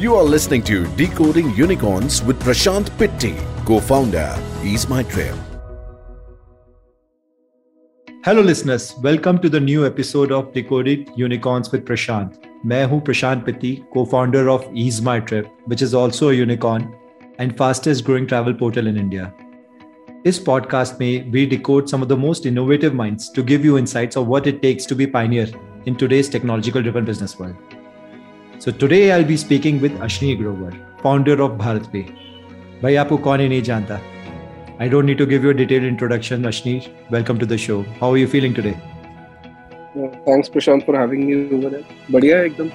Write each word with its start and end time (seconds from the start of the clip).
You 0.00 0.14
are 0.16 0.24
listening 0.24 0.62
to 0.62 0.76
Decoding 0.96 1.50
Unicorns 1.54 2.22
with 2.22 2.40
Prashant 2.40 2.86
Pitti, 2.92 3.32
co-founder 3.66 4.28
Ease 4.64 4.84
My 4.88 5.00
Trip. 5.04 5.34
Hello 8.26 8.42
listeners 8.42 8.94
welcome 8.98 9.38
to 9.38 9.48
the 9.48 9.56
new 9.62 9.84
episode 9.84 10.32
of 10.32 10.46
Decoded 10.54 11.04
Unicorns 11.18 11.72
with 11.74 11.82
Prashant 11.86 12.40
मैं 12.66 12.84
हूँ 12.84 13.00
Prashant 13.00 13.44
Pitti 13.46 13.74
co-founder 13.92 14.46
of 14.48 14.64
Ease 14.76 15.02
My 15.04 15.20
Trip 15.22 15.50
which 15.68 15.82
is 15.82 15.96
also 15.96 16.28
a 16.28 16.32
unicorn 16.32 16.86
and 17.40 17.52
fastest 17.58 18.04
growing 18.04 18.26
travel 18.28 18.52
portal 18.60 18.88
in 18.88 18.98
India 18.98 19.30
इस 20.26 20.38
podcast 20.46 21.00
में 21.00 21.30
we 21.32 21.44
decode 21.46 21.86
some 21.88 22.02
of 22.02 22.08
the 22.08 22.18
most 22.20 22.46
innovative 22.46 22.94
minds 22.94 23.30
to 23.36 23.42
give 23.52 23.66
you 23.66 23.76
insights 23.78 24.18
of 24.18 24.28
what 24.28 24.46
it 24.46 24.60
takes 24.62 24.88
to 24.88 24.96
be 24.96 25.06
pioneer 25.18 25.54
in 25.88 25.94
today's 25.94 26.32
technological 26.32 26.82
driven 26.82 27.04
business 27.04 27.36
world 27.40 27.78
so 28.64 28.70
today 28.80 29.08
I 29.10 29.24
be 29.24 29.36
speaking 29.36 29.80
with 29.80 29.98
Ashneer 30.02 30.34
Grover 30.36 30.72
founder 31.02 31.40
of 31.40 31.52
BharatPe 31.92 32.06
भाई 32.82 32.94
आपको 33.02 33.16
कौन 33.28 33.40
ही 33.40 33.48
नहीं 33.48 33.62
जानता 33.68 34.00
I 34.82 34.86
don't 34.88 35.04
need 35.04 35.18
to 35.18 35.26
give 35.26 35.42
you 35.44 35.50
a 35.50 35.54
detailed 35.56 35.86
introduction, 35.86 36.46
Ashneesh. 36.50 36.84
Welcome 37.14 37.40
to 37.40 37.46
the 37.48 37.58
show. 37.58 37.82
How 37.96 38.08
are 38.12 38.16
you 38.16 38.28
feeling 38.34 38.54
today? 38.58 38.72
Uh, 39.94 40.08
thanks, 40.28 40.48
Prashant, 40.48 40.86
for 40.86 40.94
having 40.98 41.26
me 41.26 41.34
over 41.56 41.72
बढ़िया 42.10 42.40
एकदम 42.44 42.70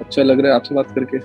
अच्छा 0.00 0.22
लग 0.22 0.40
रहा 0.40 0.52
है 0.52 0.56
आपसे 0.56 0.74
बात 0.74 0.94
करके. 0.98 1.20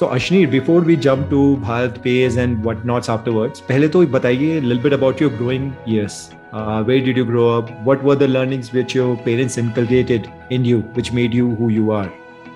so, 0.00 0.08
Ashneesh, 0.16 0.50
before 0.56 0.80
we 0.90 0.96
jump 1.06 1.30
to 1.30 1.44
Bharat 1.68 2.02
Pays 2.08 2.40
and 2.46 2.66
whatnots 2.68 3.14
afterwards, 3.16 3.60
पहले 3.68 3.88
तो 3.88 4.06
बताइए 4.18 4.60
a 4.60 4.66
little 4.66 4.82
bit 4.88 4.98
about 5.00 5.24
your 5.24 5.30
growing 5.38 5.72
years. 5.94 6.20
Uh, 6.52 6.82
where 6.82 7.00
did 7.10 7.16
you 7.22 7.26
grow 7.32 7.48
up? 7.58 7.70
What 7.90 8.08
were 8.10 8.16
the 8.16 8.32
learnings 8.36 8.72
which 8.78 8.96
your 9.00 9.10
parents 9.28 9.58
inculcated 9.66 10.30
in 10.50 10.72
you, 10.72 10.80
which 10.98 11.12
made 11.12 11.42
you 11.42 11.54
who 11.60 11.68
you 11.80 11.92
are? 12.00 12.08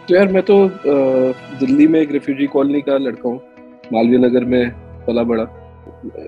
तो 0.09 0.15
यार 0.15 0.33
मैं 0.33 0.43
तो 0.43 0.55
दिल्ली 1.59 1.87
में 1.87 2.01
एक 2.01 2.13
refugee 2.13 2.47
colony 2.47 2.81
का 2.83 2.97
लड़का 2.99 3.29
हूँ। 3.29 3.41
मालवीय 3.93 4.19
नगर 4.19 4.45
में 4.45 4.71
पला 5.07 5.23
बड़ा। 5.23 5.45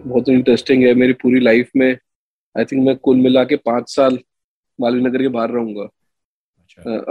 बहुत 0.06 0.28
इंटरेस्टिंग 0.28 0.82
है। 0.84 0.92
मेरी 0.94 1.12
पूरी 1.12 1.40
लाइफ 1.40 1.70
में 1.76 1.90
आई 2.56 2.64
थिंक 2.64 2.86
मैं 2.86 2.96
कुल 2.96 3.16
मिला 3.16 3.44
के 3.44 3.56
पाँच 3.56 3.90
साल 3.90 4.18
मालवीय 4.78 5.02
नगर 5.02 5.22
के 5.22 5.28
बाहर 5.28 5.50
रहूँगा। 5.50 5.88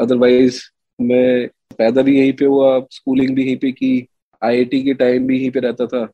अदरवाइज़ 0.01 0.55
अच्छा। 0.55 1.05
मैं 1.05 1.47
पैदा 1.77 2.01
भी 2.01 2.17
यहीं 2.19 2.33
पे 2.33 2.45
हुआ 2.45 2.79
स्कूलिंग 2.91 3.35
भी 3.35 3.43
यहीं 3.43 3.57
पे 3.57 3.71
की 3.71 4.07
आईआईटी 4.41 4.81
के 4.83 4.93
टाइम 4.93 5.27
भी 5.27 5.37
यहीं 5.37 5.51
पे 5.51 5.59
रहता 5.59 5.85
था। 5.85 6.07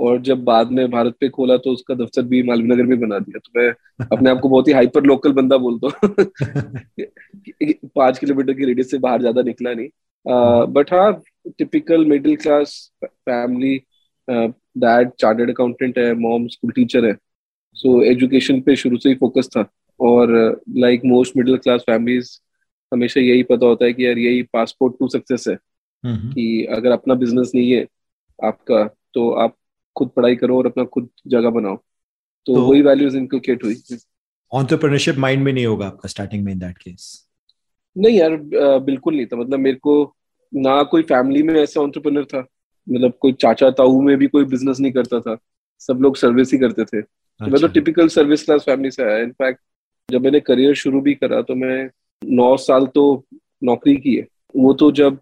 और 0.00 0.20
जब 0.20 0.44
बाद 0.44 0.70
में 0.70 0.90
भारत 0.90 1.14
पे 1.20 1.28
खोला 1.28 1.56
तो 1.56 1.70
उसका 1.70 1.94
दफ्तर 1.94 2.22
भी 2.22 2.42
मालवी 2.42 2.68
नगर 2.68 2.82
में 2.82 3.00
बना 3.00 3.18
दिया। 3.18 3.38
तो 3.38 3.60
मैं 3.60 3.74
अपने 4.12 4.30
आप 4.30 4.40
को 4.40 4.48
बहुत 4.48 4.68
ही 4.68 4.72
हाइपर 4.72 5.02
लोकल 5.02 5.32
बंदा 5.32 5.56
बोलता 5.56 5.86
हूँ। 5.86 6.14
पाँच 7.96 8.18
किलोमीटर 8.18 8.52
की 8.52 8.64
रेडियस 8.64 8.90
से 8.90 8.98
बाहर 8.98 9.20
ज़्यादा 9.20 9.42
निकला 9.42 9.74
नहीं। 9.74 9.88
बट 10.72 10.92
हाँ 10.94 11.22
typical 11.58 12.04
middle 12.04 12.36
class 12.36 12.92
family 13.04 13.82
dad 14.78 15.10
chartered 15.20 15.50
accountant 15.50 15.98
है 15.98 16.14
मॉम 16.14 16.46
स्कूल 16.48 16.70
टीचर 16.70 17.04
है। 17.04 17.16
सो 17.74 18.00
so, 18.00 18.04
एजुकेशन 18.04 18.60
पे 18.60 18.76
शुरू 18.76 18.96
से 18.96 19.08
ही 19.08 19.14
फोकस 19.14 19.48
था। 19.56 19.70
और 20.00 20.60
like 20.76 21.00
most 21.04 21.36
middle 21.36 21.56
class 21.56 21.80
families 21.80 22.38
हमेशा 22.92 23.20
यही 23.20 23.42
पता 23.42 23.66
होता 23.66 23.84
है 23.84 23.92
कि 23.92 24.06
यार 24.06 24.18
यही 24.18 24.42
पासपोर्ट 24.42 24.94
टू 25.00 25.08
सक्सेस 25.08 25.44
है। 25.48 25.58
कि 26.34 26.64
अगर 26.64 26.90
अपना 26.90 27.14
बिज़नेस 27.14 27.52
नहीं 27.54 27.72
है 27.72 27.86
आपका 28.44 28.84
तो 29.14 29.30
आप 29.30 29.56
खुद 29.96 30.08
पढ़ाई 30.16 30.36
करो 30.36 30.58
और 30.58 30.66
अपना 30.66 30.84
खुद 30.84 31.08
जगह 31.26 31.50
बनाओ। 31.50 31.76
तो, 32.46 32.54
तो 32.54 32.62
वही 32.62 32.82
वैल्यूज़ 32.82 33.16
इनकलकेट 33.16 33.64
हुई। 33.64 33.74
एंटरप्रेन्योरशिप 34.52 35.16
माइंड 35.16 35.42
में 35.42 35.52
नहीं 35.52 35.66
होगा 35.66 35.86
आपका 35.86 36.08
स्टार्टिंग 36.08 36.44
में 36.44 36.52
इन 36.52 36.58
दैट 36.58 36.78
केस 36.78 37.26
नहीं 37.96 38.16
यार 38.18 38.36
बिल्कुल 38.80 39.14
नहीं 39.16 39.26
था। 39.26 39.36
मतलब 39.36 39.58
मेरे 39.58 39.76
को 39.76 40.14
ना 40.52 40.82
कोई 40.82 41.02
फैमिली 41.02 41.42
में 41.42 41.54
ऐसा 41.54 41.82
एंटरप्रेन्योर 41.82 42.24
था। 42.24 42.38
मतलब 42.86 43.12
कोई 43.20 43.32
चाचा 43.32 43.70
ताऊ 43.70 44.00
में 44.00 44.16
भी 44.16 44.26
कोई 44.26 44.44
बिज़नेस 44.44 44.80
नहीं 44.80 44.92
करता 44.92 45.20
था। 45.20 45.36
सब 45.80 45.98
लोग 46.00 46.16
सर्विस 46.16 46.52
ही 46.52 46.58
करते 46.58 46.84
थे। 46.84 46.98
अच्छा। 46.98 47.46
मैं 47.46 47.60
तो 47.60 47.68
टिपिकल 47.68 48.08
सर्विस 48.08 48.44
क्लास 48.44 48.62
फैमिली 48.62 48.90
से 48.90 49.02
आया। 49.02 49.18
इनफैक्ट 49.18 49.60
जब 50.10 50.22
मैंने 50.22 50.40
करियर 50.40 50.74
शुरू 50.74 51.00
भी 51.00 51.14
करा 51.14 51.40
तो 51.42 51.54
मैं 51.54 51.88
नौ 52.22 52.56
साल 52.56 52.86
तो 52.86 53.24
नौकरी 53.64 53.96
की 53.96 54.14
है। 54.16 54.26
वो 54.56 54.72
तो 54.72 54.90
जब 54.92 55.18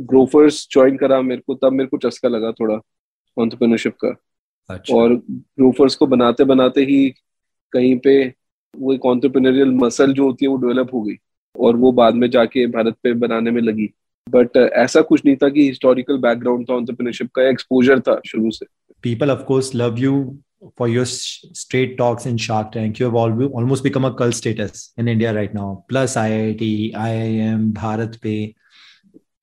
ग्रोफर्स 0.00 0.66
ज्वाइन 0.70 0.96
करा 0.96 1.20
मेरे 1.22 1.42
को 1.46 1.54
तब 1.54 1.72
मेरे 1.72 1.88
को 1.88 1.98
चस्का 1.98 2.28
लगा 2.28 2.52
थोड़ा। 2.52 2.76
ऑन्टरप्रेन्योरशिप 3.38 3.96
का 4.04 4.14
अच्छा। 4.68 4.94
और 4.94 5.14
ग्रोफर्स 5.14 5.94
को 5.94 6.06
बनाते 6.06 6.44
बनाते 6.44 6.80
ही 6.84 7.08
कहीं 7.72 7.96
पे 7.98 8.14
वो 8.74 8.92
एक 8.94 9.06
ऑन्टरप्रेन्योरियल 9.06 9.70
मसल 9.74 10.12
जो 10.12 10.24
होती 10.24 10.44
है 10.44 10.50
वो 10.50 10.56
डेवलप 10.56 10.94
हो 10.94 11.02
गई 11.02 11.16
और 11.56 11.76
वो 11.76 11.92
बाद 11.92 12.14
में 12.14 12.30
जाके 12.30 12.66
भारत 12.66 12.96
पे 13.02 13.12
बनाने 13.14 13.50
में 13.50 13.60
लगी 13.62 13.88
बट 14.30 14.48
uh, 14.48 14.68
ऐसा 14.72 15.00
कुछ 15.00 15.24
नहीं 15.26 15.36
था 15.36 15.48
कि 15.48 15.66
हिस्टोरिकल 15.68 16.18
बैकग्राउंड 16.18 16.68
था 16.70 16.74
एंटरप्रेन्योरशिप 16.74 17.30
का 17.36 17.48
एक्सपोजर 17.48 18.00
था 18.00 18.20
शुरू 18.26 18.50
से 18.50 18.66
people 19.02 19.30
of 19.30 19.42
course 19.44 19.74
love 19.74 19.98
you 19.98 20.14
for 20.78 20.86
your 20.88 21.04
straight 21.04 21.96
talks 21.98 22.26
in 22.26 22.36
Shark 22.36 22.72
Tank. 22.72 22.98
You 22.98 23.06
have 23.06 23.14
almost 23.14 23.82
become 23.82 24.04
a 24.04 24.14
cult 24.14 24.34
status 24.34 24.92
in 24.96 25.08
India 25.08 25.34
right 25.34 25.52
now. 25.52 25.84
Plus 25.88 26.14
IIT, 26.14 26.94
IIM, 26.94 27.72
Bharat 27.72 28.20
Pay, 28.20 28.54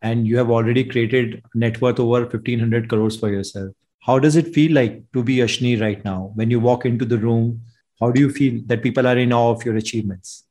and 0.03 0.27
you 0.27 0.37
have 0.37 0.51
already 0.51 0.85
created 0.85 1.43
net 1.55 1.81
worth 1.81 2.01
over 2.01 2.21
1500 2.27 2.89
crores 2.89 3.17
for 3.17 3.31
yourself. 3.31 3.71
How 4.01 4.19
does 4.19 4.37
it 4.37 4.49
feel 4.55 4.73
like 4.73 4.97
to 5.15 5.23
be 5.23 5.37
Ashni 5.39 5.81
right 5.81 6.05
now? 6.05 6.33
When 6.35 6.51
you 6.51 6.61
walk 6.61 6.85
into 6.85 7.05
the 7.05 7.19
room, 7.19 7.61
how 8.01 8.11
do 8.11 8.21
you 8.21 8.31
feel 8.31 8.61
that 8.67 8.83
people 8.83 9.07
are 9.07 9.17
in 9.17 9.33
awe 9.33 9.51
of 9.53 9.65
your 9.65 9.77
achievements? 9.77 10.43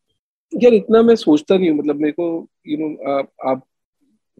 यार 0.52 0.74
इतना 0.74 1.02
मैं 1.02 1.16
सोचता 1.16 1.58
नहीं 1.58 1.69
हूँ 1.69 1.78
मतलब 1.78 2.00
मेरे 2.00 2.12
को 2.12 2.25
you 2.68 2.78
know 2.78 2.88
आप 3.12 3.30
आप 3.50 3.64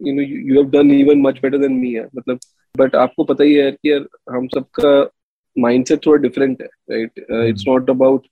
you 0.00 0.12
know 0.14 0.22
you 0.22 0.54
have 0.54 0.70
done 0.70 0.90
even 0.90 1.20
much 1.20 1.38
better 1.42 1.58
than 1.58 1.72
me 1.72 1.94
यार 1.96 2.08
मतलब 2.16 2.38
बट 2.78 2.94
आपको 2.96 3.24
पता 3.24 3.44
ही 3.44 3.54
है 3.54 3.70
कि 3.72 3.90
यार 3.90 4.06
हम 4.34 4.46
सबका 4.54 4.92
माइंडसेट 5.56 6.06
थोड़ा 6.06 6.22
डिफरेंट 6.22 6.62
है 6.62 6.68
राइट 6.90 7.18
इट्स 7.48 7.64
नॉट 7.68 7.90
अबाउट 7.90 8.26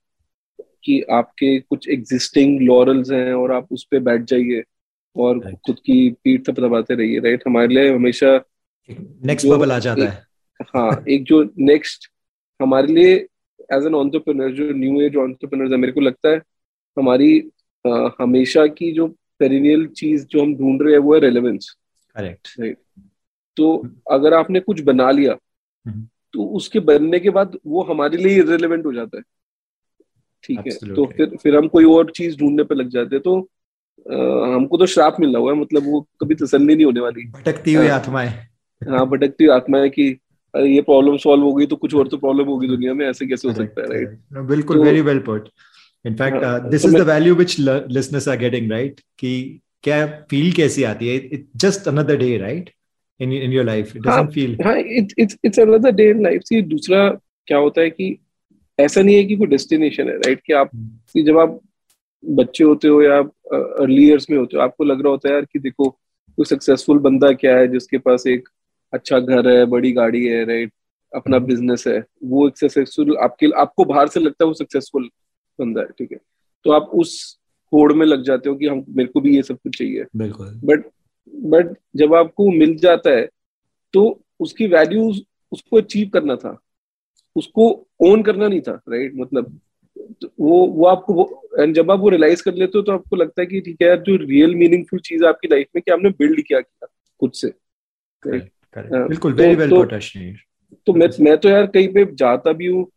कि 0.85 1.01
आपके 1.17 1.59
कुछ 1.59 1.89
एग्जिस्टिंग 1.89 2.59
लॉरल्स 2.61 3.11
हैं 3.11 3.33
और 3.33 3.51
आप 3.51 3.67
उस 3.71 3.83
पर 3.91 3.99
बैठ 4.09 4.23
जाइए 4.31 4.63
और 5.16 5.38
right. 5.38 5.58
खुद 5.66 5.78
की 5.78 6.10
पीठ 6.24 6.48
थपथपाते 6.48 6.94
रहिए 6.94 7.18
राइट 7.18 7.42
हमारे 7.46 7.74
लिए 7.74 7.94
हमेशा 7.94 8.40
नेक्स्ट 8.90 9.46
बबल 9.48 9.72
आ 9.72 9.78
जाता 9.78 10.08
है। 10.08 10.26
हाँ 10.76 11.04
एक 11.08 11.24
जो 11.24 11.42
नेक्स्ट 11.58 12.10
हमारे 12.62 12.92
लिए 12.94 13.14
एज 13.72 13.86
एन 13.86 13.94
ऑन्टरप्रेन्योर 13.94 14.50
जो 14.50 14.70
न्यू 14.70 15.00
एज 15.00 15.16
ऑन्टरप्रेन्योर 15.16 15.72
है 15.72 15.78
मेरे 15.78 15.92
को 15.92 16.00
लगता 16.00 16.28
है 16.28 16.42
हमारी 16.98 17.50
uh, 17.86 18.10
हमेशा 18.20 18.66
की 18.66 18.92
जो 18.92 19.06
पेरिनियल 19.38 19.86
चीज़ 19.86 20.26
जो 20.26 20.42
हम 20.42 20.56
ढूंढ 20.56 20.82
रहे 20.82 20.92
हैं 20.92 21.00
वो 21.00 21.14
है 21.14 21.20
रेलेवेंस 21.20 21.76
करेक्ट 22.16 22.48
राइट 22.60 22.78
तो 23.56 23.88
अगर 24.10 24.34
आपने 24.34 24.60
कुछ 24.60 24.80
बना 24.80 25.10
लिया 25.10 25.36
हम्म। 25.86 26.08
तो 26.32 26.44
उसके 26.44 26.80
बनने 26.80 27.20
के 27.20 27.30
बाद 27.30 27.58
वो 27.66 27.82
हमारे 27.82 28.16
लिए 28.16 28.38
इरेलीवेंट 28.38 28.86
हो 28.86 28.92
जाता 28.92 29.16
है। 29.16 29.22
ठीक 30.44 30.58
है 30.58 30.94
तो 30.94 31.06
फिर 31.06 31.36
फिर 31.42 31.56
हम 31.56 31.68
कोई 31.68 31.84
और 31.84 32.10
चीज़ 32.10 32.38
ढूँढने 32.38 32.64
पे 32.64 32.74
लग 32.74 32.88
जाते 32.88 33.16
हैं 33.16 33.22
तो 33.22 33.38
आ, 33.38 33.46
हमको 34.54 34.76
तो 34.76 34.86
श्राप 34.86 35.16
मिला 35.20 35.38
हुआ 35.38 35.52
है 35.52 35.58
मतलब 35.60 35.82
वो 35.84 36.08
कभी 36.20 36.34
तसल्ली 36.34 36.74
नहीं 36.74 36.84
होने 36.84 37.00
वाली। 37.00 37.24
भटकती 37.24 37.74
हुई 37.74 37.88
आत्माएँ। 37.88 38.28
हाँ 38.88 39.06
भटकती 39.06 39.44
हुई 39.44 39.54
आत्माएँ 39.54 39.88
की 39.90 40.20
अरे 40.54 40.68
ये 40.74 40.80
प्रॉब्लम 40.80 41.16
सॉल्व 41.16 41.42
हो 41.42 41.54
गई 41.54 41.66
तो 41.66 41.76
कुछ 41.76 41.94
और 41.94 42.08
तो 42.08 42.16
प्रॉब्लम 42.16 42.44
होगी 42.44 42.68
दुनिया 42.68 42.94
में 42.94 43.06
ऐसे 43.06 43.26
कैसे 43.26 43.48
हो 43.48 43.54
सकता 43.54 43.82
है 43.82 43.88
राइट 43.88 44.18
बिल्कुल 44.48 44.78
very 44.78 45.00
well 45.00 45.18
put 45.18 45.48
in 46.06 46.14
fact 46.14 46.44
this 46.72 46.84
is 46.84 46.92
the 46.94 47.04
value 47.04 47.34
which 47.34 47.54
l- 47.60 47.86
listeners 47.96 48.26
are 48.28 48.36
getting 48.36 48.68
right? 48.70 49.00
कि 49.18 49.60
क्या 49.82 50.06
फील 50.30 50.52
कैसी 50.52 50.82
आती 50.82 51.08
है? 51.08 51.14
It 51.16 51.46
just 51.56 51.88
another 51.88 52.16
day 52.16 52.36
right 52.38 52.70
in 53.20 53.32
in 53.32 53.52
your 53.52 53.64
life 53.64 53.96
it 53.96 54.02
doesn't 54.02 54.30
feel 54.30 54.58
हाँ 54.64 54.76
it's 54.76 55.36
it's 55.44 55.60
another 55.60 55.90
day 55.90 56.10
in 56.10 56.22
life 56.22 56.42
see 56.42 56.62
दूसरा 56.62 57.08
क्या 57.46 57.58
होता 57.58 57.80
है 57.80 57.90
कि 57.90 58.18
ऐसा 58.80 59.02
नहीं 59.02 59.16
है 59.16 59.24
कि 59.24 59.36
कोई 59.36 59.46
डेस्टिनेशन 59.46 60.08
है 60.08 60.16
राइट 60.16 60.40
कि 60.46 60.52
आप 60.52 60.70
कि 61.12 61.22
जब 61.22 61.38
आप 61.38 61.60
बच्चे 62.24 62.64
होते 62.64 62.88
हो 62.88 63.02
या 63.02 63.18
अर्ली 63.18 64.06
ईयर्स 64.06 64.30
में 64.30 64.38
होते 64.38 64.56
हो 64.56 64.62
आपको 64.62 64.84
लग 64.84 65.00
रहा 65.00 65.10
होता 65.10 65.28
है 65.28 65.34
यार 65.34 65.44
कि 65.44 65.58
देखो 65.58 65.88
कोई 65.88 66.44
सक्सेसफुल 66.44 66.98
बंदा 66.98 67.32
क्या 67.32 67.56
है 67.56 67.68
जिसके 67.68 67.98
पास 67.98 68.26
एक 68.26 68.48
अच्छा 68.92 69.18
घर 69.18 69.48
है 69.48 69.64
बड़ी 69.66 69.92
गाड़ी 69.92 70.24
है 70.26 70.44
राइट 70.44 70.72
अपना 71.12 71.38
बिज़नेस 71.38 71.86
है। 71.86 71.98
वो 72.24 72.46
एक 72.48 72.58
सक्सेसफुल 72.58 73.16
आपके 73.16 73.50
आपको 73.60 73.84
बाहर 73.84 74.08
से 74.08 74.20
लगता 74.20 74.44
है 74.44 74.48
वो 74.48 74.54
सक्सेसफुल 74.54 75.08
बंदा 75.58 75.80
है 75.80 75.88
ठीक 75.98 76.12
है? 76.12 76.18
तो 76.64 76.70
आप 76.70 76.90
उस 76.94 77.38
होड़ 77.72 77.92
में 77.92 78.04
लग 78.06 78.22
जाते 78.22 78.48
हो 78.48 78.54
कि 78.56 78.66
हम 78.66 78.84
मेरे 78.88 79.08
को 79.08 79.20
भी 79.20 79.34
ये 79.36 79.42
सब 79.42 79.56
कुछ 79.56 79.78
चाहिए। 79.78 80.04
बिल्कुल। 80.16 80.60
बट 80.64 80.84
बट 81.34 81.74
जब 81.96 82.14
आपको 82.14 82.50
मिल 82.50 82.76
जाता 82.78 83.10
है 83.10 83.28
तो 83.94 84.20
उसकी 84.40 84.66
वैल्यू 84.66 85.08
उसको 85.52 85.76
अचीव 85.76 86.08
करना 86.08 86.36
था। 86.36 86.58
उसको 87.36 87.68
ओन 88.00 88.22
करना 88.22 88.48
नहीं 88.48 88.60
था 88.60 88.80
राइट 88.88 89.12
मतलब 89.16 89.58
वो 90.40 90.66
वो 90.66 90.84
आपको 90.86 91.42
एंड 91.60 91.74
जब 91.74 91.90
आप 91.90 92.00
वो 92.00 92.08
रियलाइज़ 92.08 92.42
कर 92.42 92.54
लेते 92.54 92.78
हो 92.78 92.82
तो 92.82 92.92
आपको 92.92 93.16
लगता 93.16 93.40
है 93.40 93.46
कि 93.46 93.60
ठीक 93.60 93.76
है 93.82 93.88
यार 93.88 93.96
जो 93.96 94.16
रियल 94.16 94.54
मीनिंगफुल 94.54 95.00
चीज़ 95.00 95.22
है 95.22 95.28
आपकी 95.28 95.48
लाइफ 95.48 95.66
में 95.76 95.82
कि 95.82 95.90
आपने 95.90 96.10
बिल्ड 96.10 96.40
किया 96.40 96.60
किया 96.60 96.86
खुद 97.20 97.32
से। 97.32 97.48
बिल्कुल 99.08 99.32
वेरी 99.32 99.54
वेल 99.54 99.70
तो, 99.70 99.84
तो 100.86 100.92
मैं 100.92 101.08
मैं 101.20 101.38
तो 101.38 101.48
यार 101.48 101.66
कहीं 101.66 101.88
पे 101.88 102.04
जाता 102.14 102.52
भी 102.52 102.66
हूँ 102.66 102.90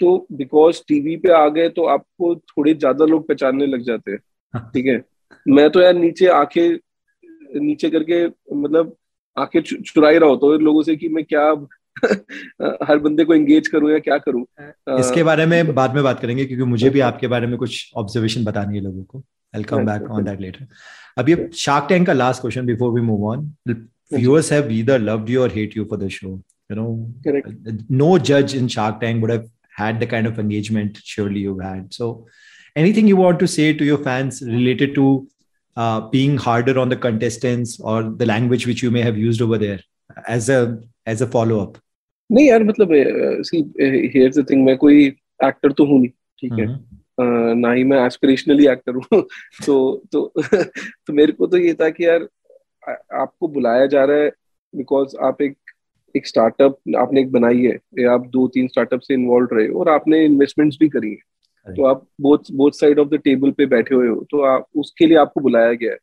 तो 0.00 0.26
बिकॉज़ 0.32 0.82
टीवी 0.88 1.16
पे 1.16 1.32
आ 1.32 1.48
गए 1.48 1.68
तो 1.68 1.84
आपको 1.84 2.36
थोड़े 2.36 2.74
ज़्यादा 2.74 3.04
लोग 3.04 3.28
पहचानने 3.28 3.66
लग 3.66 3.80
जाते 3.82 4.10
हैं 4.10 4.18
हाँ। 4.54 4.70
ठीक 4.74 4.86
है? 4.86 5.04
मैं 5.48 5.70
तो 5.70 5.80
यार 5.80 5.94
नीचे 5.94 6.26
आँखें 6.26 6.78
नीचे 7.60 7.90
करके 7.90 8.26
मतलब 8.54 8.96
आके 9.38 9.60
चुराई 9.60 10.18
रहा 10.18 10.28
होता 10.28 10.46
हूँ 10.46 10.58
लोगों 10.58 10.82
से 10.82 10.96
कि 10.96 11.08
मैं 11.08 11.24
क्या 11.24 11.54
हर 12.88 12.98
बंदे 12.98 13.24
को 13.24 13.34
एंगेज 13.34 13.68
करूँ 13.68 13.90
या 13.92 13.98
क्या 13.98 14.18
करूँ? 14.18 14.44
इसके 15.00 15.22
बारे 15.22 15.46
में 15.46 15.74
बाद 15.74 15.94
में 15.94 16.02
बात 16.04 16.20
करेंगे 16.20 16.44
क्योंकि 16.44 16.64
मुझे 16.64 16.90
भी 16.90 17.00
आपके 17.00 17.28
बारे 17.28 17.46
में 17.46 17.56
कुछ 17.58 17.92
ऑब्जर्वेशन 17.96 18.44
बतानी 18.44 18.78
है 18.78 18.84
लोगों 18.84 19.02
को। 19.02 19.22
I 19.54 19.62
come 19.62 19.86
back 19.86 20.10
on 20.10 20.24
that 20.24 20.40
later 20.40 20.66
अभी 21.18 21.36
शार्क 21.56 21.86
टैंक 21.88 22.06
का 22.06 22.12
last 22.12 22.40
question 22.40 22.66
before 22.66 22.92
we 22.92 23.00
move 23.00 23.24
on 23.30 23.52
viewers 23.68 24.52
have 24.52 24.68
either 24.72 24.98
loved 25.00 25.30
you 25.30 25.40
और 25.42 25.52
hate 25.54 25.76
you 25.76 25.84
for 25.84 25.98
the 25.98 26.08
show 26.08 26.28
you 26.28 26.76
know 26.76 27.86
no 27.96 28.18
जज 28.30 28.54
in 28.56 28.68
Shark 28.68 28.98
Tank 29.00 29.20
would 29.20 29.30
have 29.30 29.50
had 29.80 30.02
the 30.04 30.08
kind 30.10 30.28
of 30.28 30.40
engagement 30.40 30.98
surely 31.06 31.42
you 31.42 31.58
had 31.60 31.88
so 31.90 32.08
anything 32.76 33.08
you 33.10 33.16
want 33.16 33.38
to 33.40 33.46
say 33.46 33.72
to 33.72 33.84
your 33.84 33.98
fans 33.98 34.40
related 34.42 34.94
to 34.94 35.06
being 35.76 36.38
harder 36.40 36.76
on 36.76 36.88
the 36.88 36.94
contestants 37.02 37.80
और 37.80 38.14
the 38.16 38.22
language 38.22 38.64
which 38.64 38.84
you 38.84 38.90
may 38.90 39.02
have 39.02 39.18
used 39.18 39.42
over 39.42 39.58
there 39.58 39.84
as 40.28 40.50
a 40.50 40.64
as 41.10 41.22
a 41.22 41.26
follow 41.26 41.60
up 41.60 41.78
नहीं 42.32 42.48
यार 42.48 42.64
मतलब 42.64 42.88
सी 43.42 43.72
here's 44.16 44.38
the 44.38 44.50
thing 44.50 44.64
मैं 44.64 44.76
कोई 44.76 45.06
actor 45.44 45.72
तो 45.72 45.84
हूँ 45.84 45.98
नहीं 45.98 46.08
ठीक 46.08 46.52
है? 46.52 46.66
uh, 46.66 47.56
ना 47.56 47.72
ही 47.72 47.84
मैं 47.84 48.06
एस्पिरेशनली 48.06 48.66
एक्टर 48.66 48.94
हूँ। 48.94 49.22
तो 49.66 50.02
तो 50.12 50.32
तो 51.06 51.12
मेरे 51.12 51.32
को 51.32 51.46
तो 51.46 51.56
ये 51.56 51.74
था 51.74 51.90
कि 51.90 52.06
यार 52.06 52.28
आपको 53.12 53.48
बुलाया 53.48 53.86
जा 53.86 54.04
रहा 54.04 54.16
है 54.16 54.32
बिकॉज़ 54.76 55.16
आप 55.16 55.42
एक 55.42 55.56
एक 56.16 56.26
स्टार्टअप 56.26 56.78
आपने 56.96 57.20
एक 57.20 57.32
बनाई 57.32 57.58
है 57.58 57.78
या 57.98 58.12
आप 58.12 58.26
दो 58.26 58.48
तीन 58.48 58.68
स्टार्टअप 58.68 59.00
से 59.00 59.14
इन्वॉल्व 59.14 59.48
रहे 59.52 59.68
हो 59.68 59.80
और 59.80 59.88
आपने 59.88 60.24
इन्वेस्टमेंट्स 60.24 60.76
भी 60.80 60.88
करी 60.88 61.10
है। 61.10 61.30
तो 61.76 61.84
आप 61.84 62.06
both 62.20 62.38
both 62.52 62.70
side 62.70 62.98
of 62.98 63.08
the 63.08 63.14
table 63.14 63.50
पे 63.50 63.66
बैठे 63.66 63.94
हुए 63.94 64.08
हो 64.08 64.26
तो 64.30 64.40
आप 64.40 64.66
उसके 64.76 65.06
लिए 65.06 65.16
आपको 65.16 65.40
बुलाया 65.40 65.72
गया 65.72 65.90
है। 65.90 65.98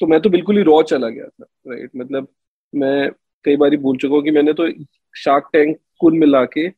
तो 0.00 0.06
मैं 0.06 0.20
तो 0.20 0.30
बिल्कुल 0.30 0.56
ही 0.56 0.62
रॉ 0.62 0.82
चला 0.82 1.08
गया 1.08 1.24
था 1.24 1.46
राइट 1.68 1.90
मतलब 1.96 2.28
मैं 2.74 3.10
कई 3.46 3.56
बार 3.56 3.76
बोल 3.78 3.96
चुका 3.96 4.14
हूँ 4.14 4.22
कि 4.24 4.30
मैंने 4.30 4.52
तो 4.52 4.68
शार्क 5.14 5.48
टैंक 5.52 5.76
कुल 6.00 6.18
मिला 6.18 6.44
के 6.46 6.68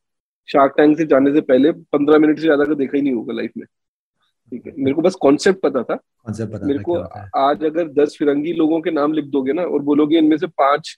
शार्क 0.49 0.75
टैंक 0.77 0.97
से 0.99 1.05
जाने 1.07 1.33
से 1.33 1.41
पहले 1.43 1.73
पंद्रह 1.73 2.19
मिनट 2.19 2.37
से 2.37 2.43
ज़्यादा 2.43 2.65
का 2.65 2.75
देखा 2.75 2.97
ही 2.97 3.03
नहीं 3.03 3.15
होगा 3.15 3.35
लाइफ 3.35 3.53
में। 3.57 3.67
ठीक 3.67 4.67
है? 4.67 4.73
मेरे 4.77 4.95
को 4.95 5.03
बस 5.03 5.15
कॉन्सेप्ट 5.21 5.61
पता 5.63 5.83
था। 5.83 5.95
पता 5.95 6.67
मेरे 6.67 6.79
को 6.79 6.95
आज 7.39 7.65
अगर 7.65 7.89
दस 7.95 8.17
फिरंगी 8.19 8.53
लोगों 8.55 8.81
के 8.81 8.91
नाम 8.91 9.13
लिख 9.13 9.25
दोगे 9.27 9.53
ना 9.53 9.63
और 9.65 9.83
बोलोगे 9.83 10.19
इनमें 10.19 10.37
से 10.37 10.47
पाँच 10.59 10.97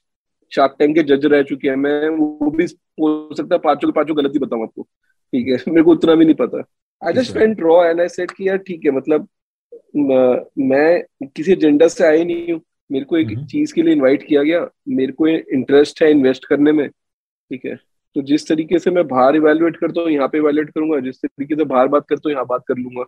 शार्क 0.52 0.76
टैंक 0.78 0.94
के 0.96 1.02
जज 1.04 1.26
रह 1.26 1.42
चुके 1.42 1.68
हैं 1.68 1.76
मैं 1.76 2.08
वो 2.10 2.50
भी 2.50 2.64
हो 2.64 3.34
सकता 3.34 3.54
है 3.54 3.58
पाँचों 3.60 3.88
के 3.88 3.92
पाँचों 3.92 4.16
गलती 4.16 4.38
बताऊँ 4.38 4.62
आपको। 4.62 4.82
ठीक 4.82 5.48
है? 5.48 5.56
मेरे 5.68 5.82
को 5.82 5.92
उतना 5.92 6.14
भी 6.14 6.24
नहीं 6.24 6.34
पता। 6.36 6.62
I 7.02 7.12
just 7.12 7.36
went 7.36 7.60
raw 7.60 7.84
and 7.84 8.00
I 8.00 8.08
said 8.10 8.30
कि 8.30 8.48
यार 8.48 8.56
ठीक 8.66 8.84
है 8.84 8.90
मतलब 8.92 9.28
मैं 9.96 11.02
किसी 11.26 11.52
एजेंडा 11.52 11.88
से 11.88 12.04
आई 12.06 12.24
नहीं 12.24 12.52
हूँ। 12.52 12.60
मेरे 12.90 13.04
को 13.04 13.16
एक 13.16 13.28
हम्म। 13.28 13.46
चीज़ 13.46 13.74
के 13.74 13.82
लिए 13.82 13.94
इनवाइट 13.94 14.22
किया 14.28 14.42
गया। 14.42 14.66
मेरे 14.88 15.12
को 15.12 15.26
इंटरेस्ट 15.28 16.02
है 16.02 16.10
इन्वेस्ट 16.10 16.44
करने 16.46 16.72
में 16.72 16.88
ठीक 16.88 17.64
है? 17.66 17.74
तो 18.16 18.22
जिस 18.22 18.48
तरीके 18.48 18.78
से 18.78 18.90
मैं 18.90 19.06
बाहर 19.08 19.36
इवेल्युएट 19.36 19.76
करता 19.76 20.00
हूँ 20.00 20.10
यहाँ 20.10 20.28
पे 20.28 20.38
इवेल्युएट 20.38 20.70
करूँगा 20.70 20.98
जिस 21.00 21.16
तरीके 21.20 21.56
से 21.56 21.64
बाहर 21.64 21.88
बात 21.88 22.06
करता 22.08 22.28
हूँ 22.28 22.32
यहाँ 22.34 22.46
बात 22.46 22.62
कर 22.68 22.76
लूँगा। 22.78 23.04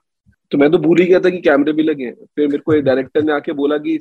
तो 0.52 0.58
मैं 0.58 0.70
तो 0.70 0.78
भूल 0.78 1.00
ही 1.00 1.06
गया 1.06 1.20
था 1.20 1.30
कि 1.30 1.40
कैमरे 1.40 1.72
भी 1.72 1.82
लगे 1.82 2.04
हैं। 2.04 2.14
फिर 2.36 2.48
मेरे 2.48 2.58
को 2.58 2.74
एक 2.74 2.84
डायरेक्टर 2.84 3.22
ने 3.22 3.32
आके 3.32 3.52
बोला 3.52 3.78
कि 3.78 3.98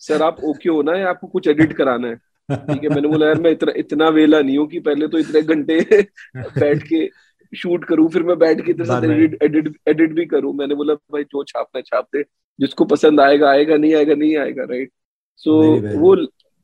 सर 0.00 0.22
आप 0.22 0.40
ओके 0.44 0.68
हो 0.70 0.82
ना? 0.82 0.96
या 0.98 1.08
आपको 1.10 1.26
कुछ 1.26 1.48
एडिट 1.48 1.72
कराना 1.72 2.08
है। 2.08 2.16
ठीक 2.48 2.82
है? 2.84 2.88
मैंने 2.88 3.08
बोला 3.08 3.26
यार 3.26 3.40
मैं 3.40 3.50
इतना 3.50 3.72
इतना 3.76 4.08
वेला 4.08 4.40
नहीं 4.42 4.58
हूँ 4.58 4.66
कि 4.68 4.80
पहले 4.80 5.08
तो 5.08 5.18
इतने 5.18 5.42
घंटे 5.42 5.80
बैठ 6.58 6.82
के 6.82 7.06
शूट 7.52 7.84
करूँ 7.84 8.08
फिर 8.10 8.22
मैं 8.22 8.38
बैठ 8.38 8.60
के 8.60 8.70
इधर 8.70 9.10
एडिट 9.12 9.42
एडिट 9.42 9.74
एडिट 9.88 10.12
भी 10.12 10.26
करूँ। 10.26 10.52
मैंने 10.54 10.74
बोला 10.74 10.94
भाई 10.94 11.24
जो 11.24 11.44
छापना 11.44 11.80
छाप 11.80 12.08
दे। 12.16 12.22
जिसको 12.58 12.84
पसंद 12.84 13.20
आएगा 13.20 13.50
आएगा 13.50 13.76
नहीं 13.76 13.94
आएगा 13.94 14.14
नहीं 14.14 14.36
आएगा 14.36 14.64
राइट 14.64 14.90
सो 15.38 15.52
वो 15.98 16.14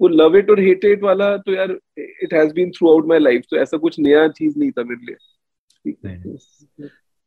वो 0.01 0.09
लव 0.09 0.37
इट 0.37 0.51
और 0.51 0.61
हेट 0.61 0.85
इट 0.85 1.03
वाला 1.03 1.37
तो 1.39 1.53
यार 1.53 1.79
it 1.99 2.35
has 2.35 2.53
been 2.55 2.71
throughout 2.93 3.07
my 3.09 3.19
life 3.19 3.45
तो 3.51 3.57
ऐसा 3.57 3.77
कुछ 3.79 3.99
नया 4.01 4.27
चीज़ 4.31 4.59
नहीं 4.59 4.71
था 4.71 4.83
मेरे 4.85 5.07
लिए। 5.07 5.17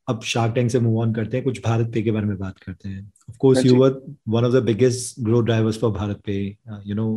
अब 0.07 0.21
शार्क 0.23 0.53
टैंक 0.55 0.71
से 0.71 0.79
मूव 0.79 0.99
ऑन 1.01 1.13
करते 1.13 1.37
हैं 1.37 1.43
कुछ 1.43 1.61
भारत 1.63 1.91
पे 1.93 2.01
के 2.01 2.11
बारे 2.11 2.25
में 2.25 2.37
बात 2.37 2.59
करते 2.59 2.89
हैं। 2.89 3.01
Of 3.29 3.37
course 3.37 3.65
you 3.65 3.75
were 3.75 4.01
one 4.29 4.45
of 4.45 4.53
the 4.53 4.63
biggest 4.65 5.19
growth 5.23 5.43
drivers 5.45 5.79
for 5.79 5.91
BharatPe 6.25 6.37
you 6.85 6.95
know 6.95 7.07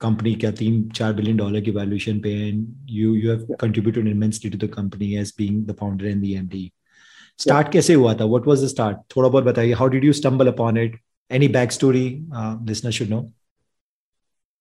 company 0.00 0.34
क्या 0.34 0.50
तीन 0.58 0.82
चार 0.96 1.12
बिलियन 1.14 1.36
डॉलर 1.36 1.60
की 1.60 1.70
वैल्यूएशन 1.70 2.20
पे 2.20 2.30
and 2.48 2.66
you 2.90 3.14
you 3.14 3.30
have 3.30 3.54
contributed 3.60 4.08
immensely 4.08 4.50
to 4.50 4.58
the 4.58 4.70
company 4.74 5.14
as 5.16 5.34
being 5.38 5.64
the 5.66 5.76
founder 5.80 6.06
and 6.06 6.22
the 6.22 6.26
MD 6.28 6.70
start 7.38 7.72
कैसे 7.72 7.94
हुआ 7.94 8.14
था? 8.14 8.24
What 8.24 8.46
was 8.46 8.64
the 8.64 8.68
start 8.68 8.96
थोड़ा 9.16 9.28
बहुत 9.28 9.44
बताइए। 9.44 9.72
How 9.72 9.88
did 9.88 10.04
you 10.04 10.12
stumble 10.12 10.46
upon 10.48 10.78
it 10.78 10.98
any 11.30 11.48
back 11.50 11.72
story 11.72 12.06
listener 12.68 12.90
should 12.92 13.08
know 13.08 13.20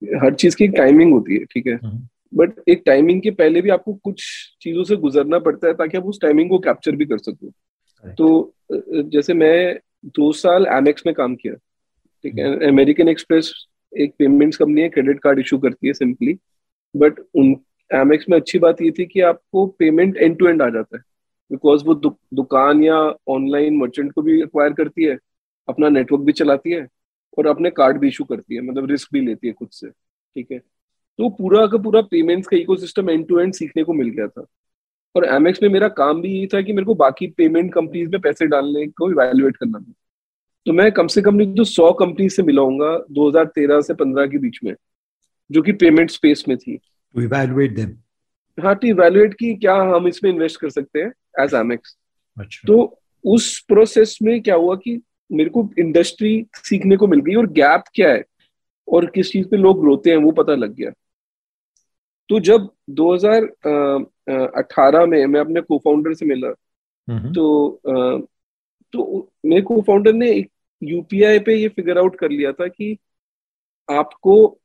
हर 0.01 0.33
चीज़ 0.33 0.55
की 0.55 0.67
timing 0.67 1.11
होती 1.13 1.33
है 1.33 1.45
ठीक 1.45 1.67
है? 1.67 1.75
But 1.75 2.49
hmm. 2.49 2.71
एक 2.71 2.83
टाइमिंग 2.85 3.21
के 3.21 3.31
पहले 3.31 3.61
भी 3.61 3.69
आपको 3.69 3.93
कुछ 3.93 4.23
चीज़ों 4.61 4.83
से 4.83 4.95
गुजरना 4.95 5.39
पड़ता 5.39 5.67
है 5.67 5.73
ताकि 5.73 5.97
आप 5.97 6.05
उस 6.05 6.19
टाइमिंग 6.21 6.49
को 6.49 6.59
कैप्चर 6.59 6.95
भी 6.95 7.05
कर 7.05 7.17
सको। 7.17 7.51
तो 8.17 8.53
जैसे 9.09 9.33
मैं 9.33 9.79
दो 10.07 10.31
साल 10.33 10.65
एमेक्स 10.67 11.03
में 11.05 11.13
काम 11.15 11.35
किया 11.35 11.53
ठीक 11.53 12.37
है? 12.39 12.67
अमेरिकन 12.67 13.09
एक्सप्रेस 13.09 13.53
एक 13.93 14.13
पेमेंट्स 14.19 14.57
कंपनी 14.57 14.81
है 14.81 14.89
क्रेडिट 14.89 15.19
कार्ड 15.19 15.39
इशू 15.39 15.57
करती 15.57 15.87
है 15.87 15.93
सिंपली 15.93 16.37
बट 16.95 17.19
उन 17.35 17.55
एमेक्स 17.91 18.25
में 18.29 18.37
अच्छी 18.37 18.59
बात 18.59 18.81
ये 18.81 18.91
थी 18.91 19.05
कि 19.05 19.21
आपको 19.21 19.65
पेमेंट 19.79 20.17
एंड 20.17 20.37
टू 20.39 20.47
एंड 20.47 20.61
आ 20.61 20.69
जाता 20.69 20.97
है। 20.97 21.03
बिकॉज़ 21.51 21.83
वो 21.85 21.93
दु, 21.95 22.15
दुकान 22.33 22.83
या 22.83 22.97
ऑनलाइन 23.27 23.77
मर्चेंट 23.77 24.11
को 24.11 24.21
भी 24.21 24.41
एक्वायर 24.41 24.73
करती 24.73 25.03
है 25.03 25.17
अपना 25.67 25.89
नेटवर्क 25.89 26.21
भी 26.23 26.31
चलाती 26.31 26.71
है। 26.71 26.87
और 27.37 27.47
अपने 27.47 27.69
कार्ड 27.69 27.97
भी 27.97 28.07
इशू 28.07 28.23
करती 28.23 28.55
है 28.55 28.61
मतलब 28.61 28.89
रिस्क 28.89 29.09
भी 29.13 29.21
लेती 29.21 29.47
है 29.47 29.53
खुद 29.53 29.69
से 29.71 29.87
ठीक 29.89 30.51
है? 30.51 30.59
तो 30.59 31.29
पूरा 31.29 31.65
का 31.67 31.77
पूरा 31.77 32.01
पेमेंट्स 32.01 32.47
का 32.47 32.57
इकोसिस्टम 32.57 33.09
एंड 33.09 33.27
टू 33.27 33.39
एंड 33.39 33.53
सीखने 33.53 33.83
को 33.83 33.93
मिल 33.93 34.09
गया 34.09 34.27
था। 34.27 34.45
और 35.15 35.25
एमएक्स 35.25 35.63
में 35.63 35.69
मेरा 35.69 35.87
काम 35.87 36.21
भी 36.21 36.29
यही 36.29 36.47
था 36.47 36.61
कि 36.61 36.73
मेरे 36.73 36.85
को 36.85 36.93
बाकी 36.95 37.27
पेमेंट 37.27 37.73
कंपनीज़ 37.73 38.09
में 38.09 38.19
पैसे 38.21 38.47
डालने 38.47 38.87
को 38.87 39.09
इवेल्युएट 39.11 39.57
करना 39.57 39.79
था। 39.79 39.93
तो 40.65 40.73
मैं 40.73 40.91
कम 40.91 41.07
से 41.07 41.21
कम 41.21 41.35
नहीं 41.35 41.55
तो 41.55 41.63
सौ 41.63 41.91
कंपनी 41.91 42.29
से 42.29 42.43
मिलाऊँगा 42.43 43.05
2013 43.11 43.81
से 43.81 43.93
15 43.93 44.27
के 44.31 44.37
बीच 44.37 44.59
में 44.63 44.73
जो 45.51 45.61
कि 45.61 45.71
पेमेंट 45.71 46.09
स्पेस 46.09 46.43
में 46.47 46.57
थी। 46.57 46.79
इवेल्युएट 47.17 47.75
देम 47.75 47.97
हाँ 48.57 48.75
टू 48.75 48.87
इवेल्युएट 48.87 49.33
की 49.33 49.53
क्या 49.55 49.75
हम 49.75 50.07
इसमें 50.07 50.31
इन्वेस्ट 50.31 50.59
कर 50.59 50.69
सकते 50.69 51.01
हैं 51.01 51.43
एज 51.43 51.53
एमएक्स 51.53 51.97
अच्छा। 52.37 52.67
तो 52.67 53.01
उस 53.25 53.59
प्रोसेस 53.59 54.17
में 54.23 54.41
क्या 54.41 54.55
हुआ 54.55 54.75
कि 54.75 55.01
मेरे 55.29 55.49
को 55.49 55.69
इंडस्ट्री 55.79 56.45
सीखने 56.55 56.97
को 56.97 57.07
मिल 57.07 57.21
गई 57.21 57.35
और 57.35 57.53
गैप 57.53 57.83
क्या 57.95 58.11
है? 58.11 58.23
और 58.87 59.05
किस 59.05 59.31
चीज़ 59.31 59.47
पे 59.47 59.57
लोग 59.57 59.85
रोते 59.85 60.09
हैं 60.09 60.17
वो 60.17 60.33
पता 60.33 60.55
लग 60.55 60.75
गया। 60.75 60.91
तो 62.29 62.39
जब 62.39 62.69
2018 62.91 65.05
में 65.05 65.25
मैं 65.25 65.39
अपने 65.39 65.61
को 65.61 65.77
फाउंडर 65.77 66.13
से 66.13 66.25
मिला 66.25 66.53
तो 67.33 67.81
तो 68.93 69.31
मेरे 69.45 69.61
को 69.61 69.81
फाउंडर 69.81 70.13
ने 70.13 70.31
एक 70.31 70.51
यूपीआई 70.81 71.39
पे 71.39 71.55
ये 71.55 71.69
फिगर 71.69 71.97
आउट 71.97 72.15
कर 72.15 72.31
लिया 72.31 72.51
था 72.51 72.67
कि 72.67 72.97
आपको 73.89 74.59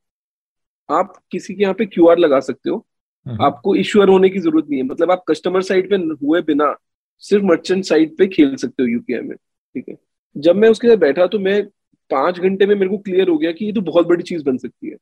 आप 0.89 1.23
किसी 1.31 1.55
के 1.55 1.63
यहाँ 1.63 1.75
पे 1.75 1.87
क्यूआर 1.87 2.19
लगा 2.19 2.41
सकते 2.41 2.71
हो। 2.71 2.87
आपको 3.27 3.77
इश्यूअर 3.77 4.09
होने 4.09 4.31
की 4.31 4.39
ज़रूरत 4.39 4.67
नहीं 4.71 4.81
है। 4.81 4.87
मतलब 4.87 5.11
आप 5.11 5.25
कस्टमर 5.29 5.63
साइड 5.63 5.91
पे 5.91 5.97
हुए 6.27 6.43
बिना 6.43 6.77
सिर्फ़ 7.23 7.45
मर्चेंट 7.45 7.85
साइड 7.85 8.17
पे 8.19 8.27
खेल 8.27 8.57
सकते 8.57 8.83
हो 8.83 8.89
यूपीआई 8.89 9.21
में। 9.21 9.37
ठीक 9.37 9.89
है? 9.89 9.97
जब 10.37 10.57
मैं 10.57 10.69
उसके 10.69 10.89
साथ 10.89 10.97
बैठा 10.97 11.27
तो 11.27 11.39
मैं 11.39 11.63
पाँच 12.11 12.39
घंटे 12.39 12.67
में 12.67 12.75
मेरे 12.75 12.89
को 12.89 12.99
क्लियर 12.99 13.29
हो 13.29 13.39
गया 13.39 13.53
कि 13.53 13.65
ये 13.65 13.73
तो 13.73 13.81
बहुत 13.81 14.07
बड़ी 14.07 14.23
चीज़ 14.23 14.45
बन 14.45 14.57
सकती 14.57 14.91
है। 14.91 14.97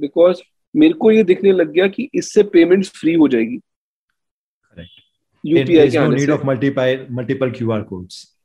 बिकॉज़ 0.00 0.42
मेरे 0.76 0.94
को 0.94 1.10
ये 1.10 1.24
दिखने 1.24 1.52
लग 1.52 1.70
गया 1.70 1.86
कि 1.88 2.08
इससे 2.14 2.42
पेमेंट 2.42 2.84
फ्री 2.84 3.14
हो 3.14 3.28
जाएगी। 3.28 3.60
यूपीआई 5.46 5.88
के 5.88 6.08
need 6.08 6.30
of 6.30 6.44
multiple 6.44 7.06
multiple 7.10 7.50
QR 7.50 7.82
codes 7.82 8.36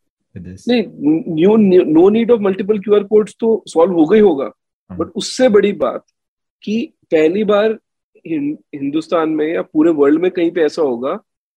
नहीं 0.70 0.84
no 1.94 2.10
need 2.10 2.32
of 2.32 2.42
multiple 2.42 2.80
QR 2.80 3.04
codes 3.04 3.36
तो 3.40 3.64
सॉल्व 3.68 3.94
हो 3.94 4.06
गई 4.06 4.20
होगा। 4.20 4.46
बट 4.92 5.06
हाँ। 5.06 5.12
उससे 5.16 5.50
बड़ी 5.50 5.72
बात 5.74 6.06
कि 6.64 6.94
पहली 7.12 7.44
बार 7.44 7.78
हिंदुस्तान 8.28 9.30
में 9.30 9.54
या 9.54 9.62
पूरे 9.62 9.92
वर्ल्ड 9.92 10.22
में 10.22 10.32
कहीं 10.32 10.52
पे 10.52 10.62
ऐसा 10.62 10.82
होगा 10.82 11.14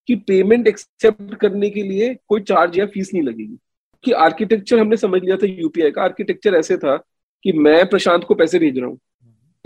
कि 0.08 0.14
पेमेंट 0.16 0.66
एक्सेप्ट 0.66 1.34
करने 1.34 1.70
के 1.70 1.82
लिए 1.82 2.14
कोई 2.28 2.40
चार्ज 2.40 2.78
या 2.78 2.86
फ़ीस 2.86 3.10
नहीं 3.14 3.22
लगेगी। 3.22 3.58
कि 4.04 4.12
आर्किटेक्चर 4.12 4.78
हमने 4.78 4.96
समझ 4.96 5.22
लिया 5.24 5.36
था 5.36 5.46
यूपीआई 5.46 5.90
का। 5.90 6.02
आर्किटेक्चर 6.02 6.54
ऐसे 6.54 6.76
था 6.76 6.96
कि 7.44 7.52
मैं 7.52 7.86
प्रशांत 7.86 8.24
को 8.24 8.34
पैसे 8.34 8.58
भेज 8.58 8.78
रहा 8.78 8.86
हूँ 8.86 8.98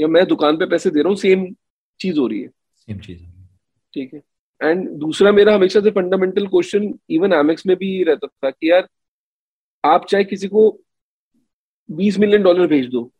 या 0.00 0.08
मैं 0.08 0.26
दुकान 0.26 0.56
पे 0.56 0.66
पैसे 0.66 0.90
दे 0.90 1.00
रहा 1.00 1.08
हूँ 1.08 1.16
सेम 1.16 1.54
चीज़ 2.00 2.18
हो 2.18 2.26
रही 2.26 2.40
है। 2.42 2.48
सेम 2.76 2.98
चीज़ 2.98 3.22
ठीक 3.94 4.14
है। 4.14 4.22
एंड 4.62 4.90
दूसरा 4.90 5.32
मेरा 5.32 5.54
हमेशा 5.54 5.80
से 5.80 5.90
फंडामेंटल 5.90 6.46
क्वेश्चन 6.46 6.98
इवन 7.10 7.32
एमएक्स 7.32 7.66
में 7.66 7.76
भी 7.76 8.02
रहता 8.02 8.26
था 8.26 8.50
कि 8.50 8.70
यार 8.70 8.88
आप 9.84 10.06
चाहे 10.06 10.24
किसी 10.24 10.48
को 10.48 10.80
बीस 11.90 12.18
मिलियन 12.18 12.42
डॉलर 12.42 12.66
भेज 12.66 12.88
दो 12.88 13.12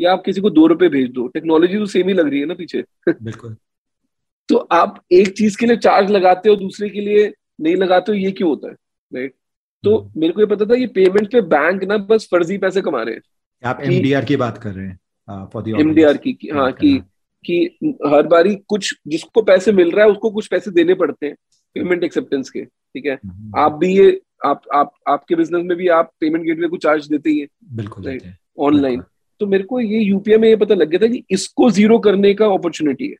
या 0.00 0.12
आप 0.12 0.22
किसी 0.26 0.40
को 0.40 0.50
दो 0.50 0.66
रुपए 0.66 0.88
भेज 0.88 1.10
दो 1.10 1.26
टेक्नोलॉजी 1.26 1.78
तो 1.78 1.86
सेम 1.86 2.08
ही 2.08 2.14
लग 2.14 2.28
रही 2.28 2.40
है 2.40 2.46
ना 2.46 2.54
पीछे। 2.54 2.84
बिल्कुल। 3.08 3.56
तो 4.48 4.56
आप 4.56 5.04
एक 5.12 5.36
चीज़ 5.36 5.58
के 5.58 5.66
लिए 5.66 5.76
चार्ज 5.76 6.10
लगाते 6.10 6.48
हो 6.48 6.56
दूसरे 6.56 6.88
के 6.88 7.00
लिए 7.00 7.32
नहीं 7.60 7.76
लगाते 7.76 8.12
हो 8.12 8.18
ये 8.18 8.30
क्यों 8.30 8.50
होता 8.50 8.68
है 8.68 8.74
राइट 9.14 9.34
तो 9.84 9.96
हम्म। 9.98 10.20
मेरे 10.20 10.32
को 10.32 10.40
ये 10.40 10.46
पता 10.46 10.64
था 10.64 10.74
ये 10.74 10.86
पेमेंट 10.86 11.30
पे 11.32 11.40
बैंक 11.48 11.84
ना 11.84 11.96
बस 12.08 12.28
फर्जी 12.30 12.58
पैसे 12.58 12.80
कमा 12.80 13.02
रहे 13.02 13.14
हैं। 13.14 13.22
आप 13.62 13.80
एमडीआर 13.80 14.24
की 14.24 14.36
बात 14.36 14.58
कर 14.58 14.70
रहे 14.70 14.86
हैं 14.86 15.44
फॉर 15.52 15.68
एमडीआर 15.80 16.16
की 16.16 16.36
हाँ 16.54 16.70
कि 16.72 16.96
कि 17.44 17.96
हर 18.06 18.26
बारी 18.26 18.54
कुछ 18.68 18.94
जिसको 19.08 19.42
पैसे 19.42 19.72
मिल 19.72 19.90
रहा 19.90 20.04
है 20.04 20.10
उसको 20.10 20.30
कुछ 20.30 20.46
पैसे 20.48 20.70
देने 20.70 20.94
पड़ते 20.94 21.26
हैं 21.26 21.34
पेमेंट 21.76 22.04
एक्सेप्टेंस 22.04 22.50
के 22.50 22.64
ठीक 22.64 23.06
है? 23.06 23.14
हम्म। 23.14 23.58
आप 23.60 23.72
भी 23.72 23.92
ये 23.98 24.20
आप 24.46 24.62
आप 24.74 24.92
आपके 25.08 25.34
बिज़नेस 25.34 25.62
में 25.64 25.76
भी 25.76 25.88
आप 25.88 26.12
पेमेंट 26.20 26.44
गेटवे 26.44 26.68
को 26.68 26.76
चार्ज 26.76 27.06
देते 27.08 27.30
ही 27.30 27.38
हैं 27.38 27.48
बिल्कुल 27.76 28.08
हैं। 28.08 28.38
ऑनलाइन 28.58 29.02
तो 29.40 29.46
मेरे 29.46 29.64
को 29.64 29.80
ये 29.80 30.00
यूपीआई 30.00 30.38
में 30.38 30.48
ये 30.48 30.56
पता 30.56 30.74
लग 30.74 30.88
गया 30.88 31.00
था 31.02 31.12
कि 31.12 31.22
इसको 31.30 31.70
ज़ीरो 31.70 31.98
करने 31.98 32.32
का 32.34 32.46
अपॉर्चुनिटी 32.46 33.08
है। 33.08 33.16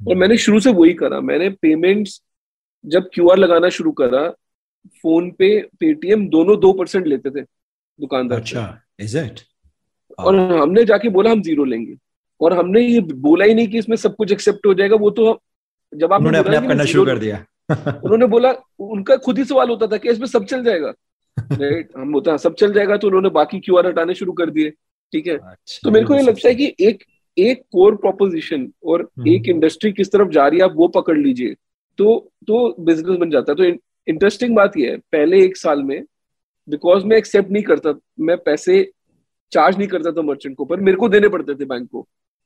और 0.00 0.16
मैंने 0.16 0.36
शुरू 0.36 0.60
से 0.60 0.70
वही 0.72 0.94
करा। 0.94 1.20
मैंने 1.20 1.48
पेमेंट्स 1.62 2.20
जब 2.84 3.08
क्यूआर 3.14 3.38
लगाना 3.38 3.68
शुरू 3.68 3.92
करा 3.92 4.32
फ़ोन 4.86 5.30
पे 5.30 5.68
पेटीएम 5.80 6.28
दोनों 6.28 6.60
दो 6.60 6.72
परसेंट 6.72 7.06
लेते 7.06 7.30
थे 7.30 7.44
दुकानदार 8.00 8.38
अच्छा 8.38 8.80
इज़ 9.00 9.18
इट 9.18 9.40
और 10.18 10.36
हमने 10.36 10.84
जाके 10.84 11.08
बोला 11.08 11.30
हम 11.30 11.42
ज़ीरो 11.42 11.64
लेंगे। 11.64 11.96
और 12.40 12.52
हमने 12.52 12.80
ये 12.80 13.00
बोला 13.00 13.44
ही 13.44 13.54
नहीं 13.54 13.68
कि 13.68 13.78
इसमें 13.78 13.96
सब 13.96 14.16
कुछ 14.16 14.32
एक्सेप्ट 14.32 14.66
हो 14.66 14.74
जाएगा। 14.74 14.96
वो 14.96 15.10
तो 15.10 15.42
जब 15.94 16.12
आपने 16.12 16.28
उन्होंने 16.28 16.38
अपने 16.38 16.56
आप 16.56 16.66
करना 16.66 16.84
शुरू 16.84 17.04
कर 17.04 17.18
दिया। 17.18 17.44
उन्होंने 18.04 18.26
बोला 18.26 18.52
उनका 18.78 19.16
खुद 19.16 19.38
ही 19.38 19.44
सवाल 19.44 19.68
होता 19.68 19.86
था 19.86 19.96
कि 19.96 20.10
इसमें 20.10 20.26
सब 20.26 20.44
चल 20.44 20.64
जाएगा। 20.64 20.92
राइट 21.52 21.88
हम 21.96 22.12
होता 22.12 22.36
सब 22.36 22.54
चल 22.54 22.72
जाएगा। 22.72 22.96
तो 22.96 23.06
उन्होंने 23.06 23.28
बाकी 23.28 23.60
क्यूआर 23.60 23.86
हटाने 23.86 24.14
शुरू 24.14 24.32
कर 24.32 24.50
दिए। 24.50 24.70
ठीक 25.12 25.26
है? 25.26 25.36
अच्छा, 25.36 25.80
तो 25.84 25.90
मेरे 25.90 26.06
को 26.06 26.14
ये 26.14 26.22
लगता 26.22 26.48
है 26.48 26.54
कि 26.54 26.74
एक 26.80 27.04
एक 27.38 27.62
कोर 27.72 27.96
प्रोपोजिशन 27.96 28.72
और 28.84 29.02
हम्म। 29.18 29.28
एक 29.28 29.48
इंडस्ट्री 29.48 29.92
किस 29.92 30.12
तरफ़ 30.12 30.28
जा 30.28 30.48
रही 30.48 30.58
है 30.58 30.64
आप 30.64 30.72
वो 30.76 30.88
पकड़ 30.88 31.18
लीजिए। 31.18 31.54
तो 31.98 32.32
तो 32.46 32.76
बिज़नेस 32.80 33.18
बन 33.18 33.30
जाता 33.30 33.52
है। 33.52 33.72
तो 33.72 33.78
इंटरेस्टिंग 34.06 34.54
बात 34.56 34.76
यह 34.76 34.90
है 34.90 34.96
पहले 35.12 35.44
एक 35.44 35.56
साल 35.56 35.82
में 35.82 36.02
बिकॉज़ 36.68 37.04
मैं 37.04 37.16
एक्सेप्ट 37.16 37.50
नहीं 37.50 37.62
करता 37.62 37.94
मैं 38.20 38.36
पैसे 38.36 38.82
चार्ज 39.52 39.78
नहीं 39.78 39.88
करता 39.88 40.10
था 40.12 40.22
मर्चेंट 40.22 40.56
को 40.56 40.64
पर 40.64 40.80
मेरे 40.80 40.96
को 40.96 41.08
देने 41.08 41.28
पड़ते 41.28 41.54
थे 41.54 41.64
बैंक 41.64 41.88
को 41.90 42.00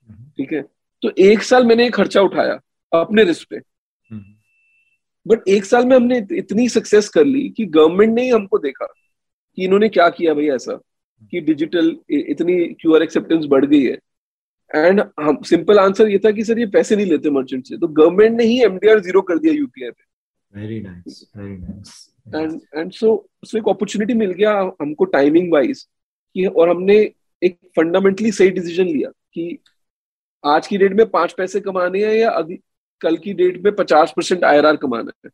हम्म। 0.09 0.31
ठीक 0.37 0.53
है? 0.53 0.63
तो 1.03 1.11
एक 1.19 1.43
साल 1.43 1.67
मैंने 1.67 1.85
ये 1.85 1.91
खर्चा 1.91 2.21
उठाया 2.23 2.59
अपने 2.93 3.25
रिस्क 3.25 3.49
पे। 3.51 3.57
हम्म, 3.57 4.23
बट 5.27 5.49
एक 5.49 5.65
साल 5.65 5.85
में 5.87 5.97
हमने 5.97 6.19
इतनी 6.33 6.69
सक्सेस 6.69 7.09
कर 7.09 7.25
ली 7.25 7.49
कि 7.49 7.65
गवर्नमेंट 7.67 8.15
ने 8.15 8.23
ही 8.23 8.31
हमको 8.31 8.59
देखा 8.59 8.87
कि 8.87 9.65
इन्होंने 9.65 9.89
क्या 9.89 10.09
किया 10.09 10.35
भाई 10.35 10.49
ऐसा 10.49 10.81
कि 11.33 11.41
डिजिटल 11.41 11.97
इतनी 12.11 12.65
क्यूआर 12.81 13.03
एक्सेप्टेंस 13.03 13.45
बढ़ 13.49 13.65
गई 13.65 13.83
है। 13.85 13.99
एंड 14.71 15.01
हम 15.21 15.41
सिंपल 15.43 15.79
आंसर 15.79 16.09
ये 16.09 16.19
था 16.19 16.31
कि 16.31 16.45
सर 16.45 16.59
ये 16.59 16.67
पैसे 16.67 16.97
नहीं 16.97 17.07
लेते 17.07 17.31
मर्चेंट 17.31 17.67
से। 17.67 17.77
तो 17.79 17.89
गवर्नमेंट 17.89 18.37
ने 18.37 18.45
ही 18.45 18.63
एमडीआर 18.65 19.01
ज़ीरो 19.01 19.23
कर 19.23 19.39
दिया 19.39 19.53
यूपीआई 19.55 19.91
पे। 19.91 20.05
Very 20.57 20.81
nice 20.81 21.31
very 21.37 21.57
nice 21.57 22.11
and 22.35 22.61
and 22.75 22.93
so 22.93 23.29
so 23.45 23.59
एक 23.59 23.69
अपॉर्चुनिटी 23.69 24.15
मिल 24.15 24.33
गया 24.33 24.53
हमको 24.81 25.05
टाइमिंग 25.05 25.53
वाइज 25.53 25.83
कि 26.35 26.47
और 26.47 26.69
हमने 26.69 26.97
एक 27.43 27.59
फंडामेंटली 27.77 28.33
सही 28.33 28.51
डिसीज़न 28.51 28.85
लिया 28.85 29.11
कि 29.11 29.59
आज 30.45 30.67
की 30.67 30.79
डेट 30.79 30.93
में 30.93 31.07
पाँच 31.11 31.33
पैसे 31.33 31.61
कमाने 31.61 32.05
हैं 32.05 32.15
या 32.15 32.31
अभी 32.31 32.59
कल 33.01 33.17
की 33.17 33.33
डेट 33.33 33.63
में 33.65 33.75
पचास 33.77 34.13
परसेंट 34.17 34.45
आई 34.45 34.77
कमाना 34.77 35.13
है। 35.25 35.31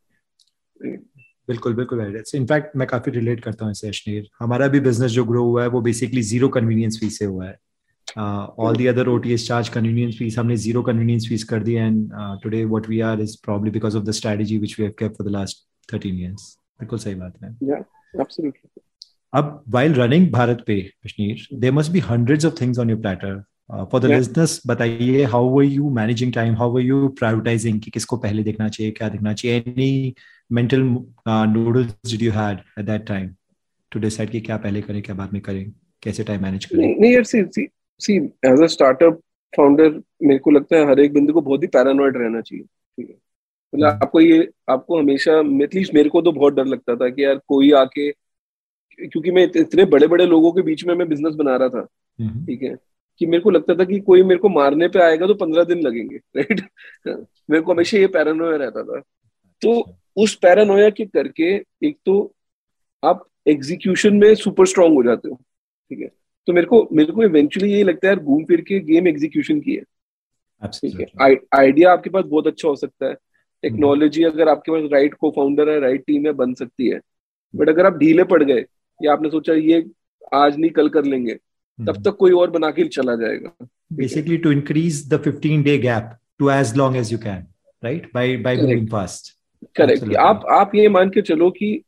बिल्कुल 1.49 1.75
बिल्कुल 1.75 2.01
इनफैक्ट 2.35 2.77
मैं 2.77 2.89
काफ़ी 2.89 3.13
रिलेट 3.13 3.41
करता 3.41 3.65
हूँ 3.65 3.73
इससे 3.73 3.89
अश्नीर 3.89 4.29
हमारा 4.39 4.69
भी 4.69 4.81
बिज़नेस 4.81 5.11
जो 5.11 5.25
ग्रो 5.25 5.45
हुआ 5.45 5.63
है 5.63 5.69
वो 5.69 5.81
बेसिकली 5.81 6.23
ज़ीरो 6.23 6.49
कन्वीनियंस 6.49 6.99
फ़ीस 7.01 7.19
से 7.19 7.25
हुआ 7.25 7.47
है। 7.47 7.59
All 8.19 8.77
the 8.77 8.87
other 8.87 9.09
OTS 9.09 9.47
charge 9.49 9.69
convenience 9.69 10.17
fees 10.19 10.39
हमने 10.39 10.57
ज़ीरो 10.57 10.83
कन्वीनियंस 10.83 11.29
फ़ीस 11.29 11.45
कर 11.45 11.63
दी 11.63 11.75
and 11.75 12.11
today 12.43 12.65
what 12.65 12.89
we 12.89 13.01
are 13.01 13.21
is 13.21 13.37
probably 13.45 13.71
because 13.71 13.97
of 13.97 14.05
the 14.05 14.11
strategy 14.11 14.59
which 14.59 14.81
we 14.81 14.87
have 14.87 15.29
last 15.29 15.67
13 15.95 16.21
years 16.21 16.57
बिल्कुल 16.81 16.99
सही 16.99 17.15
बात 17.15 17.35
है। 17.45 17.85
अब 19.33 19.63
while 19.69 19.95
running 19.95 20.31
BharatPe 20.67 20.81
Kashmir 21.07 21.47
there 21.55 21.73
must 21.73 21.93
be 21.93 21.99
hundreds 21.99 22.45
of 22.45 22.61
things 22.61 22.79
on 22.79 22.91
your 22.91 23.01
platter 23.01 23.43
for 23.93 24.01
the 24.01 24.05
business 24.07 24.61
बताइए 24.67 25.25
how 25.25 25.49
were 25.49 25.65
you 25.65 25.91
managing 25.91 26.33
time 26.33 26.55
how 26.55 26.73
were 26.73 26.81
you 26.81 27.09
prioritizing 27.09 27.81
कि 27.81 27.91
किसको 27.91 28.17
पहले 28.17 28.43
देखना 28.43 28.69
चाहिए 28.69 28.93
क्या 28.93 29.09
देखना 29.09 29.33
चाहिए? 29.33 29.59
Any 29.59 30.15
mental 30.53 30.83
noodles 31.29 32.11
did 32.11 32.23
you 32.23 32.33
had 32.33 32.59
at 32.79 32.85
that 32.87 33.07
time 33.07 33.31
to 33.93 34.01
decide 34.01 34.31
कि 34.31 34.41
क्या 34.41 34.57
पहले 34.57 34.81
करें 34.81 35.03
क्या 35.03 35.15
बाद 35.15 35.33
में 35.33 35.43
करें? 35.43 35.73
कैसे 36.03 36.25
टाइम 36.25 36.43
मैनेज 36.43 36.65
करें? 36.65 36.81
नहीं, 36.81 36.95
नहीं, 37.01 37.67
see 38.05 38.17
as 38.47 38.63
a 38.63 38.67
startup 38.67 39.21
founder 39.53 39.91
मेरे 40.23 40.39
को 40.39 40.51
लगता 40.51 40.77
है 40.77 40.89
हर 40.89 41.01
एक 41.01 41.13
बंदे 41.15 41.33
को 41.33 41.41
बहुत 41.41 41.63
ही 41.63 41.67
पैरानॉइड 41.69 42.17
रहना 42.17 42.41
चाहिए 42.41 42.65
ठीक 42.65 43.09
है? 43.11 43.17
मतलब 43.75 43.89
हम्म। 43.89 44.03
आपको 44.03 44.21
ये 44.21 44.49
आपको 44.69 44.99
हमेशा 44.99 45.39
एटलीस्ट 45.65 45.95
मेरे 45.95 46.09
को 46.09 46.23
तो 46.23 46.33
बहुत 46.33 46.55
डर 46.55 46.67
लगता 46.67 46.97
था 46.97 47.09
कि 47.09 47.25
यार 47.25 47.41
कोई 47.49 47.71
आके 47.73 48.11
क्योंकि 48.99 49.31
मैं 49.31 49.43
इतने 49.57 49.85
बड़े 49.85 50.07
बड़े 50.07 50.27
लोगों 50.27 50.53
के 50.53 50.63
बीच 50.63 50.85
में 50.85 50.95
मैं 50.95 51.09
बिज़नेस 51.09 51.35
बना 51.35 51.57
रहा 51.57 51.69
था 51.69 51.87
हम्म, 52.19 52.47
ठीक 52.47 52.63
है? 52.63 52.77
कि 53.21 53.27
मेरे 53.27 53.43
को 53.43 53.51
लगता 53.51 53.75
था 53.75 53.85
कि 53.85 53.99
कोई 54.01 54.23
मेरे 54.23 54.41
को 54.41 54.49
मारने 54.49 54.89
पे 54.89 54.99
आएगा 54.99 55.27
तो 55.27 55.35
पंद्रह 55.35 55.65
दिन 55.65 55.81
लगेंगे 55.81 56.17
राइट 56.37 56.61
मेरे 57.51 57.61
को 57.61 57.73
हमेशा 57.73 57.99
ये 57.99 58.07
पैरानोया 58.07 58.57
रहता 58.57 58.83
था। 58.83 59.01
तो 59.63 59.97
उस 60.17 60.35
पैरानोया 60.35 60.91
के 60.91 61.07
करके 61.07 61.55
एक 61.87 61.97
तो 62.07 62.35
आप 63.03 63.27
एग्जीक्यूशन 63.49 64.17
में 64.17 64.35
सुपर 64.35 64.67
स्ट्रांग 64.67 64.95
हो 64.95 65.03
जाते 65.03 65.29
हो 65.29 65.35
ठीक 65.91 66.01
है? 66.01 66.09
तो 66.47 66.53
मेरे 66.53 66.67
को 66.67 66.89
मेरे 66.93 67.13
को 67.13 67.25
इवेंचुअली 67.25 67.73
यही 67.73 67.83
लगता 67.83 68.09
है 68.09 68.15
यार 68.15 68.25
घूम 68.25 68.45
फिर 68.45 68.61
के 68.61 68.81
गेम 68.81 69.09
एग्जीक्यूशन 69.09 69.61
की 69.61 69.75
है। 69.75 69.83
ठीक 70.69 71.01
है? 71.01 71.37
आइडिया 71.55 71.93
आपके 71.93 72.11
पास 72.11 72.25
बहुत 72.25 72.47
अच्छा 72.47 72.69
हो 72.69 72.77
सकता 72.77 73.07
है। 73.07 73.15
टेक्नोलॉजी 73.63 74.23
अगर 74.25 74.49
आपके 74.49 74.73
पास 74.73 74.91
राइट 74.93 75.15
को 75.15 75.31
फाउंडर 75.31 75.71
है 75.71 75.81
राइट 75.81 76.05
टीम 76.07 76.27
है 76.27 76.33
बन 76.33 76.55
सकती 76.55 76.89
है। 76.89 77.01
बट 77.57 77.69
अगर 77.69 77.87
आप 77.87 77.99
ढीले 77.99 78.25
पड़ 78.25 78.43
गए 78.43 78.65
या 79.03 79.13
आपने 79.13 79.31
सोचा 79.31 79.53
ये 79.53 79.85
आज 80.35 80.59
नहीं 80.59 80.71
कल 80.71 80.89
कर 80.89 81.05
लेंगे 81.05 81.35
तब 81.35 81.91
हम्म। 81.91 82.03
तक 82.03 82.17
कोई 82.17 82.33
और 82.33 82.51
बना 82.51 82.71
के 82.71 82.85
चला 82.85 83.15
जाएगा। 83.15 83.67
Basically 83.93 84.37
to 84.37 84.53
increase 84.53 85.15
the 85.15 85.19
15 85.19 85.65
day 85.65 85.79
gap 85.85 86.11
to 86.41 86.51
as 86.51 86.77
long 86.77 86.97
as 87.01 87.13
you 87.13 87.19
can 87.25 87.43
right? 87.83 88.05
By 88.13 88.27
by 88.37 88.57
Correct. 88.57 88.63
moving 88.63 88.91
fast. 88.91 89.31
Correct 89.77 90.17
आप 90.17 90.47
आप 90.51 90.75
ये 90.75 90.89
मान 90.89 91.11
के 91.11 91.23
चलो 91.23 91.51
कि 91.51 91.83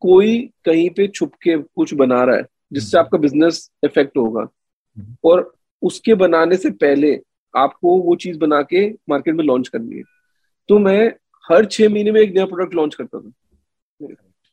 कोई 0.00 0.50
कहीं 0.64 0.90
पे 0.90 1.08
छुप 1.08 1.34
के 1.34 1.56
कुछ 1.56 1.94
बना 1.94 2.24
रहा 2.24 2.36
है 2.36 2.42
जिससे 2.72 2.98
हम्म। 2.98 3.06
आपका 3.06 3.18
बिज़नेस 3.18 3.70
इफ़ेक्ट 3.84 4.16
होगा। 4.18 4.40
हम्म। 4.40 5.16
और 5.24 5.54
उसके 5.82 6.14
बनाने 6.14 6.56
से 6.56 6.70
पहले 6.70 7.20
आपको 7.56 7.98
वो 7.98 8.16
चीज़ 8.16 8.38
बना 8.38 8.62
के 8.62 8.88
मार्केट 9.08 9.34
में 9.34 9.44
लॉन्च 9.44 9.68
करनी 9.68 9.96
है। 9.96 10.02
तो 10.68 10.78
मैं 10.78 11.12
हर 11.50 11.64
छह 11.64 11.88
महीने 11.88 12.12
में 12.12 12.20
एक 12.20 12.34
नया 12.34 12.46
प्रोडक्ट 12.46 12.74
लॉन्च 12.74 12.94
करता 12.94 13.20
था। 13.20 13.32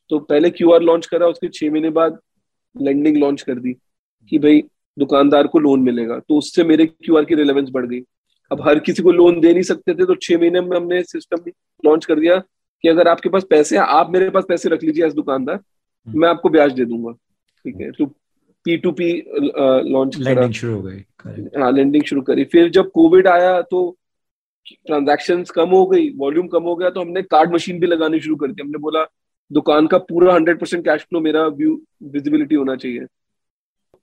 तो 0.10 0.20
पहले 0.20 0.50
क्यू 0.50 0.72
आर 0.72 0.82
लॉन्च 0.82 1.06
करा 1.06 1.28
उसके 1.28 1.48
छह 1.48 1.72
महीने 1.72 1.90
बाद 1.90 2.20
लैंडिंग 2.82 3.18
लॉन्च 3.18 3.42
कर 3.42 3.56
दी 3.56 3.74
कि 4.30 4.40
भाई 4.40 4.64
दुकानदार 5.00 5.48
को 5.48 5.60
लोन 5.60 5.80
मिलेगा। 5.80 6.20
तो 6.20 6.38
उससे 6.38 6.64
मेरे 6.64 6.86
क्यू 6.86 7.18
आर 7.18 7.26
की 7.26 7.36
रिलेवेंस 7.36 7.70
बढ़ 7.70 7.86
गई। 7.86 8.02
अब 8.52 8.62
हर 8.62 8.80
किसी 8.80 9.04
को 9.04 9.12
लोन 9.12 9.40
दे 9.40 9.54
नहीं 9.54 9.64
सकते 9.64 9.94
थे 9.94 10.06
तो 10.06 10.16
छह 10.16 10.38
महीने 10.38 10.62
में 10.62 10.78
हमने 10.78 11.04
सिस्टम 11.04 11.52
लॉन्च 11.86 12.06
कर 12.06 12.20
दिया 12.20 12.38
कि 12.84 12.90
अगर 12.90 13.08
आपके 13.08 13.30
पास 13.30 13.44
पैसे 13.50 13.78
हैं 13.78 13.84
आप 13.84 14.10
मेरे 14.10 14.30
पास 14.30 14.46
पैसे 14.48 14.70
रख 14.70 14.84
लीजिए 14.84 15.06
एज 15.06 15.14
दुकानदार 15.14 15.60
मैं 16.08 16.30
आपको 16.30 16.50
ब्याज 16.50 16.74
दे 16.74 16.86
दूँगा। 16.86 17.14
ठीक 17.66 17.82
है 17.82 17.92
तो 17.92 18.06
पी 18.66 18.78
टू 18.78 18.92
पी 18.92 19.12
लॉन्च 19.92 20.18
शुरू 20.54 20.74
हो 20.74 20.82
गई 20.82 21.04
हाँ 21.60 21.72
लेंडिंग 21.72 22.04
शुरू 22.04 22.22
करी। 22.22 22.44
फिर 22.46 22.70
जब 22.70 22.90
कोविड 22.92 23.28
आया 23.28 23.62
तो 23.64 23.90
ट्रांजैक्शंस 24.88 25.52
कम 25.52 25.70
हो 25.70 25.86
गई 25.88 26.10
वॉल्यूम 26.18 26.48
कम 26.48 26.64
हो 26.64 26.76
गया 26.76 26.90
तो 26.90 27.02
हमने 27.02 27.22
कार्ड 27.24 27.54
मशीन 27.54 27.80
भी 27.80 27.88
लगानी 27.88 28.20
शुरू 28.20 28.36
कर 28.36 28.48
दी। 28.48 28.62
हमने 28.62 28.78
बोला 28.80 29.04
दुकान 29.52 29.88
का 29.88 29.98
पूरा 30.00 30.34
हंड्रेड 30.34 30.60
परसेंट 30.60 30.84
कैश 30.86 31.02
फ्लो 31.02 31.20
मेरा 31.22 31.46
व्यू 31.48 31.82
विजिबिलिटी 32.04 32.56
होना 32.56 32.76
चाहिए। 32.76 33.06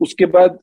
उसके 0.00 0.26
बाद 0.28 0.58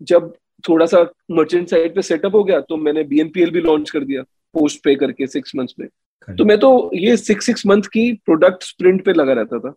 जब 0.00 0.32
थोड़ा 0.64 0.86
सा 0.86 1.02
मर्चेंट 1.30 1.68
साइड 1.68 1.94
पे 1.94 2.02
सेटअप 2.02 2.34
हो 2.34 2.44
गया 2.44 2.60
तो 2.60 2.76
मैंने 2.76 3.04
बीएनपीएल 3.04 3.50
भी 3.50 3.60
लॉन्च 3.60 3.90
कर 3.90 4.04
दिया 4.04 4.22
पोस्ट 4.54 4.82
पे 4.84 4.94
करके 4.94 5.26
सिक्स 5.26 5.52
मंथ्स 5.56 5.74
में। 5.80 5.88
तो 6.28 6.44
मैं 6.44 6.58
तो 6.58 6.90
ये 6.94 7.16
सिक्स 7.16 7.46
सिक्स 7.46 7.66
मंथ 7.66 7.82
की 7.92 8.12
प्रोडक्ट 8.24 8.62
स्प्रिंट 8.62 9.04
पे 9.04 9.12
लगा 9.12 9.32
रहता 9.32 9.58
था। 9.58 9.74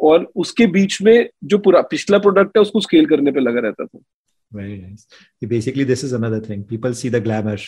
और 0.00 0.30
उसके 0.36 0.66
बीच 0.66 1.02
में 1.02 1.28
जो 1.44 1.58
पूरा 1.58 1.80
पिछला 1.82 2.18
प्रोडक्ट 2.18 2.56
है 2.56 2.62
उसको 2.62 2.80
स्केल 2.80 3.06
करने 3.06 3.32
पे 3.32 3.40
लगा 3.40 3.60
रहता 3.60 3.84
था। 3.84 3.98
Very 4.52 4.76
nice. 4.78 5.02
Basically, 5.48 5.84
this 5.84 6.02
is 6.02 6.12
another 6.12 6.40
thing. 6.40 6.64
People 6.64 6.94
see 6.94 7.10
the 7.14 7.20
glamour 7.20 7.58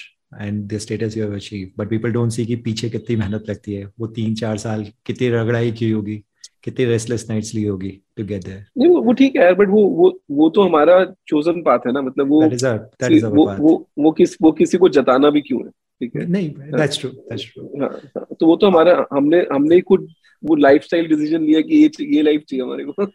and 0.40 0.68
the 0.68 0.78
status 0.80 1.16
you 1.16 1.22
have 1.22 1.34
achieved, 1.34 1.72
but 1.76 1.90
people 1.90 2.12
don't 2.12 2.37
see 2.38 2.46
कि 2.46 2.56
पीछे 2.56 2.90
कितनी 2.90 3.16
मेहनत 3.16 3.50
लगती 3.50 3.75
है। 3.75 3.84
वो 4.00 4.06
तीन 4.06 4.34
चार 4.34 4.56
साल 4.58 4.84
कितनी 5.06 5.28
रगड़ाई 5.28 5.72
की 5.72 5.90
होगी 5.90 6.22
कितनी 6.64 6.84
रेस्टलेस 6.84 7.26
नाइट्स 7.30 7.54
ली 7.54 7.64
होगी 7.64 7.90
टू 8.16 8.25
गेट 8.25 8.44
देयर 8.44 8.64
नहीं 8.78 8.88
वो 8.88 9.00
वो 9.02 9.12
ठीक 9.12 9.37
है 9.37 9.52
बट 9.54 9.68
वो 9.68 9.82
वो 9.99 10.08
वो 10.30 10.49
तो 10.50 10.62
हमारा 10.62 11.04
चोजन 11.28 11.60
पाथ 11.62 11.87
है 11.87 11.92
ना 11.92 12.00
मतलब 12.02 12.28
वो 12.28 12.42
that 12.42 12.52
is 12.52 12.66
a 12.66 12.76
that 12.76 13.12
is 13.12 13.26
वो 13.26 13.44
अवर 13.44 13.60
वो 13.60 13.88
वो 13.99 14.12
किस 14.12 14.37
वो 14.42 14.52
किसी 14.52 14.78
को 14.78 14.88
जताना 14.88 15.30
भी 15.30 15.40
क्यों 15.40 15.60
है? 15.64 15.70
ठीक 15.70 16.16
है? 16.16 16.26
नहीं 16.26 16.50
दैट्स 16.50 17.00
ट्रू 17.00 17.10
दैट्स 17.10 17.44
ट्रू 17.44 18.34
तो 18.34 18.46
वो 18.46 18.56
तो 18.56 18.66
हमारा 18.66 19.06
हमने 19.12 19.46
हमने 19.52 19.80
खुद 19.80 20.08
वो 20.42 20.54
लाइफस्टाइल 20.56 21.09
डिसीज़न 21.09 21.42
लिया 21.42 21.61
कि 21.61 21.76
ये 21.76 21.90
ये 22.16 22.23
लाइफ 22.23 22.42
चाहिए 22.49 22.62
हमारे 22.64 22.85
को। 22.85 23.06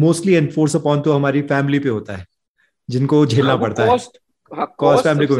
मोस्टली 0.00 0.34
एनफोर्स 0.34 0.76
अपॉन 0.76 1.00
तो 1.00 1.12
हमारी 1.12 1.42
फैमिली 1.52 1.78
पे 1.78 1.88
होता 1.88 2.16
है 2.16 2.26
जिनको 2.88 3.24
झेलना 3.26 3.56
पड़ता 3.56 3.82
है। 3.82 3.88
कॉस्ट 3.88 4.18
हाँ 4.50 4.66
कॉस्ट 4.78 5.06
family 5.06 5.26
को 5.30 5.36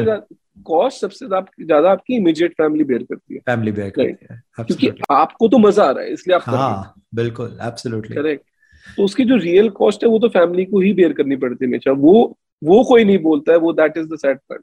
कॉस्ट 0.66 1.00
सबसे 1.00 1.26
ज़्यादा 1.26 1.90
आपकी 1.90 2.16
इमीडिएट 2.16 2.52
फैमिली 2.58 2.84
बेयर 2.84 3.02
करती 3.02 3.34
है। 3.34 3.40
Family 3.46 3.72
back 3.72 3.98
Right. 3.98 4.16
क्योंकि 4.58 4.90
आपको 5.12 5.48
तो 5.48 5.58
मज़ा 5.58 5.84
आ 5.84 5.90
रहा 5.90 6.04
है 6.04 6.12
इसलिए 6.12 6.36
आप 6.36 6.42
हाँ 6.46 6.94
बिल्कुल 7.14 7.58
एब्सोल्युटली 7.62 8.16
करेक्ट 8.16 8.44
तो 8.86 9.04
उसकी 9.04 9.24
जो 9.24 9.36
रियल 9.36 9.68
कॉस्ट 9.78 10.02
है 10.04 10.08
वो 10.10 10.18
तो 10.18 10.28
फैमिली 10.28 10.64
को 10.64 10.80
ही 10.80 10.92
बेयर 10.94 11.12
करनी 11.12 11.36
पड़ती 11.36 11.64
है 11.64 11.68
हमेशा। 11.68 11.92
वो 11.92 12.36
वो 12.62 12.82
कोई 12.88 13.04
नहीं 13.04 13.18
बोलता 13.22 13.52
है 13.52 13.58
वो 13.58 13.72
that 13.72 13.96
is 13.98 14.08
the 14.08 14.18
sad 14.18 14.38
part 14.52 14.62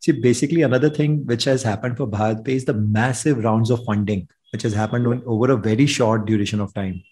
See, 0.00 0.12
basically, 0.24 0.62
another 0.62 0.88
thing 0.96 1.14
which 1.26 1.44
has 1.48 1.62
happened 1.68 1.96
for 2.00 2.06
Bharat 2.10 2.42
Pay 2.44 2.54
is 2.58 2.64
the 2.66 2.74
massive 2.96 3.40
rounds 3.46 3.70
of 3.76 3.80
funding, 3.86 4.20
which 4.52 4.62
has 4.62 4.74
happened 4.74 5.06
on, 5.06 5.22
over 5.26 5.50
a 5.52 5.56
very 5.56 5.86
short 5.86 6.26
duration 6.26 6.60
of 6.60 6.74
time. 6.74 7.02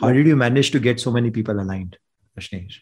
How 0.00 0.12
did 0.12 0.26
you 0.26 0.36
manage 0.36 0.70
to 0.70 0.80
get 0.80 1.00
so 1.00 1.10
many 1.10 1.30
people 1.30 1.60
aligned, 1.60 1.96
Rashnesh? 2.36 2.76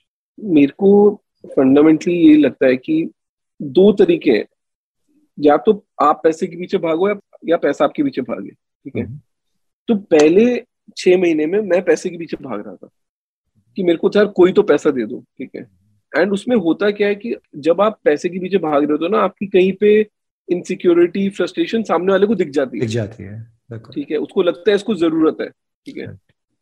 मेरे 0.44 0.72
को 0.78 1.22
fundamentally 1.46 2.14
ये 2.14 2.36
लगता 2.36 2.66
है 2.66 2.76
कि 2.76 3.10
दो 3.62 3.92
तरीके 3.92 4.30
हैं। 4.30 4.44
या 5.40 5.56
तो 5.56 5.86
आप 6.02 6.20
पैसे 6.24 6.46
के 6.46 6.56
पीछे 6.56 6.78
भागो 6.78 7.08
या, 7.08 7.14
या 7.48 7.56
पैसा 7.56 7.84
आपके 7.84 8.02
पीछे 8.02 8.22
भागे 8.22 8.50
ठीक 8.50 8.96
है? 8.96 9.06
तो 9.88 9.94
पहले 9.94 10.64
छह 10.96 11.18
महीने 11.18 11.46
में 11.46 11.60
मैं 11.60 11.82
पैसे 11.84 12.10
के 12.10 12.18
पीछे 12.18 12.36
भाग 12.36 12.66
रहा 12.66 12.74
था 12.74 12.88
कि 13.76 13.82
मेरे 13.82 13.98
को 13.98 14.10
यार 14.16 14.26
कोई 14.26 14.52
तो 14.52 14.62
पैसा 14.62 14.90
दे 14.90 15.06
दो 15.06 15.24
ठीक 15.38 15.50
है? 15.56 15.70
एंड 16.16 16.32
उसमें 16.32 16.56
होता 16.56 16.90
क्या 16.90 17.08
है 17.08 17.14
कि 17.14 17.34
जब 17.56 17.80
आप 17.80 18.00
पैसे 18.04 18.28
के 18.28 18.38
पीछे 18.38 18.58
भाग 18.58 18.82
रहे 18.82 18.92
हो 18.92 18.96
तो 18.96 19.08
ना 19.08 19.18
आपकी 19.18 19.46
कहीं 19.46 19.72
पे 19.72 20.10
इनसिक्योरिटी 20.48 21.28
फ्रस्ट्रेशन 21.30 21.82
सामने 21.82 22.12
वाले 22.12 22.26
को 22.26 22.34
दिख 22.34 22.48
जाती 22.48 22.76
है। 22.76 22.80
दिख 22.80 22.90
जाती 22.90 23.22
है। 23.22 23.55
ठीक 23.70 24.10
है 24.10 24.16
उसको 24.16 24.42
लगता 24.42 24.70
है 24.70 24.74
इसको 24.74 24.94
ज़रूरत 24.94 25.36
है 25.40 25.48
ठीक 25.48 25.96
है। 25.98 26.06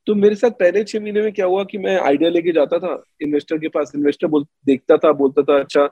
तो 0.07 0.15
मेरे 0.15 0.35
साथ 0.35 0.51
पहले 0.51 0.83
छह 0.85 1.01
महीने 1.01 1.21
में 1.23 1.33
क्या 1.33 1.47
हुआ 1.47 1.65
कि 1.65 1.79
मैं 1.79 1.99
आइडिया 2.01 2.31
लेके 2.31 2.53
जाता 2.53 2.79
था 2.79 3.03
इन्वेस्टर 3.23 3.59
के 3.59 3.69
पास 3.69 3.93
इन्वेस्टर 3.95 4.27
बोल 4.27 4.45
देखता 4.67 4.97
था 4.97 5.13
बोलता 5.13 5.43
था 5.43 5.59
अच्छा 5.61 5.89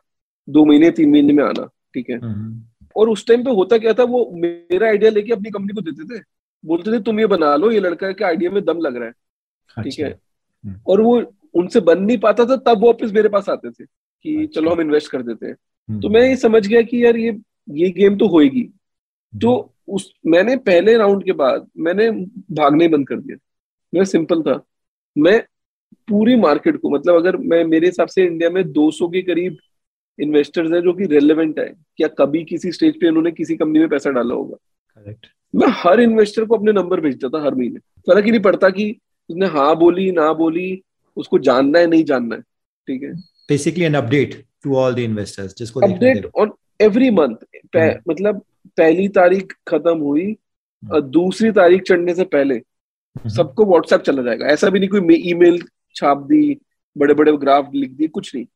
दो 0.48 0.64
महीने 0.64 0.90
तीन 0.90 1.10
महीने 1.10 1.32
में 1.32 1.42
आना 1.44 1.68
ठीक 1.94 2.10
है। 2.10 2.18
और 2.96 3.08
उस 3.08 3.26
टाइम 3.26 3.44
पे 3.44 3.50
होता 3.50 3.78
क्या 3.78 3.92
था 3.92 4.04
वो 4.04 4.30
मेरा 4.34 4.86
आइडिया 4.88 5.10
लेके 5.10 5.32
अपनी 5.32 5.50
कंपनी 5.50 5.74
को 5.74 5.80
देते 5.80 6.04
थे। 6.04 6.22
बोलते 6.64 6.92
थे 6.92 7.00
तुम 7.02 7.20
ये 7.20 7.26
बना 7.26 7.54
लो 7.56 7.70
ये 7.70 7.80
लड़का 7.80 8.10
के 8.12 8.24
आइडिया 8.24 8.50
में 8.50 8.64
दम 8.64 8.78
लग 8.78 8.96
रहा 8.96 9.06
है। 9.06 9.82
ठीक 9.84 9.98
है। 10.00 10.10
अच्छा। 10.10 10.80
और 10.86 11.00
वो 11.00 11.16
उनसे 11.54 11.80
बन 11.80 12.02
नहीं 12.02 12.18
पाता 12.18 12.44
था 12.44 12.56
तब 12.56 12.80
वो 12.80 12.86
वापस 12.86 13.12
मेरे 13.12 13.28
पास 13.28 13.48
आते 13.48 13.70
थे 13.70 13.84
कि 13.84 14.36
अच्छा। 14.36 14.60
चलो 14.60 14.70
हम 14.70 14.80
इन्वेस्ट 14.80 15.10
कर 15.12 15.22
देते 15.22 15.46
हैं। 15.46 15.54
तो 15.54 15.92
हम्म। 15.92 16.12
मैं 16.12 16.28
ये 16.28 16.36
समझ 16.36 16.66
गया 16.66 16.82
कि 16.82 17.04
यार 17.04 17.16
ये 17.16 17.38
ये 17.70 17.90
गेम 17.90 18.16
तो 18.16 18.26
होएगी। 18.28 18.62
तो 19.32 19.56
हम्म। 19.56 19.70
उस 19.92 20.12
मैंने 20.26 20.56
पहले 20.56 20.96
राउंड 20.96 21.24
के 21.24 21.32
बाद 21.34 21.66
मैंने 21.78 22.10
भागने 22.56 22.88
बंद 22.88 23.06
कर 23.08 23.16
दिया। 23.16 23.36
मेरा 23.94 24.04
सिंपल 24.04 24.42
था। 24.42 24.62
मैं 25.16 25.40
पूरी 26.08 26.36
मार्केट 26.36 26.76
को 26.76 26.90
मतलब 26.90 27.16
अगर 27.16 27.36
मैं 27.36 27.64
मेरे 27.64 27.86
हिसाब 27.86 28.08
से 28.08 28.24
इंडिया 28.24 28.50
में 28.50 28.62
200 28.72 29.08
के 29.08 29.22
करीब 29.22 29.56
इन्वेस्टर्स 30.18 30.72
हैं 30.72 30.80
जो 30.80 30.92
कि 30.92 31.04
रेलेवेंट 31.06 31.58
है 31.58 31.66
क्या 31.96 32.08
कभी 32.18 32.42
किसी 32.44 32.72
स्टेज 32.72 33.00
पे 33.00 33.08
उन्होंने 33.08 33.30
किसी 33.32 33.56
कंपनी 33.56 33.78
में 33.78 33.88
पैसा 33.88 34.10
डाला 34.10 34.34
होगा? 34.34 34.56
करेक्ट 34.94 35.26
मैं 35.54 35.68
हर 35.74 36.00
इन्वेस्टर 36.00 36.44
को 36.44 36.56
अपने 36.56 36.72
नंबर 36.72 37.00
भेजता 37.00 37.28
था 37.28 37.42
हर 37.44 37.54
महीने। 37.54 37.78
फ़र्क 38.06 38.24
ही 38.24 38.30
नहीं 38.30 38.40
पड़ता 38.40 38.70
कि 38.70 38.90
उसने 39.30 39.46
हाँ 39.46 39.76
बोली 39.78 40.10
ना 40.10 40.32
बोली 40.32 40.82
उसको 41.16 41.38
जानना 41.40 41.78
है 41.78 41.86
नहीं 41.86 42.04
जानना 42.04 42.34
है। 42.34 42.42
ठीक 42.88 43.02
है? 43.02 43.12
Basically 43.48 43.84
an 43.84 43.94
update 43.94 44.34
to 44.64 44.76
all 44.76 44.94
the 44.94 44.98
investors 45.00 45.54
जिसको 45.58 45.80
अपडेट 45.80 46.26
ऑन 46.36 46.52
एवरी 46.80 47.10
मंथ 47.10 47.34
मतलब 48.08 48.42
पहली 48.78 49.08
तारीख 49.16 49.52
खत्म 49.68 49.96
हुई 49.98 50.32
और 50.32 50.98
हम्म। 50.98 51.10
दूसरी 51.10 51.50
तारीख 51.52 51.82
चढ़ने 51.82 52.14
से 52.14 52.24
पहले 52.26 52.54
हम्म। 52.54 53.28
सबको 53.28 53.64
व्हाट्सएप 53.64 54.00
चला 54.00 54.22
जाएगा। 54.22 54.46
ऐसा 54.46 54.68
भी 54.70 54.78
नहीं 54.78 54.88
कोई 54.90 55.16
ईमेल 55.30 55.60
छाप 55.96 56.22
दी 56.26 56.56
बड़े 56.96 57.14
बड़े 57.14 57.36
ग्राफ 57.36 57.70
लिख 57.74 57.90
दिए 57.90 58.08
कुछ 58.08 58.34
नहीं। 58.34 58.46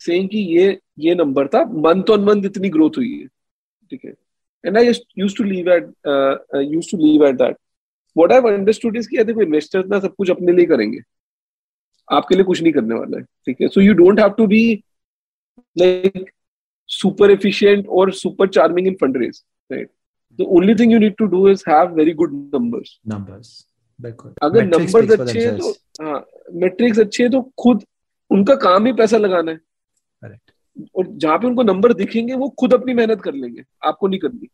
सेइंग 0.00 0.28
कि 0.28 0.38
ये 0.56 0.78
ये 0.98 1.14
नंबर 1.14 1.46
था। 1.48 1.64
मंथ 1.86 2.10
ऑन 2.10 2.24
मंथ 2.24 2.44
इतनी 2.44 2.68
ग्रोथ 2.68 2.96
हुई 2.96 3.12
है। 3.18 3.26
ठीक 3.90 4.04
है? 4.04 4.14
And 4.64 4.78
I 4.78 4.86
used 5.18 5.36
to 5.38 5.44
leave 5.44 5.70
at 5.72 5.84
used 6.64 6.90
to 6.90 6.98
leave 6.98 7.26
at 7.26 7.34
that 7.36 7.56
what 8.16 8.32
I 8.32 8.52
understood 8.52 8.96
is 8.96 9.08
कि 9.08 9.24
देखो 9.24 9.42
इन्वेस्टर्स 9.42 9.86
ना 9.90 9.98
सब 10.00 10.14
कुछ 10.14 10.30
अपने 10.30 10.52
लिए 10.52 10.66
करेंगे। 10.66 11.00
आपके 12.08 12.34
लिए 12.34 12.44
कुछ 12.44 12.62
नहीं 12.62 12.72
करने 12.72 12.94
वाला 12.94 13.18
है। 13.18 13.24
ठीक 13.46 13.60
है? 13.60 13.68
So 13.68 13.80
you 13.80 13.94
don't 13.94 14.20
have 14.20 14.30
to 14.38 14.46
be 14.46 14.62
like 15.78 16.30
efficient 17.30 17.86
और 17.88 18.12
super 18.12 18.48
charming 18.48 18.86
in 18.86 18.94
fund 19.00 19.16
raise 19.16 19.42
right 19.70 19.90
the 20.38 20.46
only 20.48 20.74
thing 20.74 20.92
you 20.92 20.98
need 20.98 21.14
to 21.18 21.26
do 21.26 21.48
is 21.48 21.64
have 21.68 21.94
very 21.94 22.12
good 22.12 22.32
numbers 22.54 22.98
numbers 23.08 23.66
अगर 24.42 24.64
नंबर्स 24.66 25.20
अच्छे 25.20 25.40
हैं 25.40 25.56
तो 25.58 25.70
हाँ 26.02 26.24
मेट्रिक्स 26.54 26.98
अच्छे 26.98 27.22
हैं 27.22 27.32
तो 27.32 27.40
खुद 27.58 27.84
उनका 28.30 28.54
काम 28.56 28.86
ही 28.86 28.92
पैसा 28.92 29.18
लगाना 29.18 29.50
है। 29.50 29.58
और 30.96 31.06
जहाँ 31.06 31.38
पे 31.38 31.46
उनको 31.46 31.62
नंबर 31.62 31.92
दिखेंगे 31.92 32.34
वो 32.34 32.48
खुद 32.60 32.74
अपनी 32.74 32.94
मेहनत 32.94 33.20
कर 33.22 33.34
लेंगे 33.34 33.62
आपको 33.84 34.08
नहीं 34.08 34.20
करनी। 34.20 34.48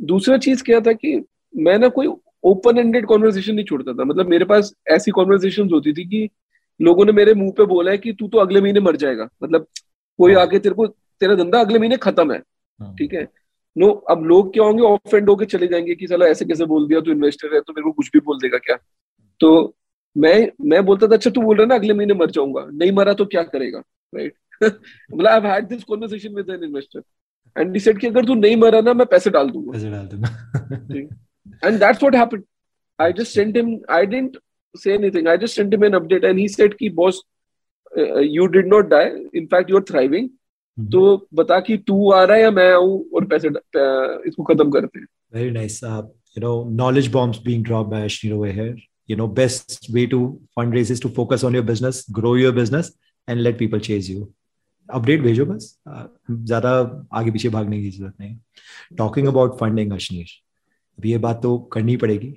दूसरा 0.00 0.36
चीज़ 0.38 0.62
क्या 0.62 0.80
था 0.80 0.92
कि 0.92 1.14
मैं 1.54 1.78
ना 1.78 1.88
कोई 1.88 2.06
ओपन 2.44 2.78
एंडेड 2.78 3.06
कॉन्वर्सेशन 3.06 3.54
नहीं 3.54 3.64
छोड़ता 3.64 3.92
था। 3.92 4.04
मतलब 4.04 4.28
मेरे 4.28 4.44
पास 4.44 4.72
ऐसी 4.88 5.10
कॉन्वर्सेशन 5.10 5.68
होती 5.72 5.92
थी 5.92 6.04
कि 6.04 6.28
लोगों 6.80 7.04
ने 7.04 7.12
मेरे 7.12 7.34
मुँह 7.34 7.52
पे 7.58 7.64
बोला 7.66 7.90
है 7.90 7.98
कि 7.98 8.12
तू 8.12 8.28
तो 8.28 8.38
अगले 8.38 8.60
महीने 8.60 8.80
मर 8.80 8.96
जाएगा। 8.96 9.28
मतलब 9.42 9.66
कोई 10.18 10.34
हाँ। 10.34 10.42
आगे 10.42 10.58
तेरे 10.58 10.74
को 10.74 10.86
तेरा 11.20 11.34
धंधा 11.34 11.60
अगले 11.60 11.78
महीने 11.78 11.96
खत्म 11.96 12.32
है। 12.32 12.38
हाँ। 12.80 12.94
ठीक 12.94 13.14
है? 13.14 13.26
नो 13.76 13.90
अब 14.10 14.24
लोग 14.24 14.52
क्या 14.52 14.64
होंगे? 14.64 14.82
ऑफेंड 14.82 15.28
होके 15.30 15.44
चले 15.44 15.66
जाएँगे 15.66 15.94
कि 15.94 16.06
चलो 16.06 16.26
ऐसे 16.26 16.44
कैसे 16.44 16.64
बोल 16.66 16.88
दिया 16.88 17.00
तू 17.00 17.10
इन्वेस्टर 17.12 17.54
है 17.54 17.60
तो 17.60 17.72
मेरे 17.72 17.82
को 17.84 17.92
कुछ 17.92 18.10
भी 18.12 18.20
बोल 18.20 18.38
देगा 18.42 18.58
क्या? 18.58 18.76
तो 19.40 19.76
मैं 20.16 20.50
मैं 20.66 20.84
बोलता 20.86 21.06
था 21.06 21.14
अच्छा 21.14 21.30
तू 21.30 21.40
बोल 21.40 21.56
रहा 21.56 21.66
ना 21.66 21.74
अगले 21.74 21.94
महीने 21.94 22.14
मर 22.14 22.30
जाऊँगा। 22.30 22.66
नहीं 22.72 22.92
मरा 22.92 23.12
तो 23.12 23.24
क्या 23.26 23.42
करेगा? 23.42 23.82
राइट 24.14 24.34
मतलब 24.62 25.26
I 25.26 25.50
had 25.50 25.68
this 25.68 25.84
conversation 25.84 26.34
with 26.34 26.50
an 26.50 26.64
investor 26.64 27.02
and 27.60 27.72
he 27.74 27.80
said 27.80 27.98
कि 27.98 28.06
अगर 28.06 28.24
तू 28.24 28.34
नहीं 28.34 28.56
मरा 28.56 28.80
ना 28.80 28.94
मैं 28.94 29.06
पैसे 29.06 29.30
डाल 29.30 29.50
दूँगा। 29.50 29.72
पैसे 29.72 29.90
डाल 29.90 30.06
दूँगा। 30.06 31.68
And 31.68 31.78
that's 31.80 32.02
what 32.02 32.14
happened 32.14 32.44
I 33.00 33.12
just 33.12 33.32
sent 33.32 33.56
him 33.56 33.78
I 33.90 34.06
didn't 34.06 34.36
say 34.74 34.92
anything. 34.94 35.26
I 35.26 35.36
just 35.36 35.54
sent 35.54 35.74
him 35.74 35.82
an 35.82 35.92
update 35.92 36.24
and 36.28 36.38
he 36.38 36.46
said 36.46 36.74
कि 36.78 36.88
you 38.30 38.48
did 38.48 38.66
not 38.66 38.90
die. 38.90 39.10
In 39.32 39.48
fact 39.48 39.70
you're 39.70 39.82
thriving. 39.82 40.28
mm-hmm. 40.28 40.37
तो 40.78 41.28
बता 41.34 41.58
कि 41.60 41.76
तू 41.86 42.10
आ 42.12 42.22
रहा 42.24 42.36
है 42.36 42.42
या 42.42 42.50
मैं 42.50 42.70
आऊँ 42.72 42.98
और 43.14 43.24
पैसे 43.26 43.48
इसको 44.28 44.42
खत्म 44.42 44.70
करते 44.70 44.98
हैं 44.98 45.06
very 45.32 45.50
nice 45.54 45.74
uh, 45.82 46.02
you 46.36 46.42
know 46.42 46.52
knowledge 46.76 47.08
bombs 47.14 47.38
being 47.46 47.64
dropped 47.64 47.90
by 47.90 47.98
Ashneer 48.04 48.36
over 48.36 48.52
here 48.58 48.76
you 49.08 49.16
know 49.16 49.26
best 49.38 49.88
way 49.96 50.04
to 50.14 50.20
fundraise 50.58 50.92
is 50.94 51.00
to 51.00 51.10
focus 51.18 51.44
on 51.48 51.58
your 51.58 51.64
business 51.70 52.00
grow 52.20 52.34
your 52.36 52.52
business 52.52 52.90
and 53.28 53.42
let 53.42 53.58
people 53.58 53.86
chase 53.88 54.08
you 54.14 54.26
update 54.88 55.20
भेजो 55.22 55.44
बस 55.46 55.64
ज़्यादा 56.30 56.70
आगे 57.14 57.30
पीछे 57.30 57.48
भागने 57.48 57.80
की 57.82 57.90
ज़रूरत 57.90 58.14
नहीं 58.20 58.96
talking 58.98 59.26
about 59.28 59.58
funding 59.58 59.92
अशनीश 59.92 60.30
अभी 60.98 61.10
ये 61.10 61.18
बात 61.24 61.42
तो 61.42 61.56
करनी 61.72 61.96
पड़ेगी 61.96 62.30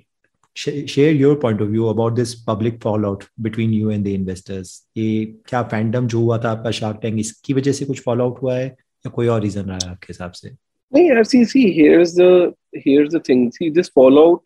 share 0.56 1.16
your 1.16 1.34
point 1.34 1.62
of 1.62 1.68
view 1.68 1.86
about 1.86 2.12
this 2.12 2.34
public 2.34 2.80
fallout 3.04 3.24
between 3.40 3.70
you 3.70 3.90
and 3.90 4.04
the 4.04 4.08
investors 4.08 4.88
ये 4.96 5.24
क्या 5.48 5.62
फैंडम 5.62 6.06
जो 6.06 6.20
हुआ 6.20 6.38
था 6.38 6.50
आपका 6.50 6.70
शार्क 6.70 6.98
टैंक 7.02 7.18
इसकी 7.20 7.54
वजह 7.54 7.72
से 7.72 7.84
कुछ 7.84 8.00
फॉलो 8.00 8.24
आउट 8.24 8.42
हुआ 8.42 8.54
है 8.54 8.66
या 8.66 9.10
कोई 9.10 9.26
और 9.26 9.40
रीजन 9.40 9.62
रहा 9.62 9.78
है 9.84 9.90
आपके 9.90 10.06
हिसाब 10.08 10.30
से? 10.30 10.50
नहीं 10.94 11.08
यार 11.08 11.24
see 11.24 11.44
see 11.44 11.62
here's 11.72 12.14
the 12.16 12.52
here's 12.76 13.14
the 13.14 13.20
thing 13.28 13.50
see 13.50 13.70
this 13.70 13.88
fallout 14.22 14.40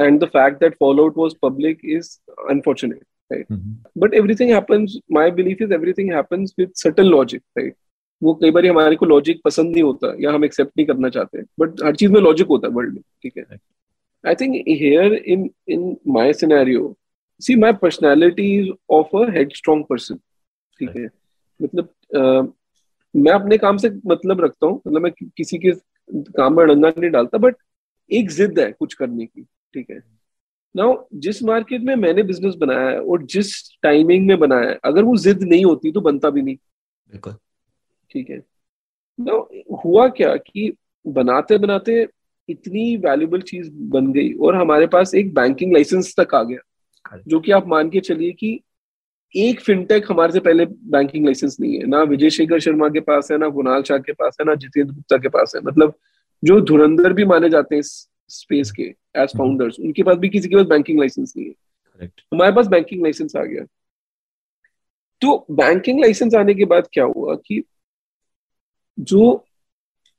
and 0.00 0.22
the 0.22 0.26
fact 0.26 0.60
that 0.60 0.76
fallout 0.82 1.16
was 1.16 1.34
public 1.44 1.80
is 1.82 2.06
unfortunate 2.48 3.02
right? 3.30 3.46
Mm-hmm. 3.52 3.72
but 4.02 4.14
everything 4.14 4.48
happens 4.48 4.94
my 5.10 5.24
belief 5.30 5.60
is 5.60 5.70
everything 5.70 6.12
happens 6.12 6.54
with 6.58 6.70
certain 6.74 7.10
logic 7.10 7.42
right? 7.58 7.74
वो 8.22 8.34
कई 8.34 8.50
बार 8.50 8.66
हमारे 8.66 8.96
को 8.96 9.06
logic 9.06 9.40
पसंद 9.44 9.72
नहीं 9.72 9.82
होता 9.82 10.14
या 10.20 10.30
हम 10.30 10.44
accept 10.44 10.72
नहीं 10.76 10.86
करना 10.86 11.08
चाहते 11.08 11.42
बट 11.60 11.84
हर 11.84 11.96
चीज़ 11.96 12.12
में 12.12 12.20
लॉजिक 12.20 12.46
होता 12.46 12.68
है 12.68 12.74
वर्ल्ड 12.74 12.94
में 12.94 13.02
ठीक 13.22 13.32
है? 13.38 13.58
I 14.24 14.34
think 14.34 14.66
here 14.66 15.14
in 15.14 15.50
in 15.66 15.98
my 16.04 16.32
scenario, 16.32 16.96
see 17.40 17.56
my 17.56 17.72
personality 17.72 18.48
is 18.60 18.68
of 18.88 19.14
a 19.14 19.30
headstrong 19.30 19.84
person. 19.86 20.18
ठीक 20.80 20.96
है? 20.96 21.08
मतलब 21.62 21.88
uh, 22.16 22.52
मैं 23.16 23.32
अपने 23.32 23.58
काम 23.58 23.76
से 23.76 23.90
मतलब 24.06 24.40
रखता 24.40 24.66
हूँ 24.66 24.82
मतलब 24.86 25.02
मैं 25.02 25.12
किसी 25.12 25.58
के 25.58 25.72
काम 26.36 26.56
में 26.56 26.66
डंगा 26.66 26.88
नहीं 26.88 27.10
डालता 27.10 27.38
बट 27.38 27.56
एक 28.12 28.30
जिद 28.30 28.58
है 28.58 28.72
कुछ 28.72 28.94
करने 28.94 29.26
की 29.26 29.42
ठीक 29.42 29.90
है? 29.90 30.02
नाउ 30.76 31.04
जिस 31.14 31.42
मार्केट 31.42 31.82
में 31.82 31.94
मैंने 31.96 32.22
बिज़नेस 32.22 32.54
बनाया 32.54 32.88
है 32.88 33.00
और 33.00 33.26
जिस 33.26 33.52
टाइमिंग 33.82 34.26
में 34.26 34.38
बनाया 34.38 34.68
है 34.68 34.78
अगर 34.84 35.02
वो 35.02 35.16
जिद 35.16 35.42
नहीं 35.42 35.64
होती 35.64 35.92
तो 35.92 36.00
बनता 36.00 36.30
भी 36.30 36.42
नहीं। 36.42 36.56
बिल्कुल। 37.10 37.34
ठीक 38.10 38.30
है? 38.30 38.42
नाउ 39.20 39.42
हुआ 39.84 40.08
क्या 40.08 40.36
कि 40.36 40.72
बनाते 41.06 41.58
बनाते 41.58 42.08
इतनी 42.50 42.96
वैल्यूबल 42.96 43.40
चीज़ 43.40 43.70
बन 43.90 44.12
गई 44.12 44.32
और 44.32 44.56
हमारे 44.56 44.86
पास 44.86 45.14
एक 45.14 45.34
बैंकिंग 45.34 45.72
लाइसेंस 45.72 46.14
तक 46.20 46.34
आ 46.34 46.42
गया 46.42 47.20
जो 47.28 47.40
कि 47.40 47.52
आप 47.52 47.66
मान 47.68 47.90
के 47.90 48.00
चलिए 48.00 48.32
कि 48.32 48.60
एक 49.34 49.60
फिनटेक 49.60 50.10
हमारे 50.10 50.32
से 50.32 50.40
पहले 50.40 50.64
बैंकिंग 50.66 51.24
लाइसेंस 51.24 51.56
नहीं 51.60 51.78
है। 51.78 51.86
ना 51.86 52.02
विजय 52.02 52.30
शेखर 52.30 52.60
शर्मा 52.60 52.88
के 52.88 53.00
पास 53.00 53.28
है 53.32 53.38
ना 53.38 53.48
कुणाल 53.48 53.82
शाह 53.82 53.98
के 53.98 54.12
पास 54.12 54.36
है 54.40 54.46
ना 54.46 54.54
जितेंद्र 54.54 54.92
गुप्ता 54.94 55.16
के 55.16 55.28
पास 55.28 55.52
है। 55.56 55.60
मतलब 55.62 55.94
जो 56.42 56.60
धुरंधर 56.60 57.12
भी 57.12 57.24
माने 57.24 57.50
जाते 57.50 57.74
हैं 57.74 57.82
स्पेस 57.82 58.70
के 58.70 58.82
एज 59.16 59.36
फाउंडर्स 59.38 59.76
हम्म। 59.78 59.86
उनके 59.86 60.02
पास 60.02 60.16
भी 60.16 60.28
किसी 60.28 60.48
के 60.48 60.56
पास 60.56 60.66
बैंकिंग 60.66 60.98
लाइसेंस 60.98 61.34
नहीं 61.36 61.46
है। 61.46 62.06
हमारे 62.32 62.52
पास 62.52 62.66
बैंकिंग 62.66 63.02
लाइसेंस 63.02 63.36
आ 63.36 63.44
गया। 63.44 63.64
तो 65.22 65.46
बैंकिंग 65.50 66.00
लाइसेंस 66.00 66.34
आने 66.34 66.54
के 66.54 66.64
बाद 66.64 66.88
क्या 66.92 67.04
हुआ 67.04 67.34
कि 67.46 67.62
जो 68.98 69.44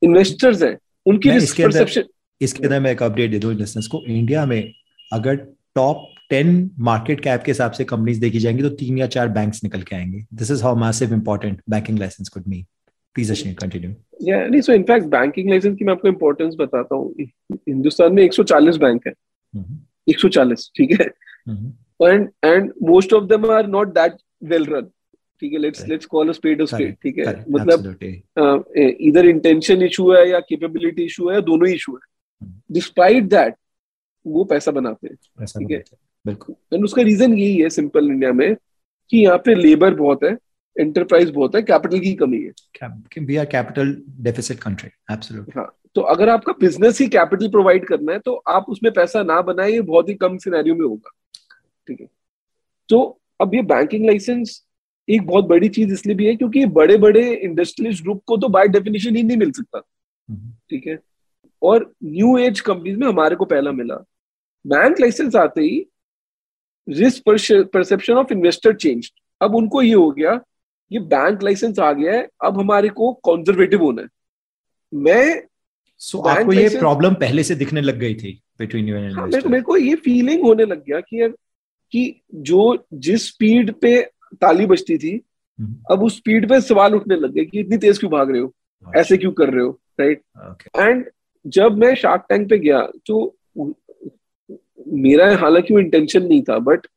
इन्वेस्टर्स 0.02 0.62
हैं 0.63 0.78
उनकी 1.06 1.30
परसेप्शन 1.30 2.04
इसके 2.41 2.63
अंदर 2.63 2.80
मैं 2.80 2.91
एक 2.91 3.04
अपडेट 3.04 3.32
दे 3.32 3.39
दूँ 3.39 3.54
लिसनर्स 3.56 3.88
को। 3.88 4.04
इंडिया 4.08 4.45
में 4.45 4.73
अगर 5.12 5.36
टॉप 5.75 6.08
टेन 6.30 6.69
मार्केट 6.82 7.19
कैप 7.21 7.43
के 7.43 7.51
हिसाब 7.51 7.71
से 7.71 7.84
कंपनीज़ 7.86 8.19
देखी 8.21 8.39
जाएँगी 8.39 8.63
तो 8.63 8.69
तीन 8.75 8.97
या 8.97 9.08
चार 9.15 9.27
बैंक्स 9.30 9.63
निकल 9.63 9.82
के 9.82 9.95
आएँगे। 9.95 10.25
This 10.34 10.51
is 10.51 10.63
how 10.63 10.75
massive 10.80 11.13
important 11.13 11.62
banking 11.69 11.99
license 11.99 12.30
could 12.30 12.43
me 12.47 12.65
please 13.15 13.32
Ashwini 13.32 13.56
continue 13.56 13.93
या 14.23 14.45
नहीं 14.47 14.62
सो 14.62 14.73
इनफैक्ट 14.73 15.08
बैंकिंग 15.10 15.49
लाइसेंस 15.49 15.77
की 15.77 15.86
मैं 15.86 15.93
आपको 15.93 16.08
इंपॉर्टेंस 16.08 16.56
बताता 16.60 16.95
हूँ। 16.95 17.13
हिंदुस्तान 17.19 18.13
में 18.13 18.23
140 18.23 18.77
बैंक 18.77 19.08
है। 19.08 19.13
140 20.08 20.69
ठीक 20.77 20.91
है? 20.91 21.08
And 22.01 22.30
and 22.45 22.71
most 22.84 23.13
of 23.13 23.23
them 23.30 23.49
are 23.51 23.67
not 23.67 23.93
that 23.95 24.13
well 24.51 24.65
run 24.65 24.86
ठीक 25.41 25.54
है? 25.54 25.60
Let's 25.60 25.88
let's 25.88 26.06
call 26.06 26.30
a 26.30 26.32
spade 26.32 26.62
a 26.62 26.65
spade 26.65 26.95
ठीक 27.04 27.17
है? 27.17 27.25
मतलब 27.49 27.97
इधर 29.01 29.25
इंटेंशन 29.25 29.82
इशू 29.84 30.12
है 30.13 30.30
या 30.30 30.39
कैपेबिलिटी 30.49 31.04
इशू 31.06 31.30
है 31.30 31.41
दोनों 31.41 31.67
ही 31.67 31.73
इशू 31.75 31.95
है। 31.95 32.10
डिस्पाइट 32.71 33.23
दैट 33.23 33.56
वो 34.25 34.43
पैसा 34.43 34.71
बनाते 34.71 35.08
हैं 35.08 35.45
ठीक 35.47 35.71
है? 35.71 35.84
बिल्कुल। 36.25 36.84
उसका 36.84 37.01
रीजन 37.01 37.34
यही 37.34 37.58
है 37.58 37.69
सिंपल 37.69 38.08
इंडिया 38.08 38.32
में 38.34 38.56
कि 39.12 39.17
यहाँ 39.17 39.38
पे 39.38 39.56
लेबर 39.56 39.95
बहुत 39.95 40.23
है 40.23 40.38
एंटरप्राइज 40.75 41.30
बहुत 41.30 41.56
है 41.56 41.62
कैपिटल 41.62 41.99
की 41.99 42.13
कमी 42.13 42.38
है। 42.38 43.23
We 43.25 43.36
are 43.36 43.45
capital 43.45 43.95
deficit 44.19 44.60
country 44.60 44.89
absolutely 45.12 45.54
हाँ 45.58 45.77
तो 45.95 46.01
अगर 46.01 46.30
आपका 46.30 46.54
बिज़नेस 46.60 47.01
ही 47.01 47.08
कैपिटल 47.08 47.49
प्रोवाइड 47.49 47.88
करना 47.88 48.13
है 48.13 48.19
तो 48.19 48.36
आप 48.47 48.65
उसमें 48.69 48.91
पैसा 48.93 49.23
ना 49.23 49.41
बनाए 49.41 49.71
ये 49.71 49.82
बहुत 49.82 50.10
ही 50.10 50.13
कम 50.13 50.38
सिनेरियो 50.38 50.75
में 50.75 50.86
होगा 50.86 51.10
ठीक 51.88 52.01
है? 52.01 52.08
तो 52.89 53.19
अब 53.41 53.56
ये 53.56 53.62
बैंकिंग 53.62 54.06
लाइसेंस 54.06 54.63
एक 55.08 55.25
बहुत 55.27 55.45
बड़ी 55.45 55.69
चीज़ 55.69 55.93
इसलिए 55.93 56.15
भी 56.15 56.25
है 56.25 56.36
क्योंकि 56.36 56.65
बड़े 56.65 56.97
बड़े 56.97 57.34
इंडस्ट्रियलिस्ट 57.34 58.04
ग्रुप 58.04 58.21
को 58.25 58.38
तो 58.38 58.47
बाय 58.49 58.67
डेफिनेशन 58.67 59.15
ही 59.15 59.23
नहीं 59.23 59.38
मिल 59.38 59.51
सकता 59.51 59.82
हम्म। 60.30 60.51
ठीक 60.69 60.88
है? 60.88 60.97
और 61.62 61.91
न्यू 62.04 62.38
एज 62.38 62.60
कंपनीज़ 62.60 62.97
में 62.97 63.08
हमारे 63.08 63.36
को 63.36 63.45
पहला 63.45 63.71
मिला। 63.71 63.95
बैंक 64.65 65.00
लाइसेंस 65.00 65.36
आते 65.36 65.62
ही 65.62 65.86
risk 66.88 67.24
perception 67.74 68.13
of 68.13 68.34
investor 68.34 68.76
change 68.76 69.12
अब 69.41 69.56
उनको 69.56 69.82
ये 69.82 69.93
हो 69.93 70.10
गया 70.12 70.39
ये 70.91 71.00
बैंक 71.00 71.43
लाइसेंस 71.43 71.80
आ 71.80 71.91
गया 71.93 72.13
है 72.13 72.28
अब 72.45 72.60
हमारे 72.60 72.89
को 72.89 73.12
कॉन्जर्वेटिव 73.24 73.84
होना 73.84 74.02
है। 74.02 74.08
मैं 74.93 75.41
सो 76.02 76.17
so, 76.17 76.28
आपको 76.28 76.54
ये 76.54 76.69
प्रॉब्लम 76.80 77.13
पहले 77.13 77.43
से 77.43 77.56
दिखने 77.56 77.82
लग 77.82 77.97
गई 78.00 78.15
थी 78.15 78.41
बिटवीन 78.60 78.88
यू 78.88 78.95
एंड 78.95 79.45
मेरे 79.45 79.62
को 79.62 79.78
ये 79.78 79.95
फीलिंग 79.95 80.43
होने 80.43 80.65
लग 80.65 80.84
गया 80.86 81.00
कि 81.00 81.34
कि 81.93 82.21
जो 82.50 82.86
जिस 83.06 83.28
स्पीड 83.28 83.74
पे 83.82 84.02
ताली 84.41 84.65
बजती 84.65 84.97
थी 84.97 85.12
हम्म। 85.60 85.76
अब 85.91 86.04
उस 86.04 86.15
स्पीड 86.17 86.47
पे 86.50 86.60
सवाल 86.62 86.95
उठने 86.95 87.15
लग 87.15 87.34
गए 87.34 87.45
कि 87.45 87.60
इतनी 87.60 87.78
तेज 87.78 87.97
क्यों 87.97 88.12
भाग 88.12 88.32
रहे 88.32 88.41
हो? 88.41 88.47
अच्छा। 88.88 89.00
ऐसे 89.00 89.17
क्यों 89.17 89.32
कर 89.32 89.50
रहे 89.50 89.63
हो? 89.65 89.80
राइट 90.00 90.21
एंड 90.78 91.06
जब 91.45 91.77
मैं 91.77 91.93
शार्क 91.95 92.25
टैंक 92.30 92.49
पे 92.49 92.58
गया 92.60 92.82
तो 93.08 93.36
मेरा 95.04 95.36
हालाँकि 95.38 95.73
वो 95.73 95.80
इंटेंशन 95.80 96.23
नहीं 96.23 96.41
था 96.43 96.58
बट 96.60 96.88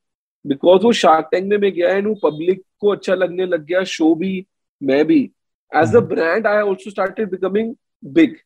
बिकॉज़ 0.44 0.82
वो 0.82 0.92
शार्क 0.92 1.28
टैंक 1.32 1.46
में 1.46 1.56
मैं 1.58 1.72
गया 1.72 1.88
एंड 1.88 2.06
वो 2.06 2.14
पब्लिक 2.22 2.62
को 2.80 2.88
अच्छा 2.88 3.14
लगने 3.14 3.46
लग 3.46 3.64
गया 3.66 3.82
शो 3.84 4.14
भी 4.14 4.46
मैं 4.80 5.04
भी 5.06 5.22
as 5.72 5.94
a 5.96 6.00
brand 6.00 6.46
I 6.46 6.62
also 6.62 6.90
started 6.90 7.30
becoming 7.30 7.74
big 8.04 8.36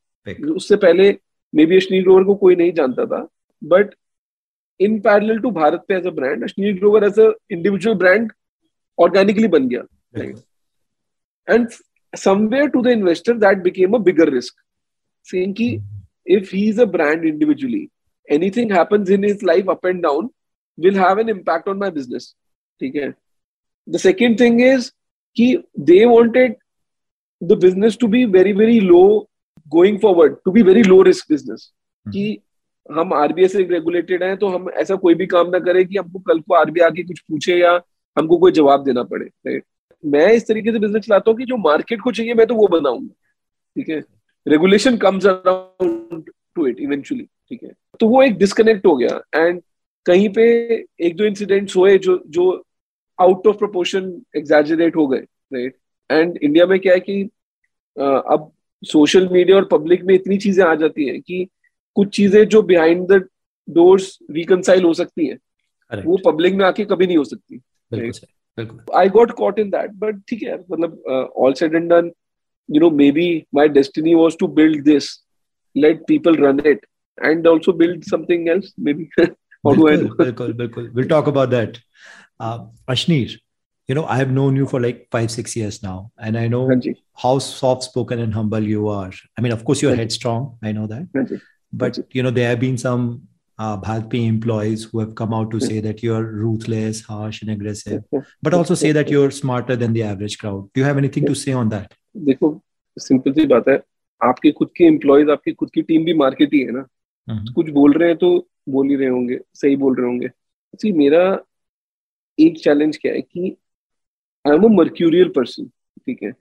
उससे 0.56 0.76
पहले 0.76 1.10
मे 1.54 1.66
बी 1.66 1.76
अश्नील 1.76 2.02
ग्रोवर 2.02 2.24
को 2.24 2.34
कोई 2.34 2.56
नहीं 2.56 2.72
जानता 2.72 3.06
था 3.06 3.26
but 3.62 3.94
in 4.80 4.98
parallel 5.00 5.38
to 5.38 5.50
BharatPe 5.88 5.96
as 5.96 6.06
a 6.06 6.10
brand 6.10 6.44
Ashneer 6.44 6.78
Grover 6.78 7.04
as 7.04 7.18
a 7.20 7.30
individual 7.50 7.96
brand 7.96 8.32
organically 8.98 9.48
बन 9.48 9.68
गया. 9.68 9.82
And 11.48 11.68
somewhere 12.12 12.66
to 12.68 12.82
the 12.82 12.86
investor 12.86 13.36
that 13.38 13.58
became 13.62 13.94
a 13.94 13.98
bigger 13.98 14.28
risk 14.28 14.54
कि 15.34 15.82
if 16.26 16.56
he 16.56 16.68
is 16.68 16.80
a 16.80 16.84
brand 16.84 17.24
individually 17.24 17.88
anything 18.30 18.72
happens 18.72 19.10
in 19.10 19.24
his 19.24 19.44
life 19.44 19.70
up 19.70 19.86
and 19.86 20.02
down 20.02 20.30
will 20.80 20.94
have 20.94 21.18
an 21.18 21.28
impact 21.28 21.68
on 21.68 21.78
my 21.78 21.88
business. 21.90 22.24
ठीक 22.80 22.96
है? 22.96 23.14
The 23.92 23.98
second 23.98 24.38
thing 24.38 24.60
is 24.60 24.90
कि 25.36 25.64
they 25.78 26.06
wanted 26.06 26.52
the 27.50 27.56
business 27.56 27.96
to 27.96 28.08
be 28.08 28.24
very 28.24 28.52
very 28.52 28.80
low 28.80 29.28
going 29.74 29.98
forward 29.98 30.36
to 30.46 30.52
be 30.52 30.62
very 30.62 30.82
low 30.82 31.00
risk 31.02 31.28
business. 31.28 31.64
Hmm. 32.06 32.12
कि 32.12 32.38
हम 32.92 33.12
RBI 33.12 33.48
से 33.48 33.62
regulated 33.62 34.22
हैं 34.22 34.36
तो 34.36 34.48
हम 34.48 34.70
ऐसा 34.70 34.94
कोई 34.94 35.14
भी 35.14 35.26
काम 35.26 35.50
ना 35.50 35.58
करें 35.58 35.86
कि 35.86 35.96
हमको 35.96 36.18
कल 36.18 36.40
को 36.40 36.54
आरबीआई 36.54 36.86
आके 36.86 37.02
कुछ 37.02 37.20
पूछे 37.20 37.56
या 37.56 37.80
हमको 38.18 38.38
कोई 38.38 38.52
जवाब 38.52 38.84
देना 38.84 39.02
पड़े? 39.02 39.60
मैं 40.06 40.32
इस 40.32 40.46
तरीके 40.48 40.72
से 40.72 40.78
बिज़नेस 40.78 41.04
चलाता 41.04 41.30
हूँ 41.30 41.38
कि 41.38 41.44
जो 41.44 41.56
मार्केट 41.56 42.00
को 42.00 42.12
चाहिए 42.12 42.34
मैं 42.34 42.46
तो 42.46 42.54
वो 42.54 42.68
बनाऊँगा। 42.68 43.14
ठीक 43.76 43.88
है? 43.88 44.00
Regulation 44.48 44.96
comes 44.96 45.26
around 45.26 46.30
to 46.54 46.66
it 46.66 46.80
eventually 46.80 47.24
ठीक 47.24 47.62
है? 47.62 47.70
तो 48.00 48.08
वो 48.08 48.22
एक 48.22 48.36
डिस्कनेक्ट 48.38 48.86
हो 48.86 48.96
गया 48.96 49.20
एंड 49.36 49.62
कहीं 50.06 50.28
पे 50.28 50.44
एक 51.00 51.16
दो 51.16 51.24
इंसिडेंट्स 51.24 51.76
हुए 51.76 51.96
जो 51.98 52.22
जो 52.28 52.50
आउट 53.18 53.46
ऑफ़ 53.46 53.56
प्रोपोर्शन 53.56 54.12
एग्जैजरेट 54.36 54.96
हो 54.96 55.06
गए 55.06 55.24
राइट 55.54 55.76
एंड 56.10 56.38
इंडिया 56.42 56.66
में 56.66 56.78
क्या 56.80 56.94
है 56.94 57.00
कि 57.00 57.22
अब 57.96 58.50
सोशल 58.82 59.28
मीडिया 59.28 59.56
और 59.56 59.64
पब्लिक 59.64 60.02
में 60.04 60.14
इतनी 60.14 60.36
चीज़ें 60.38 60.64
आ 60.64 60.74
जाती 60.74 61.08
हैं 61.08 61.20
कि 61.20 61.46
कुछ 61.96 62.16
चीज़ें 62.16 62.44
जो 62.48 62.62
बिहाइंड 62.62 63.06
द 63.06 63.28
डोर्स 63.68 64.18
रिकनसाइल 64.30 64.84
हो 64.84 64.92
सकती 64.94 65.26
हैं 65.26 65.38
वो 66.04 66.18
पब्लिक 66.26 66.54
में 66.54 66.64
आके 66.64 66.84
कभी 66.84 67.06
नहीं 67.06 67.16
हो 67.16 67.24
सकती 67.24 67.60
I 68.94 69.08
got 69.08 69.30
caught 69.30 69.58
in 69.58 69.70
that 69.70 69.90
but 69.96 70.20
ठीक 70.28 70.42
है 70.42 70.58
मतलब 70.70 71.02
all 71.36 71.52
said 71.52 71.74
and 71.74 71.90
done 71.92 72.10
you 72.68 72.80
know 72.80 72.90
maybe 72.90 73.46
my 73.52 73.66
destiny 73.68 74.14
was 74.14 74.36
to 74.36 74.48
build 74.48 74.84
this 74.84 75.20
let 75.74 76.06
people 76.06 76.34
run 76.34 76.60
it 76.72 76.84
and 77.22 77.46
also 77.46 77.72
build 77.72 78.04
something 78.04 78.48
else 78.48 78.72
maybe 78.76 79.10
How 79.64 79.74
do 79.74 79.88
I 79.88 79.96
do? 79.96 80.08
Bilkul, 80.18 80.52
bilkul. 80.52 80.92
We'll 80.94 81.08
talk 81.08 81.26
about 81.26 81.50
that. 81.50 81.80
Uh, 82.38 82.66
Ashneer, 82.88 83.38
you 83.88 83.94
know, 83.94 84.04
I 84.04 84.16
have 84.16 84.30
known 84.30 84.56
you 84.56 84.66
for 84.66 84.80
like 84.80 85.08
five, 85.10 85.30
six 85.30 85.56
years 85.56 85.82
now, 85.82 86.12
and 86.18 86.38
I 86.38 86.46
know 86.46 86.66
Hanji. 86.68 86.96
how 87.16 87.38
soft 87.38 87.82
spoken 87.82 88.20
and 88.20 88.32
humble 88.32 88.62
you 88.62 88.88
are. 88.88 89.10
I 89.36 89.40
mean, 89.40 89.52
of 89.52 89.64
course, 89.64 89.82
you're 89.82 89.92
Hanji. 89.92 89.98
headstrong. 89.98 90.58
I 90.62 90.72
know 90.72 90.86
that. 90.86 91.08
Hanji. 91.12 91.40
But, 91.72 91.98
you 92.12 92.22
know, 92.22 92.30
there 92.30 92.48
have 92.50 92.60
been 92.60 92.78
some 92.78 93.22
uh, 93.58 93.76
Bharti 93.78 94.26
employees 94.26 94.84
who 94.84 95.00
have 95.00 95.14
come 95.14 95.34
out 95.34 95.50
to 95.50 95.60
say 95.60 95.80
that 95.80 96.02
you're 96.02 96.22
ruthless, 96.22 97.02
harsh, 97.02 97.42
and 97.42 97.50
aggressive, 97.50 98.04
but 98.42 98.54
also 98.54 98.74
say 98.74 98.92
that 98.92 99.08
you're 99.08 99.30
smarter 99.30 99.74
than 99.74 99.92
the 99.92 100.04
average 100.04 100.38
crowd. 100.38 100.70
Do 100.72 100.80
you 100.80 100.86
have 100.86 100.96
anything 100.98 101.26
to 101.26 101.34
say 101.34 101.52
on 101.52 101.68
that? 101.70 101.92
देखो 102.18 102.60
simple 102.96 103.32
सी 103.32 103.46
बात 103.46 103.68
है 103.68 103.80
आपके 104.20 104.50
खुद 104.50 104.70
के 104.76 104.84
employees 104.84 105.30
आपकी 105.30 105.52
खुद 105.52 105.70
की 105.74 105.82
टीम 105.82 106.04
भी 106.04 106.14
मार्केट 106.14 106.54
ही 106.54 106.60
है 106.60 106.70
ना 106.72 106.86
कुछ 107.54 107.70
बोल 107.70 107.92
रहे 107.92 108.08
हैं 108.08 108.16
तो 108.18 108.48
बोल 108.68 108.88
ही 108.88 108.96
रहे 108.96 109.08
होंगे 109.08 109.38
सही 109.54 109.76
बोल 109.76 109.96
रहे 109.96 110.06
होंगे। 110.06 110.28
सी 110.74 110.92
मेरा 110.92 111.22
एक 112.38 112.58
चैलेंज 112.58 112.96
क्या 112.96 113.12
है 113.12 113.20
कि 113.20 113.56
I 114.44 114.54
am 114.54 114.64
a 114.64 114.68
mercurial 114.68 115.28
person 115.28 115.66
ठीक 115.66 116.22
है? 116.22 116.32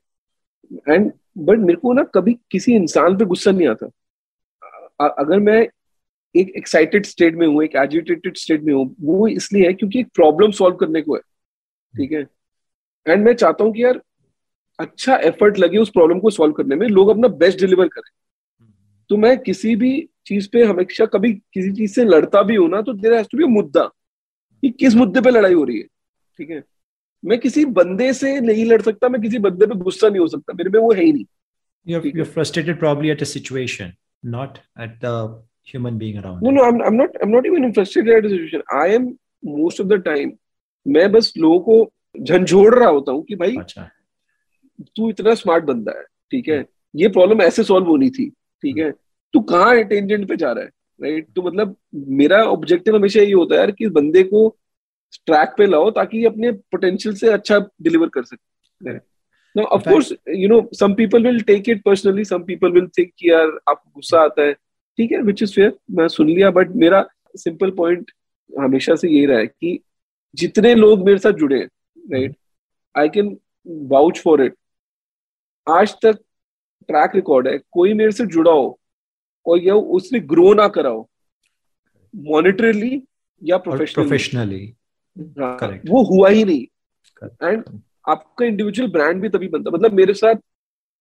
एंड 0.90 1.12
बट 1.38 1.58
मेरे 1.58 1.80
को 1.80 1.94
ना 1.94 2.04
कभी 2.16 2.34
किसी 2.52 2.76
इंसान 2.76 3.18
पे 3.18 3.26
गुस्सा 3.26 3.52
नहीं 3.52 3.68
आता। 3.68 3.88
अगर 5.20 5.40
मैं 5.40 5.68
एक 6.36 6.52
एक्साइटेड 6.58 7.06
स्टेट 7.06 7.36
में 7.36 7.48
हूँ 7.48 7.64
एक 7.64 7.76
एजिटेटेड 7.76 8.38
स्टेट 8.38 8.62
में 8.64 8.74
हूँ 8.74 8.96
वो 9.02 9.28
इसलिए 9.28 9.68
है 9.68 9.74
क्योंकि 9.74 10.00
एक 10.00 10.08
प्रॉब्लम 10.16 10.52
सॉल्व 10.52 10.76
करने 10.76 11.02
को 11.02 11.16
है 11.16 11.22
ठीक 11.94 12.12
है? 12.12 12.26
एंड 13.06 13.26
मैं 13.26 13.34
चाहता 13.36 13.64
हूँ 13.64 13.74
कि 13.74 13.84
यार 13.84 14.02
अच्छा 14.80 15.16
एफर्ट 15.16 15.60
लगे 15.60 15.78
उस 15.78 15.90
प्रॉब्लम 15.90 16.20
को 16.20 16.30
सॉल्व 16.30 16.54
करने 16.54 16.76
में 16.76 16.88
लोग 16.88 17.10
अपना 17.10 17.28
बेस्ट 17.28 17.60
डिलीवर 17.60 17.88
करें। 17.88 18.12
तो 19.10 19.18
मैं 19.18 19.38
किसी 19.40 19.76
भी 19.76 20.10
चीज़ 20.26 20.50
पे 20.54 20.64
हमेशा 20.64 21.06
कभी 21.06 21.34
किसी 21.34 21.72
चीज़ 21.72 21.94
से 21.94 22.06
लड़ता 22.06 22.42
भी 22.44 22.56
हूँ 22.56 22.70
ना 22.70 22.82
तो 22.82 22.94
देर 22.94 23.14
हैज़ 23.14 23.28
टू 23.32 23.38
बी 23.38 23.44
मुद्दा 23.44 23.84
कि 24.64 24.70
किस 24.70 24.96
मुद्दे 24.96 25.22
पे 25.22 25.30
लड़ाई 25.30 25.54
हो 25.54 25.64
रही 25.64 25.78
है 25.78 25.84
ठीक 26.38 26.50
है? 26.50 26.64
मैं 27.26 27.40
किसी 27.40 27.66
बंदे 27.66 28.12
से 28.14 28.40
नहीं 28.40 28.66
लड़ 28.66 28.82
सकता 28.82 29.10
मैं 29.10 29.22
किसी 29.22 29.40
बंदे 29.40 29.66
पे 29.66 29.76
गुस्सा 29.76 30.10
नहीं 30.10 30.20
हो 30.20 30.28
सकता 30.28 30.54
मेरे 30.54 30.70
में 30.70 30.80
वो 30.80 30.92
है 30.94 31.04
ही 31.04 31.12
नहीं। 31.14 31.26
You're, 31.86 32.06
you're 32.16 32.32
frustrated 32.32 32.80
probably 32.80 33.12
at 33.12 33.22
a 33.22 33.26
situation 33.26 33.92
not 34.24 34.58
at 34.86 34.96
the 35.02 35.14
human 35.74 35.98
being 35.98 36.18
around 36.22 36.42
no 36.42 36.52
no 36.52 36.64
I'm, 36.64 36.82
I'm 36.82 36.98
not 36.98 37.16
i'm 37.22 37.32
not 37.32 37.46
even 37.46 37.74
frustrated 37.74 38.14
at 38.16 38.26
a 38.26 38.30
situation. 38.30 38.64
I 38.80 38.88
am 38.96 39.06
most 39.44 39.80
of 39.80 39.90
the 39.94 40.00
time 40.10 40.34
मैं 40.86 41.12
बस 41.12 41.34
लोगों 41.38 41.60
को 41.60 42.24
झंझोड़ 42.24 42.74
रहा 42.76 42.90
होता 42.90 43.12
हूँ 43.12 43.24
कि 43.24 43.36
भाई 43.36 43.56
अच्छा। 43.58 43.90
तू 44.82 45.10
इतना 45.10 45.34
स्मार्ट 45.34 45.64
बंदा 45.64 45.98
है 45.98 46.04
ठीक 46.32 46.50
है? 46.50 46.66
ये 46.96 47.08
प्रॉब्लम 47.08 47.42
ऐसे 47.42 47.64
सॉल्व 47.64 47.88
होनी 47.88 48.10
थी 48.10 48.30
ठीक 48.30 48.78
है? 48.78 48.92
तू 49.34 49.40
कहाँ 49.40 49.84
टेंजेंट 49.84 50.28
पे 50.28 50.36
जा 50.36 50.52
रहा 50.52 50.64
है 50.64 50.70
राइट 51.02 51.28
तो 51.36 51.42
मतलब 51.42 51.76
मेरा 51.96 52.44
ऑब्जेक्टिव 52.44 52.96
हमेशा 52.96 53.22
ये 53.22 53.34
होता 53.34 53.56
है 53.56 53.60
यार 53.60 53.72
कि 53.72 53.90
बंदे 53.90 54.24
को 54.24 54.48
ट्रैक 55.26 55.54
पे 55.58 55.66
लाओ 55.66 55.90
ताकि 55.92 56.26
अपने 56.26 56.52
पोटेंशियल 56.52 57.16
से 57.16 57.32
अच्छा 57.32 57.60
डिलीवर 57.82 58.08
कर 58.08 58.24
सके। 58.24 59.00
Now, 59.56 59.64
of 59.76 59.84
course, 59.84 60.10
you 60.40 60.48
know, 60.50 60.58
some 60.80 60.94
people 60.96 61.24
will 61.28 61.40
take 61.42 61.68
it 61.68 61.80
personally. 61.84 62.24
Some 62.32 62.44
people 62.48 62.74
will 62.76 62.90
think 62.98 63.10
कि 63.18 63.30
यार 63.32 63.48
आपको 63.70 63.92
गुस्सा 63.96 64.20
आता 64.20 64.42
है 64.42 64.54
ठीक 64.54 65.12
है? 65.12 65.22
विच 65.22 65.44
इज़ 65.44 65.54
फेयर 65.54 65.74
मैं 65.92 66.08
सुन 66.08 66.30
लिया 66.30 66.52
बट 66.52 66.70
मेरा 66.76 67.06
सिंपल 67.36 67.72
पॉइंट 67.72 68.12
हमेशा 68.60 68.96
से 68.96 69.10
यही 69.10 69.26
रहा 69.26 69.40
है 69.40 69.48
कि 69.48 69.80
जितने 70.36 70.76
लोग 70.76 71.06
मेरे 71.06 71.18
साथ 71.18 71.32
जुड़े 71.32 71.60
हैं 71.60 71.68
right 72.12 72.36
I 72.96 73.10
can 73.10 73.38
vouch 73.68 74.20
for 74.20 74.44
it 74.44 74.54
आज 75.68 75.94
तक 76.02 76.20
ट्रैक 76.90 77.12
रिकॉर्ड 77.16 77.48
है 77.48 77.58
कोई 77.72 77.94
मेरे 77.94 78.12
से 78.12 78.26
जुड़ा 78.26 78.52
हो 78.52 78.80
और 79.46 79.60
या 79.60 79.76
उसने 79.76 80.20
ग्रो 80.20 80.54
ना 80.54 80.68
करा 80.68 80.90
हो 80.90 81.10
मॉनिटरली 82.16 83.02
या 83.42 83.58
प्रोफेशनली 83.58 84.66
वो 85.90 86.04
हुआ 86.04 86.30
ही 86.30 86.44
नहीं। 86.44 86.66
एंड 87.44 87.64
आपका 88.10 88.46
इंडिविजुअल 88.46 88.92
ब्रांड 88.92 89.22
भी 89.22 89.30
तभी 89.30 89.48
बनता 89.48 89.72
मतलब 89.72 89.94
मेरे 89.94 90.14
साथ 90.14 90.36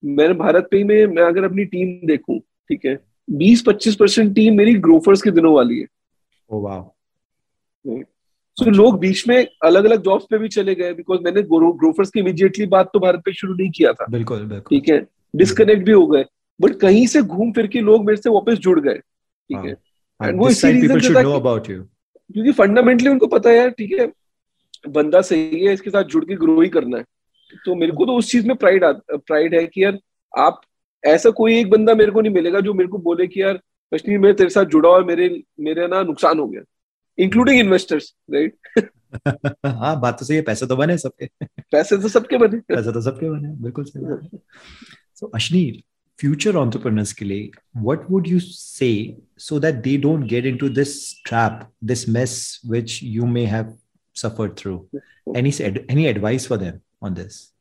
मैंने 0.04 0.34
भारत 0.34 0.68
पे 0.70 0.76
ही 0.76 0.84
में 0.84 1.06
मैं 1.06 1.22
अगर 1.22 1.44
अपनी 1.44 1.64
टीम 1.64 2.06
देखूँ 2.06 2.38
ठीक 2.38 2.84
है 2.84 2.98
बीस 3.30 3.62
पच्चीस 3.66 3.96
परसेंट 3.96 4.34
टीम 4.34 4.56
मेरी 4.56 4.74
ग्रोफर्स 4.74 5.22
के 5.22 5.30
दिनों 5.30 5.54
वाली 5.54 5.80
है। 5.80 5.86
ओ 6.50 6.60
वाह 6.60 6.80
सो 8.56 8.64
so, 8.64 8.70
लोग 8.70 8.98
बीच 8.98 9.28
में 9.28 9.46
अलग 9.64 9.84
अलग 9.84 10.02
जॉब्स 10.02 10.24
पे 10.30 10.38
भी 10.38 10.48
चले 10.48 10.74
गए 10.74 10.92
बिकॉज़ 10.92 11.20
मैंने 11.20 11.42
ग्रोफर्स 11.42 12.10
की 12.10 12.20
इमीडिएटली 12.20 12.66
बात 12.66 12.90
तो 12.92 12.98
भारत 12.98 13.22
पे 13.24 13.32
शुरू 13.32 13.54
नहीं 13.54 13.70
किया 13.70 13.92
था। 13.92 14.06
बिल्कुल 14.10 14.44
बिल्कुल। 14.44 14.78
ठीक 14.78 14.88
है? 14.88 15.06
डिस्कनेक्ट 15.36 15.82
भी 15.82 15.92
हो 15.92 16.06
गए। 16.06 16.24
बट 16.60 16.74
कहीं 16.74 17.06
से 17.06 17.22
घूम 17.22 17.52
फिर 17.52 17.66
के 17.66 17.80
लोग 17.80 18.06
मेरे 18.06 18.16
से 18.16 18.30
वापस 18.30 18.58
जुड़ 18.58 18.80
गए। 18.80 18.94
ठीक 18.94 19.64
है? 19.64 19.76
एंड 20.20 20.40
वो 20.40 20.48
इसी 20.48 20.72
रीजन 20.72 21.00
से 21.00 21.14
था 21.14 21.34
अबाउट 21.34 21.70
यू 21.70 21.82
क्योंकि 21.82 22.52
फंडामेंटली 22.52 23.08
उनको 23.08 23.26
पता 23.26 23.50
है 23.50 23.56
यार 23.56 23.70
ठीक 23.70 23.92
है? 23.92 24.12
बंदा 24.88 25.20
सही 25.20 25.64
है 25.64 25.72
इसके 25.74 25.90
साथ 25.90 26.04
जुड़ 26.04 26.24
के 26.24 26.34
ग्रो 26.34 26.60
ही 26.60 26.68
करना 26.68 26.98
है। 26.98 27.04
तो 27.64 27.74
मेरे 27.74 27.92
को 27.92 28.06
तो 28.06 28.12
उस 28.12 28.30
चीज़ 28.30 28.46
में 28.46 28.56
प्राइड 28.56 28.84
प्राइड 29.12 29.54
है 29.54 29.66
कि 29.66 29.84
यार 29.84 29.98
आप 30.38 30.60
ऐसा 31.04 31.30
कोई 31.30 31.58
एक 31.58 31.70
बंदा 31.70 31.94
मेरे 31.94 32.12
को 32.12 32.20
नहीं 32.20 32.32
मिलेगा 32.32 32.60
जो 32.60 32.74
मेरे 32.74 32.88
को 32.88 32.98
बोले 32.98 33.26
कि 33.26 33.42
यार 33.42 33.60
कश्मीर 33.94 34.18
मैं 34.18 34.34
तेरे 34.34 34.50
साथ 34.50 34.64
जुड़ा 34.64 34.88
और 34.90 35.04
मेरे 35.04 35.42
मेरे 35.60 35.86
ना 35.86 36.02
नुकसान 36.02 36.38
हो 36.38 36.46
गया। 36.48 36.60
इंक्लूडिंग 37.18 37.58
इन्वेस्टर्स 37.60 38.14
राइट 38.30 38.90
हाँ 39.66 40.00
बात 40.00 40.18
तो 40.18 40.24
सही 40.24 40.36
है 40.36 40.42
पैसे 40.42 40.66
तो 40.66 40.76
बने 40.76 40.98
सबके। 40.98 41.26
पैसे 41.72 41.96
तो 41.96 42.08
सबके 42.08 42.36
बने। 42.36 42.58
पैसे 42.58 42.92
तो 42.92 43.00
सबके 43.00 43.30
बने 43.30 43.48
बिल्कुल 43.62 43.84
सही 43.84 44.38
सो 45.14 45.26
अश्नीर 45.26 45.82
फ्यूचर 46.20 46.56
ऑन्टरप्रनर्स 46.56 47.12
के 47.12 47.24
लिए 47.24 47.50
what 47.76 48.10
would 48.10 48.28
you 48.28 48.38
say 48.40 49.16
so 49.38 49.60
that 49.60 49.74
they 49.74 49.96
don't 49.96 50.26
get 50.26 50.46
into 50.56 50.68
this 50.68 51.22
trap 51.26 51.68
this 51.84 52.08
mess 52.08 52.60
which 52.66 53.00
you 53.02 53.26
may 53.26 53.44
have 53.46 53.76
suffer 54.14 54.54
through 54.58 54.88
any 55.36 55.52
any 55.64 56.06
advice 56.06 56.48
for 56.48 56.58
them 56.58 56.80
on 57.02 57.14
this 57.14 57.54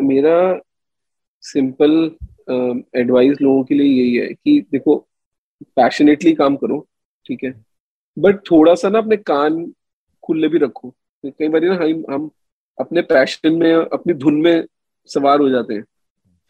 मेरा 0.00 0.60
सिंपल 1.42 2.16
एडवाइस 2.96 3.36
um, 3.36 3.42
लोगों 3.42 3.64
के 3.64 3.74
लिए 3.74 4.02
यही 4.02 4.14
है 4.16 4.26
कि 4.26 4.66
देखो 4.72 5.08
पैशनेटली 5.76 6.34
काम 6.34 6.56
करो 6.56 6.88
ठीक 7.26 7.44
है? 7.44 7.63
बट 8.16 8.38
थोड़ा 8.50 8.74
सा 8.74 8.88
ना 8.88 8.98
अपने 8.98 9.16
कान 9.16 9.64
खुले 10.22 10.48
भी 10.48 10.58
रखो। 10.58 10.94
कई 11.24 11.48
बार 11.48 11.62
ना 11.62 11.74
हम 11.74 12.04
हम 12.10 12.30
अपने 12.78 13.02
पैशन 13.02 13.52
में, 13.52 13.72
अपनी 13.74 14.12
धुन 14.14 14.34
में 14.34 14.64
सवार 15.10 15.40
हो 15.40 15.48
जाते 15.48 15.74
हैं। 15.74 15.84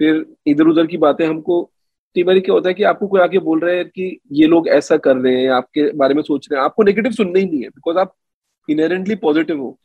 फिर 0.00 0.24
इधर 0.46 0.66
उधर 0.66 0.86
की 0.86 0.96
बातें 0.96 1.26
हमको, 1.26 1.62
कई 2.16 2.22
बार 2.22 2.38
क्या 2.40 2.54
होता 2.54 2.68
है 2.68 2.74
कि 2.74 2.82
आपको 2.82 3.06
कोई 3.06 3.20
आके 3.20 3.38
बोल 3.38 3.60
रहे 3.60 3.76
हैं 3.76 3.88
कि 3.88 4.18
ये 4.32 4.46
लोग 4.46 4.68
ऐसा 4.68 4.96
कर 4.96 5.16
रहे 5.16 5.36
हैं, 5.36 5.50
आपके 5.50 5.90
बारे 5.92 6.14
में 6.14 6.22
सोच 6.22 6.48
रहे 6.52 6.58
हैं, 6.58 6.64
आपको 6.64 6.82
नेगेटिव 6.82 7.12
सुनना 7.12 7.38
ही 7.38 7.44
नहीं 7.46 7.62
है 7.62 7.68
बिकॉज़ 7.68 7.98
आप 7.98 8.14
इनहेरेंटली 8.68 9.14
पॉजिटिव 9.16 9.60
हो। 9.60 9.78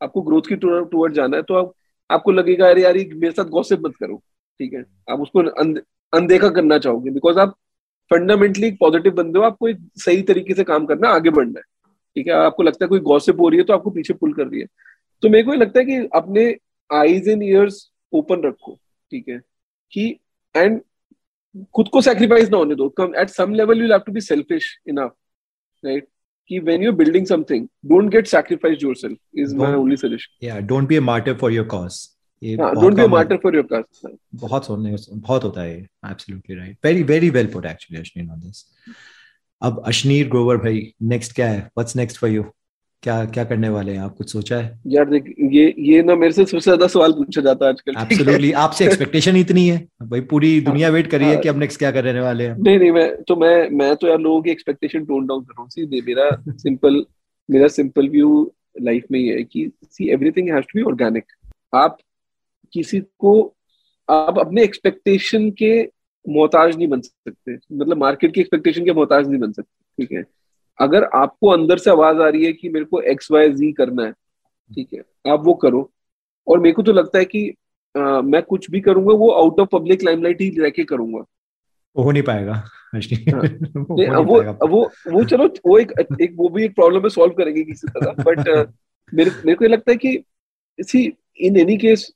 आपको 0.00 0.22
ग्रोथ 0.22 0.42
की 0.48 0.56
टूवर्ड 0.56 1.14
जाना 1.14 1.36
है 1.36 1.42
तो 1.42 1.54
आप, 1.54 1.72
आपको 2.10 2.32
लगेगा, 2.32 2.68
अरे 2.70 2.82
यार 2.82 2.94
मेरे 2.94 3.30
साथ 3.30 3.44
गॉसिप 3.50 3.80
मत 3.80 3.96
करो। 4.00 4.16
ठीक 4.60 4.72
है? 4.72 4.84
आप 5.10 5.20
उसको 5.20 5.40
अनदेखा 6.12 6.48
करना 6.48 6.78
चाहोगे 6.78 7.10
बिकॉज़ 7.10 7.38
आप 7.38 7.54
फंडामेंटली 8.10 8.66
एक 8.66 8.76
पॉजिटिव 8.80 9.12
बंदे 9.14 9.38
हो 9.38 9.44
आपको 9.44 9.68
एक 9.68 9.78
सही 10.04 10.22
तरीके 10.22 10.54
से 10.54 10.64
काम 10.64 10.86
करना 10.86 11.08
आगे 11.08 11.30
बढ़ना 11.30 11.58
है। 11.58 11.64
ठीक 12.16 12.26
है? 12.26 12.32
आपको 12.32 12.62
लगता 12.62 12.84
है 12.84 12.88
कोई 12.88 13.00
गॉसिप 13.00 13.40
हो 13.40 13.48
रही 13.48 13.58
है 13.58 13.64
तो 13.64 13.72
आपको 13.72 13.90
पीछे 13.90 14.14
पुल 14.14 14.32
कर 14.32 14.46
रही 14.46 14.60
है। 14.60 14.66
तो 15.22 15.28
मेरे 15.28 15.44
को 15.44 15.52
ये 15.52 15.58
लगता 15.58 15.78
है 15.80 15.84
कि 15.84 15.96
अपने 16.14 16.44
आईज 16.90 17.28
एंड 17.28 17.42
ईयर्स 17.42 17.90
ओपन 18.12 18.42
रखो 18.44 18.78
ठीक 19.10 19.28
है? 19.28 19.40
कि 19.92 20.08
एंड 20.54 20.80
खुद 21.74 21.88
को 21.92 22.00
सेक्रीफाइस 22.00 22.50
ना 22.50 22.56
होने 22.56 22.74
दो। 22.74 22.88
Come 22.88 23.14
at 23.18 23.28
some 23.30 23.54
level 23.54 23.82
you 23.82 23.90
have 23.90 24.00
to 24.06 24.12
be 24.12 24.20
selfish 24.20 24.76
enough 24.88 25.12
right 25.84 26.08
कि 26.50 26.60
when 26.60 26.82
you're 26.82 26.96
building 26.98 27.24
something 27.28 27.62
don't 27.92 28.12
get 28.14 28.28
sacrificed 28.32 28.82
yourself 28.82 29.44
is 29.44 29.52
don't, 29.52 29.62
my 29.62 29.70
only 29.78 29.96
suggestion. 29.96 30.32
Yeah 30.48 30.60
don't 30.72 30.88
be 30.90 30.98
a 31.00 31.04
martyr 31.06 31.34
for 31.40 31.50
your 31.50 31.64
cause. 31.72 31.96
Don't 32.42 32.94
be 32.94 33.02
a 33.02 33.06
martyr 33.08 33.36
for 33.42 33.56
your 33.56 33.66
cause 33.72 34.10
बहुत 34.34 34.68
होने 34.68 34.96
बहुत 35.12 35.44
होता 35.44 35.62
है 35.62 35.76
absolutely 35.78 36.56
right 36.56 36.76
very 36.84 37.02
very 37.04 37.30
well 37.30 37.46
put 37.52 37.66
actually 37.66 38.00
Ashneer 38.00 38.28
on 38.30 38.40
this 38.40 38.64
अब 39.62 39.82
अश्नीर 39.86 40.28
ग्रोवर 40.28 40.56
भाई 40.56 40.92
next 41.10 41.34
क्या 41.34 41.48
है? 41.48 41.58
What's 41.58 41.96
next 41.96 42.18
for 42.18 42.30
you 42.30 42.42
क्या 43.02 43.24
क्या 43.26 43.44
करने 43.44 43.68
वाले 43.68 43.92
हैं? 43.92 44.00
आप 44.00 44.14
कुछ 44.16 44.32
सोचा 44.32 44.56
है? 44.56 44.78
यार 44.86 45.08
देख 45.10 45.24
ये 45.52 45.74
ये 45.78 46.02
ना 46.02 46.14
मेरे 46.14 46.32
से 46.32 46.44
सबसे 46.44 46.60
ज़्यादा 46.60 46.86
सवाल 46.86 47.12
पूछा 47.12 47.40
जाता 47.40 47.66
है 47.66 47.72
आजकल 47.72 48.00
एब्सोल्युटली 48.00 48.52
आपसे 48.62 48.84
एक्सपेक्टेशन 48.84 49.36
इतनी 49.36 49.66
है। 49.68 49.76
भाई 50.02 50.20
पूरी 50.30 50.60
दुनिया 50.60 50.88
वेट 50.88 51.06
कर 51.06 51.18
रही 51.18 51.28
है 51.28 51.36
कि 51.36 51.48
अब 51.48 51.58
नेक्स्ट 51.58 51.78
क्या 51.78 51.90
करने 51.90 52.20
वाले 52.20 52.46
हैं। 52.46 52.56
नहीं 52.58 52.78
नहीं 52.78 52.90
मैं 52.92 53.22
तो 53.22 53.36
मैं 53.36 53.68
मैं 53.70 53.94
तो 53.96 54.08
यार 54.08 54.18
लोगों 54.18 54.42
की 54.42 54.50
एक्सपेक्टेशन 54.50 55.04
टोन 55.04 55.26
डाउन 55.26 55.44
कर। 55.44 55.52
रहा 55.52 55.62
हूँ 55.62 56.02
मेरा 56.06 56.30
सिंपल 56.52 57.04
मेरा 57.48 57.68
सिंपल 57.68 58.08
व्यू 58.08 58.30
लाइफ 58.82 59.04
में 59.10 59.18
ये 59.20 59.34
है 59.34 59.44
कि 59.44 59.70
see 59.84 60.08
everything 60.10 60.50
has 60.50 60.64
to 60.64 60.78
be 60.78 60.82
organic 60.82 61.24
आप 61.74 61.98
किसी 62.72 63.00
को 63.18 63.54
आप 64.10 64.38
अपने 64.38 64.62
एक्सपेक्टेशन 64.62 65.50
के 65.50 65.90
मोहताज 66.28 66.76
नहीं 66.76 66.88
बन 66.88 67.00
सकते। 67.00 67.52
मतलब 67.52 67.96
मार्केट 67.96 68.34
की 68.34 68.40
एक्सपेक्टेशन 68.40 68.84
के 68.84 68.92
मोहताज 68.92 69.28
नहीं 69.28 69.40
बन 69.40 69.52
सकते 69.52 70.04
ठीक 70.04 70.18
है? 70.18 70.24
अगर 70.80 71.04
आपको 71.04 71.48
अंदर 71.48 71.78
से 71.78 71.90
आवाज़ 71.90 72.16
आ 72.16 72.28
रही 72.28 72.44
है 72.44 72.52
कि 72.52 72.68
मेरे 72.68 72.84
को 72.84 73.00
एक्स 73.00 73.30
वाई 73.32 73.52
जी 73.52 73.72
करना 73.72 74.04
है 74.04 74.12
ठीक 74.74 74.88
है? 74.94 75.32
आप 75.32 75.42
वो 75.44 75.54
करो। 75.54 75.92
और 76.48 76.60
मेरे 76.60 76.72
को 76.72 76.82
तो 76.82 76.92
लगता 76.92 77.18
है 77.18 77.24
कि 77.24 77.54
आ, 77.96 78.20
मैं 78.20 78.42
कुछ 78.42 78.70
भी 78.70 78.80
करूँगा 78.80 79.14
वो 79.14 79.30
आउट 79.30 79.60
ऑफ़ 79.60 79.68
पब्लिक 79.68 80.02
लाइमलाइट 80.02 80.40
ही 80.40 80.50
रह 80.58 80.70
के 80.70 80.84
करूँगा। 80.84 81.24
हो 81.98 82.12
नहीं 82.12 82.22
पाएगा 82.22 82.52
हाँ। 82.52 83.00
वो, 83.76 83.96
नहीं, 83.96 84.08
वो, 84.08 84.42
वो 84.66 84.90
वो 85.12 85.24
चलो 85.24 85.48
वो 85.66 85.78
एक 85.78 85.92
एक 86.20 86.32
वो 86.34 86.48
भी 86.48 86.64
एक 86.64 86.74
प्रॉब्लम 86.74 87.00
है 87.00 87.08
सॉल्व 87.08 87.32
करेंगे 87.32 87.64
किसी 87.64 87.88
तरह 87.88 88.12
बट 88.12 88.38
मेरे 89.14 89.30
मेरे 89.30 89.54
को 89.54 89.64
ये 89.64 89.68
लगता 89.68 89.90
है 89.90 89.96
कि 89.96 90.24
सी 90.80 91.16
इन 91.36 91.56
एनी 91.56 91.76
केस 91.76 92.15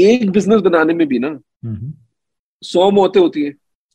एक 0.00 0.30
बिज़नेस 0.30 0.60
बनाने 0.62 0.94
में 0.94 1.06
भी 1.08 1.18
ना 1.18 1.28
हम्म। 1.28 1.92
सौ 2.62 2.90
मौतें 2.90 3.20
होती 3.20 3.42
है 3.42 3.52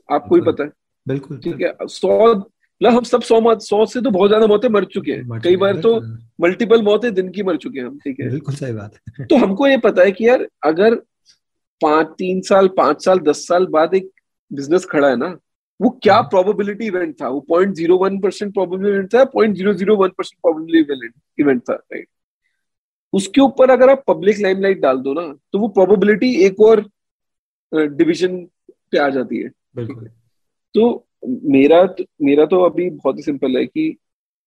आपको 0.10 0.36
ही 0.36 0.42
पता 0.42 0.64
है। 0.64 0.72
बिल्कुल 1.06 1.38
ठीक 1.40 1.62
है? 1.62 1.76
सौ 1.82 2.34
मतलब 2.82 2.96
हम 2.96 3.04
सब 3.04 3.22
सौ 3.22 3.40
मौत 3.42 3.62
सौ 3.62 3.86
से 3.86 4.02
तो 4.02 4.12
बहुत 4.12 4.30
ज़्यादा 4.30 4.48
मौतें 4.48 4.68
मर 4.70 4.86
चुके 4.94 5.12
हैं। 5.12 5.40
कई 5.42 5.56
बार 5.58 5.80
तो 5.82 6.00
मल्टीपल 6.42 6.82
मौतें 6.84 7.14
दिन 7.14 7.30
की 7.32 7.44
मर 7.44 7.58
चुके 7.58 7.80
हैं 7.80 7.86
हम 7.86 7.98
ठीक 8.04 8.20
है? 8.20 8.30
बिल्कुल 8.30 8.56
सही 8.56 8.74
बात 8.74 8.98
है। 9.20 9.26
तो 9.26 9.38
हमको 9.38 9.68
ये 9.68 9.78
पता 9.80 10.02
है 10.04 10.12
कि 10.12 10.28
यार 10.28 10.48
अगर 10.66 10.96
पाँच 11.82 12.08
तीन 12.18 12.42
साल 12.42 12.68
पाँच 12.78 13.04
साल 13.06 13.20
दस 13.22 13.48
साल 13.48 13.66
बाद 13.72 13.94
एक 13.96 14.10
बिज़नेस 14.52 14.86
खड़ा 14.92 15.10
है 15.10 15.16
ना 15.18 15.38
वो 15.80 15.90
क्या 16.04 16.20
प्रोबेबिलिटी 16.32 16.88
हाँ। 16.88 16.96
इवेंट 16.96 17.16
था? 17.22 17.28
वो 17.28 17.40
point 17.50 17.74
zero 17.76 17.98
one 17.98 18.20
percent 18.20 18.54
probability 18.54 18.96
event 18.96 19.14
था 19.14 19.24
point 19.34 19.56
zero 19.56 19.74
zero 19.74 19.96
one 19.98 20.10
percent 20.18 20.40
probability 20.42 21.42
event 21.42 21.62
था 21.62 21.74
राइट 21.74 22.08
उसके 23.14 23.42
ऊपर 23.42 23.70
अगर 23.70 23.90
आप 23.90 24.04
पब्लिक 24.08 24.38
लाइमलाइट 24.40 24.80
डाल 24.80 24.98
दो 24.98 25.14
ना 25.14 25.40
तो 25.54 25.60
वो 25.60 25.68
प्रोबेबिलिटी 25.68 26.36
एक 26.36 26.60
और 26.60 26.90
डिवीज़न 27.74 28.46
पे 28.92 28.98
आ 28.98 29.10
जाती 29.10 29.38
है। 29.38 29.50
तो 30.76 31.08
मेरा 31.28 31.86
तो, 31.86 32.04
मेरा 32.22 32.46
तो 32.46 32.62
अभी 32.64 32.90
बहुत 32.90 33.18
ही 33.18 33.24
सिंपल 33.24 33.58
है 33.58 33.66
कि 33.66 33.98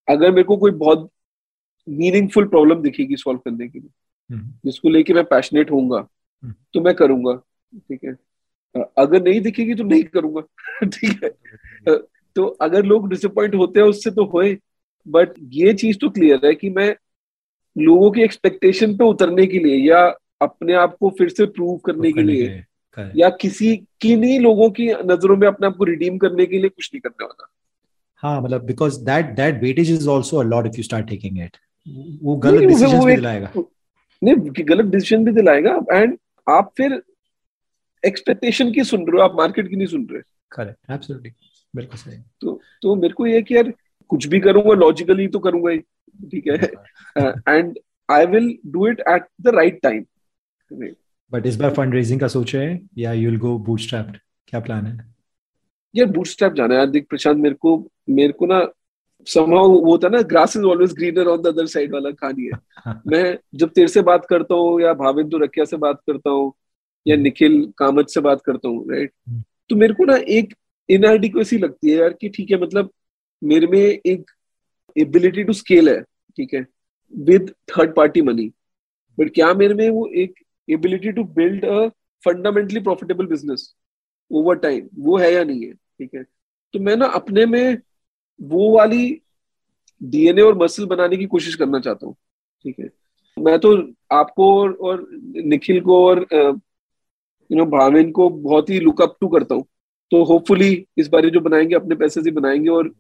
अगर 0.09 0.31
मेरे 0.31 0.43
को 0.43 0.57
कोई 0.57 0.71
बहुत 0.71 1.11
मीनिंगफुल 1.89 2.49
प्रॉब्लम 2.49 2.83
दिखेगी 2.83 3.17
सॉल्व 3.17 3.39
करने 3.39 3.69
के 3.69 3.79
लिए 3.79 3.91
हम्म। 4.35 4.53
जिसको 4.65 4.89
लेके 4.89 5.15
मैं 5.15 5.25
पैशनेट 5.25 5.71
होऊँगा 5.71 6.09
हम्म। 6.43 6.55
तो 6.75 6.81
मैं 6.81 6.95
करूँगा। 6.95 7.35
ठीक 7.79 8.05
है? 8.05 8.17
अगर 8.99 9.23
नहीं 9.23 9.41
दिखेगी 9.41 9.75
तो 9.75 9.85
नहीं 9.85 10.05
करूँगा। 10.05 10.41
ठीक 10.85 11.25
है? 11.25 11.31
तो 12.37 12.47
अगर 12.47 12.85
लोग 12.85 13.09
डिसअपॉइंट 13.09 13.55
होते 13.55 13.81
हैं 13.81 13.87
उससे 13.87 14.11
तो 14.11 14.25
होए 14.25 14.59
बट 15.09 15.29
ये 15.39 15.75
चीज़ 15.75 15.99
तो 15.99 16.11
क्लियर 16.11 16.47
है 16.47 16.55
कि 16.55 16.71
मैं 16.71 16.97
लोगों 17.77 18.11
की 18.11 18.23
एक्सपेक्टेशन 18.23 18.97
पे 18.97 19.05
उतरने 19.05 19.47
के 19.47 19.59
लिए 19.59 19.77
या 19.89 20.01
अपने 20.43 20.75
आप 20.75 20.97
को 21.01 21.11
फिर 21.11 21.29
से 21.29 21.47
प्रूव 21.47 21.77
करने 21.79 22.13
के 22.13 22.23
लिए 22.23 22.65
या 23.15 23.29
किसी 23.31 23.77
किन्हीं 24.01 24.39
लोगों 24.41 24.71
की 24.71 24.87
नज़रों 25.05 25.37
में 25.37 25.47
अपने 25.49 25.67
आप 25.67 25.77
को 25.77 25.85
रिडीम 25.85 26.19
करने 26.19 26.47
के 26.47 26.59
लिए 26.59 26.69
कुछ 26.69 26.91
नहीं 26.95 27.01
करने 27.01 27.25
वाला 27.25 27.51
हाँ 28.23 28.41
मतलब 28.43 28.65
because 28.65 29.01
that 29.05 29.35
that 29.37 29.63
weightage 29.63 29.91
is 29.91 30.09
also 30.11 30.37
a 30.37 30.43
lot 30.43 30.67
if 30.67 30.77
you 30.77 30.83
start 30.83 31.09
taking 31.09 31.39
it 31.39 31.57
वो 32.23 32.37
गलत 32.37 32.63
डिसीजंस 32.63 33.05
भी 33.05 33.15
दिलाएगा। 33.15 33.53
नहीं 34.23 34.65
गलत 34.69 34.85
डिसीज़न 34.85 35.25
भी 35.25 35.33
दिलाएगा 35.33 35.79
एंड 35.93 36.17
आप 36.47 36.73
फिर 36.77 37.03
एक्सपेक्टेशन 38.03 38.73
की 38.73 38.85
सुन 38.85 39.07
रहे 39.07 39.21
हो 39.21 39.29
आप 39.29 39.37
मार्केट 39.37 39.69
की 39.69 39.77
नहीं 39.77 39.87
सुन 39.87 40.07
रहे। 40.13 40.23
करेक्ट 40.53 40.91
एब्सोल्युटली 40.91 41.33
बिल्कुल 41.75 41.99
सही। 41.99 42.19
तो 42.41 42.61
तो 42.83 42.95
मेरे 42.95 43.15
को 43.15 43.27
ये 43.27 43.43
कि 43.43 43.57
यार 43.57 43.73
कुछ 44.11 44.27
भी 44.27 44.41
करूँगा 44.41 44.75
लॉजिकली 44.75 45.27
तो 45.29 45.39
करूँगा 45.39 45.71
ही। 45.71 45.79
ठीक 46.25 46.47
है? 46.47 46.71
And 47.49 47.79
I 48.09 48.27
will 48.27 48.57
do 48.67 48.87
it 48.89 49.01
at 49.09 49.27
the 49.43 49.55
right 49.55 49.81
time 49.83 50.05
but 51.33 51.47
इस 51.47 51.57
बार 51.57 51.75
फंड 51.75 51.95
रेजिंग 51.95 52.21
का 52.21 52.29
सोचे 52.29 52.59
है? 52.59 52.81
या 52.99 53.13
यू 53.13 53.31
विल 53.31 53.39
गो 53.39 53.59
बूटस्ट्रैप्ड 53.59 54.19
क्या 54.49 54.61
प्लान 54.61 54.87
है? 54.87 54.97
यार 55.95 56.07
बूटस्ट्रैप 56.09 56.53
जाना 56.53 56.81
है 56.81 56.87
देख 56.87 57.07
प्रशांत 57.11 57.39
मेरे 57.39 57.55
को 57.55 57.77
मेरे 58.11 58.33
को 58.33 58.47
ना 58.47 58.67
समहाउ 59.27 59.81
वो 59.81 59.97
है 59.97 60.09
ना 60.11 60.21
grass 60.23 60.57
is 60.57 60.65
always 60.65 60.93
greener 60.93 61.27
on 61.27 61.43
the 61.43 61.47
other 61.47 61.67
side 61.67 61.93
वाला 61.93 62.11
कहानी 62.11 62.45
है 62.45 62.95
मैं 63.07 63.39
जब 63.55 63.71
तेरे 63.71 63.89
से 63.89 64.03
बात 64.03 64.27
करता 64.27 64.55
हूँ 64.55 64.81
या 64.81 64.93
भाविंदु 64.95 65.39
रखिया 65.39 65.65
से 65.65 65.77
बात 65.77 66.01
करता 66.07 66.31
हूँ 66.31 66.53
या 67.07 67.17
निखिल 67.17 67.65
कामत 67.79 68.09
से 68.09 68.21
बात 68.21 68.43
करता 68.47 68.69
हूँ 68.69 68.91
राइट 68.91 69.13
हम्म। 69.29 69.43
तो 69.71 69.77
मेरे 69.77 69.95
को 69.95 70.05
ना 70.05 70.17
एक 70.31 70.55
इनएडिक्वेसी 70.89 71.59
लगती 71.59 71.91
है 71.91 71.97
यार 71.97 72.13
कि 72.13 72.29
ठीक 72.29 72.51
है 72.51 72.61
मतलब 72.61 72.91
मेरे 73.43 73.67
में 73.67 73.79
एक 73.81 74.31
एबिलिटी 74.99 75.45
टू 75.45 75.53
स्केल 75.53 75.89
है 75.89 76.01
ठीक 76.03 76.55
है 76.55 76.67
with 77.15 77.55
third 77.71 77.95
party 77.95 78.23
money 78.23 78.51
but 79.19 79.35
क्या 79.35 79.55
मेरे 79.55 79.75
में 79.75 79.89
वो 79.91 80.07
एक 80.07 80.35
ability 80.71 81.13
to 81.13 81.25
build 81.25 81.65
a 81.65 81.89
fundamentally 82.25 82.81
profitable 82.81 83.27
business 83.27 83.75
over 84.31 84.57
time 84.57 84.89
वो 84.99 85.17
है 85.17 85.33
या 85.35 85.45
नहीं 85.45 85.67
है 85.67 85.73
ठीक 85.73 86.15
है? 86.15 86.23
तो 86.23 86.79
मैं 86.79 86.97
ना 86.97 87.07
अपने 87.07 87.47
में 87.47 87.79
वो 88.43 88.71
वाली 88.77 89.21
डीएनए 90.03 90.43
और 90.43 90.59
मसल 90.59 90.87
बनाने 90.87 91.17
की 91.17 91.27
कोशिश 91.27 91.55
करना 91.55 91.81
चाहता 91.81 92.07
हूँ 92.07 92.15
ठीक 92.65 92.79
है? 92.81 92.89
मैं 93.37 93.59
तो 93.59 93.77
आपको 94.13 94.61
और, 94.61 94.73
और 94.73 95.07
निखिल 95.37 95.81
को 95.81 96.07
और 96.07 96.27
यू 96.33 97.57
नो 97.59 97.65
भाविन 97.67 98.11
को 98.13 98.29
बहुत 98.31 98.71
ही 98.71 98.81
लुकअप 98.81 99.17
टू 99.21 99.29
करता 99.29 99.55
हूँ। 99.55 99.65
तो 100.11 100.25
होपफुली 100.25 100.87
इस 100.99 101.09
बारे 101.09 101.31
जो 101.31 101.41
बनाएँगे 101.41 101.75
अपने 101.75 101.95
पैसे 101.95 102.23
से 102.23 102.31
बनाएँगे 102.31 102.69
और 102.69 102.93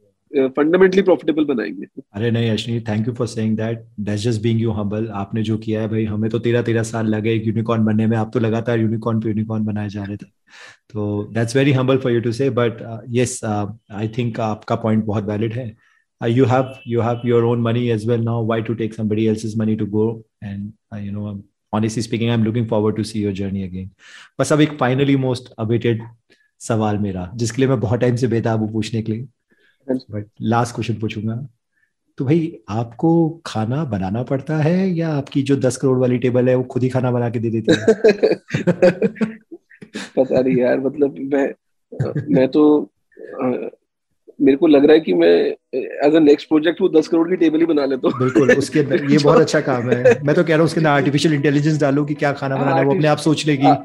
फंडामेंटली 0.57 1.03
प्रॉफिटेबल 1.03 1.45
बनाएँगे। 1.45 1.87
अरे 2.13 2.31
नहीं 2.31 2.51
Ashwini 2.51 2.81
thank 2.89 3.09
you 3.09 3.15
for 3.15 3.27
saying 3.27 3.57
that 3.57 3.85
that's 4.01 4.23
just 4.23 4.43
being 4.43 4.61
you 4.61 4.71
humble 4.73 5.09
आपने 5.23 5.43
जो 5.43 5.59
किया 5.59 5.81
है 5.81 5.89
भाई 5.89 6.05
हमें 6.05 6.31
तो 6.31 6.39
तेरह 6.39 6.63
तेरह 6.63 6.83
साल 6.83 7.07
लगे 7.15 7.35
एक 7.35 7.47
यूनिकॉर्न 7.47 7.85
बनने 7.85 8.07
में। 8.07 8.17
आप 8.17 8.31
तो 8.35 8.41
लगातार 8.41 8.81
यूनिकॉर्न 8.81 9.21
पे 9.21 9.29
यूनिकॉर्न 9.29 9.65
बनाए 9.65 9.89
जा 9.89 10.05
रहे 10.05 10.17
थे। 10.17 10.27
तो 10.91 11.23
that's 11.35 11.57
very 11.57 11.73
humble 11.73 11.99
for 11.99 12.13
you 12.13 12.21
to 12.21 12.33
say 12.33 12.51
but 12.61 13.05
yes 13.19 13.41
I 13.45 14.09
think 14.19 14.41
आपका 14.41 14.75
पॉइंट 14.87 15.05
बहुत 15.05 15.25
वैलिड 15.25 15.53
है। 15.53 15.75
Uh, 16.21 16.29
you 16.33 16.45
have 16.51 16.69
you 16.91 17.03
have 17.05 17.25
your 17.29 17.39
own 17.47 17.65
money 17.65 17.81
as 17.95 18.05
well 18.11 18.23
now. 18.27 18.35
Why 18.51 18.57
to 18.67 18.75
take 18.77 18.95
somebody 18.99 19.25
money 19.63 19.75
to 19.81 19.87
go? 19.95 20.05
And 20.51 20.71
uh, 20.95 21.01
you 21.07 21.11
know 21.17 21.33
honestly 21.73 22.05
speaking 22.07 22.31
i'm 22.35 22.47
looking 22.47 22.69
forward 22.71 22.97
to 22.99 23.05
see 23.11 23.25
your 23.25 23.33
journey 23.41 23.65
again. 23.65 23.91
बस 24.41 24.53
अब 24.53 24.61
एक 24.61 24.73
finally 24.81 25.17
most 25.25 25.53
awaited 25.59 26.03
सवाल 26.61 26.99
मेरा 26.99 27.31
जिसके 27.35 27.63
लिए 27.63 27.69
मैं 27.69 27.79
बहुत 27.81 28.01
time 28.01 28.17
से 28.17 28.27
बेताब 28.27 28.71
पूछने 28.73 29.03
के 29.03 29.13
लिए। 29.13 29.27
बट 29.91 30.27
लास्ट 30.43 30.75
क्वेश्चन 30.75 30.95
पूछूँगा। 30.95 31.49
तो 32.19 32.25
भाई 32.25 32.59
आपको 32.69 33.41
खाना 33.47 33.85
बनाना 33.85 34.23
पड़ता 34.23 34.57
है 34.57 34.91
या 34.91 35.09
आपकी 35.09 35.43
जो 35.43 35.57
दस 35.57 35.77
करोड़ 35.77 35.99
वाली 35.99 36.19
टेबल 36.19 36.49
है 36.49 36.55
वो 36.55 36.63
खुद 36.63 36.83
ही 36.83 36.89
खाना 36.89 37.11
बना 37.11 37.31
के 37.31 37.39
दे 37.39 37.51
देती 37.51 37.73
है? 37.73 37.87
पता 40.19 40.41
नहीं 40.41 40.57
यार 40.57 40.81
मतलब 40.81 41.15
मैं 41.19 41.55
मैं 42.35 42.49
तो 42.49 42.91
आ, 43.43 43.69
मेरे 44.41 44.57
को 44.57 44.67
लग 44.67 44.85
रहा 44.85 44.93
है 44.93 45.01
कि 45.01 45.15
मैं 45.15 45.57
एज 45.75 46.15
अ 46.15 46.19
नेक्स्ट 46.19 46.49
प्रोजेक्ट 46.49 46.81
वो 46.81 46.89
दस 46.89 47.09
करोड़ 47.09 47.29
की 47.29 47.37
टेबल 47.37 47.59
ही 47.59 47.67
बना 47.67 47.85
लेता 47.85 48.09
हूँ। 48.09 48.19
बिल्कुल 48.19 48.53
उसके 48.53 48.79
ये 49.13 49.19
बहुत 49.19 49.41
अच्छा 49.41 49.61
काम 49.61 49.91
है। 49.91 50.23
मैं 50.23 50.35
तो 50.35 50.43
कह 50.43 50.49
रहा 50.49 50.59
हूँ 50.59 50.65
उसके 50.65 50.81
अंदर 50.81 50.91
आर्टिफिशियल 50.91 51.35
इंटेलिजेंस 51.35 51.81
डालो 51.81 52.05
कि 52.05 52.15
क्या 52.15 52.33
खाना 52.33 52.57
बनाना 52.57 52.77
है 52.77 52.85
वो 52.85 52.95
अपने 52.95 53.09
आप 53.09 53.19
सोच 53.19 53.47
लेगी। 53.47 53.67
हाँ, 53.67 53.85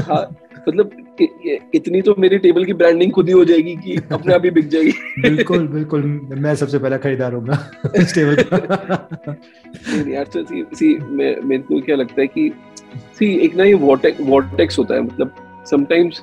हाँ, 0.00 0.36
मतलब 0.68 1.03
इतनी 1.20 2.00
तो 2.02 2.14
मेरी 2.18 2.38
टेबल 2.38 2.64
की 2.64 2.72
ब्रांडिंग 2.72 3.12
खुद 3.12 3.28
ही 3.28 3.32
हो 3.32 3.44
जाएगी 3.44 3.74
कि 3.76 3.96
अपने 4.12 4.34
आप 4.34 4.44
ही 4.44 4.50
बिक 4.50 4.68
जाएगी। 4.68 4.92
बिल्कुल 5.22 5.66
बिल्कुल। 5.68 6.02
मैं 6.36 6.54
सबसे 6.54 6.78
पहला 6.78 6.96
खरीदार 6.96 7.32
होगा 7.32 7.58
इस 7.96 8.14
टेबल 8.14 8.42
का। 8.42 9.36
यार 10.10 10.24
तो 10.24 10.42
सी 10.44 10.64
सी 10.74 10.94
मैं 10.96 11.36
मेरे 11.42 11.62
को 11.62 11.80
क्या 11.80 11.96
लगता 11.96 12.20
है 12.20 12.26
कि 12.26 12.50
सी 13.18 13.34
एक 13.36 13.56
ना 13.56 13.64
ये 13.64 13.74
वॉटेक्स 13.82 14.20
वॉटेक्स 14.20 14.78
होता 14.78 14.94
है 14.94 15.00
मतलब 15.00 15.34
sometimes 15.70 16.22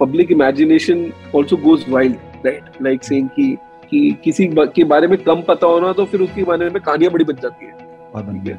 public 0.00 0.32
imagination 0.32 1.04
also 1.36 1.56
goes 1.58 1.84
wild 1.88 2.46
right 2.46 2.82
like 2.82 3.04
saying 3.04 3.28
कि 3.28 3.56
कि 3.90 4.10
किसी 4.24 4.48
के 4.56 4.84
बारे 4.84 5.06
में 5.06 5.16
कम 5.22 5.42
पता 5.48 5.66
होना 5.66 5.92
तो 5.92 6.04
फिर 6.04 6.20
उसके 6.20 6.44
बारे 6.44 6.70
में 6.70 6.80
कहानियाँ 6.82 7.12
बड़ी 7.12 7.24
बन 7.24 7.36
जाती 7.42 7.66
है। 7.66 7.72
और 8.14 8.22
बन 8.22 8.42
गया 8.44 8.56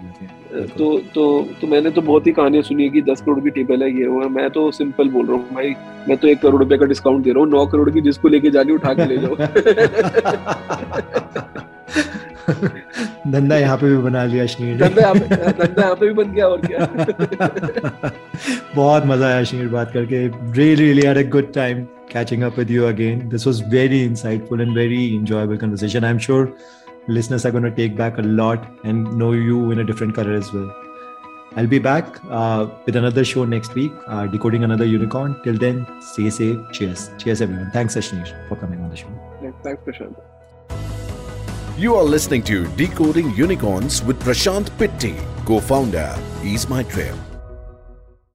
तो 0.54 0.88
तो 1.14 1.24
तो 1.62 1.68
मैंने 1.68 1.90
तो 1.92 2.02
बहुत 2.02 2.28
ही 2.28 2.32
कहानियाँ 2.32 2.64
सुनी 2.64 2.84
है 2.84 2.90
कि 2.90 3.02
दस 3.02 3.22
करोड़ 3.22 3.40
की 3.44 3.50
टेबल 3.50 3.84
है 3.84 3.90
ये 4.00 4.06
हुआ 4.06 4.28
मैं 4.34 4.50
तो 4.58 4.70
सिंपल 4.72 5.10
बोल 5.10 5.26
रहा 5.28 5.36
हूँ 5.36 5.56
भाई 5.56 5.74
मैं 6.10 6.18
तो 6.18 6.28
एक 6.28 6.42
करोड़ 6.42 6.62
रुपए 6.64 6.78
का 6.78 6.86
डिस्काउंट 6.86 7.24
दे 7.24 7.32
रहा 7.32 7.44
हूँ 7.44 7.50
नौ 7.52 7.66
करोड़ 7.74 7.90
की 7.92 8.02
जिसको 8.08 8.28
लेके 8.30 8.50
जानी 8.52 8.74
उठा 8.74 8.94
के 8.94 9.06
ले 9.06 9.18
जाओ. 9.18 9.36
धंधा 13.32 13.58
यहाँ 13.58 13.78
पे 13.78 13.90
भी 13.90 13.98
बना 14.04 14.24
लिया 14.26 14.44
अश्नीर 14.44 14.78
धंधा 14.78 15.14
धंधा 15.14 15.82
यहाँ 15.82 15.96
पे 15.96 16.08
भी 16.08 16.14
बन 16.14 16.32
गया 16.34 16.48
और 16.48 16.62
क्या? 16.66 16.80
बहुत 18.76 19.06
मज़ा 19.06 19.28
आया 19.28 19.40
अश्नीर 19.40 19.68
बात 19.68 19.92
करके। 19.94 20.28
Really 20.28 20.76
really 20.76 21.02
had 21.08 21.18
a 21.18 21.30
good 21.38 21.54
time 21.54 21.86
catching 22.14 22.44
up 22.46 22.58
with 22.60 22.72
you 22.74 22.88
again. 22.88 23.22
This 23.30 23.44
was 23.48 23.60
very 23.70 24.00
insightful 24.08 24.60
and 24.64 24.76
very 24.80 24.98
enjoyable 25.20 25.58
conversation 25.62 26.04
i'm 26.10 26.20
sure. 26.26 26.44
Listeners 27.08 27.46
are 27.46 27.52
going 27.52 27.64
to 27.64 27.72
take 27.72 27.96
back 27.96 28.18
a 28.18 28.22
lot 28.22 28.66
and 28.84 29.18
know 29.18 29.32
you 29.34 29.72
in 29.72 29.80
a 29.80 29.84
different 29.84 30.16
color 30.16 30.34
as 30.34 30.52
well. 30.54 30.74
I'll 31.56 31.68
be 31.68 31.80
back 31.80 32.20
uh, 32.30 32.68
with 32.86 32.96
another 32.96 33.24
show 33.24 33.46
next 33.46 33.76
week, 33.76 33.92
uh, 34.08 34.26
decoding 34.26 34.64
another 34.64 34.86
unicorn. 34.86 35.40
Till 35.44 35.58
then, 35.58 35.86
stay 36.02 36.30
safe. 36.30 36.58
Cheers. 36.72 37.12
Cheers, 37.20 37.42
everyone. 37.42 37.70
Thanks, 37.72 37.96
Ashnish, 37.96 38.32
for 38.48 38.56
coming 38.56 38.82
on 38.82 38.90
the 38.90 38.96
show. 38.96 39.08
Yeah, 39.42 39.52
thanks, 39.64 39.84
Prashant. 39.84 40.16
You 41.78 41.96
are 41.96 42.04
listening 42.04 42.44
to 42.44 42.68
Decoding 42.76 43.36
Unicorns 43.36 44.04
with 44.04 44.20
Prashant 44.22 44.70
Pitti, 44.78 45.16
co 45.46 45.60
founder, 45.60 46.16
Ease 46.44 46.68
My 46.70 46.84
Trip. 46.84 47.16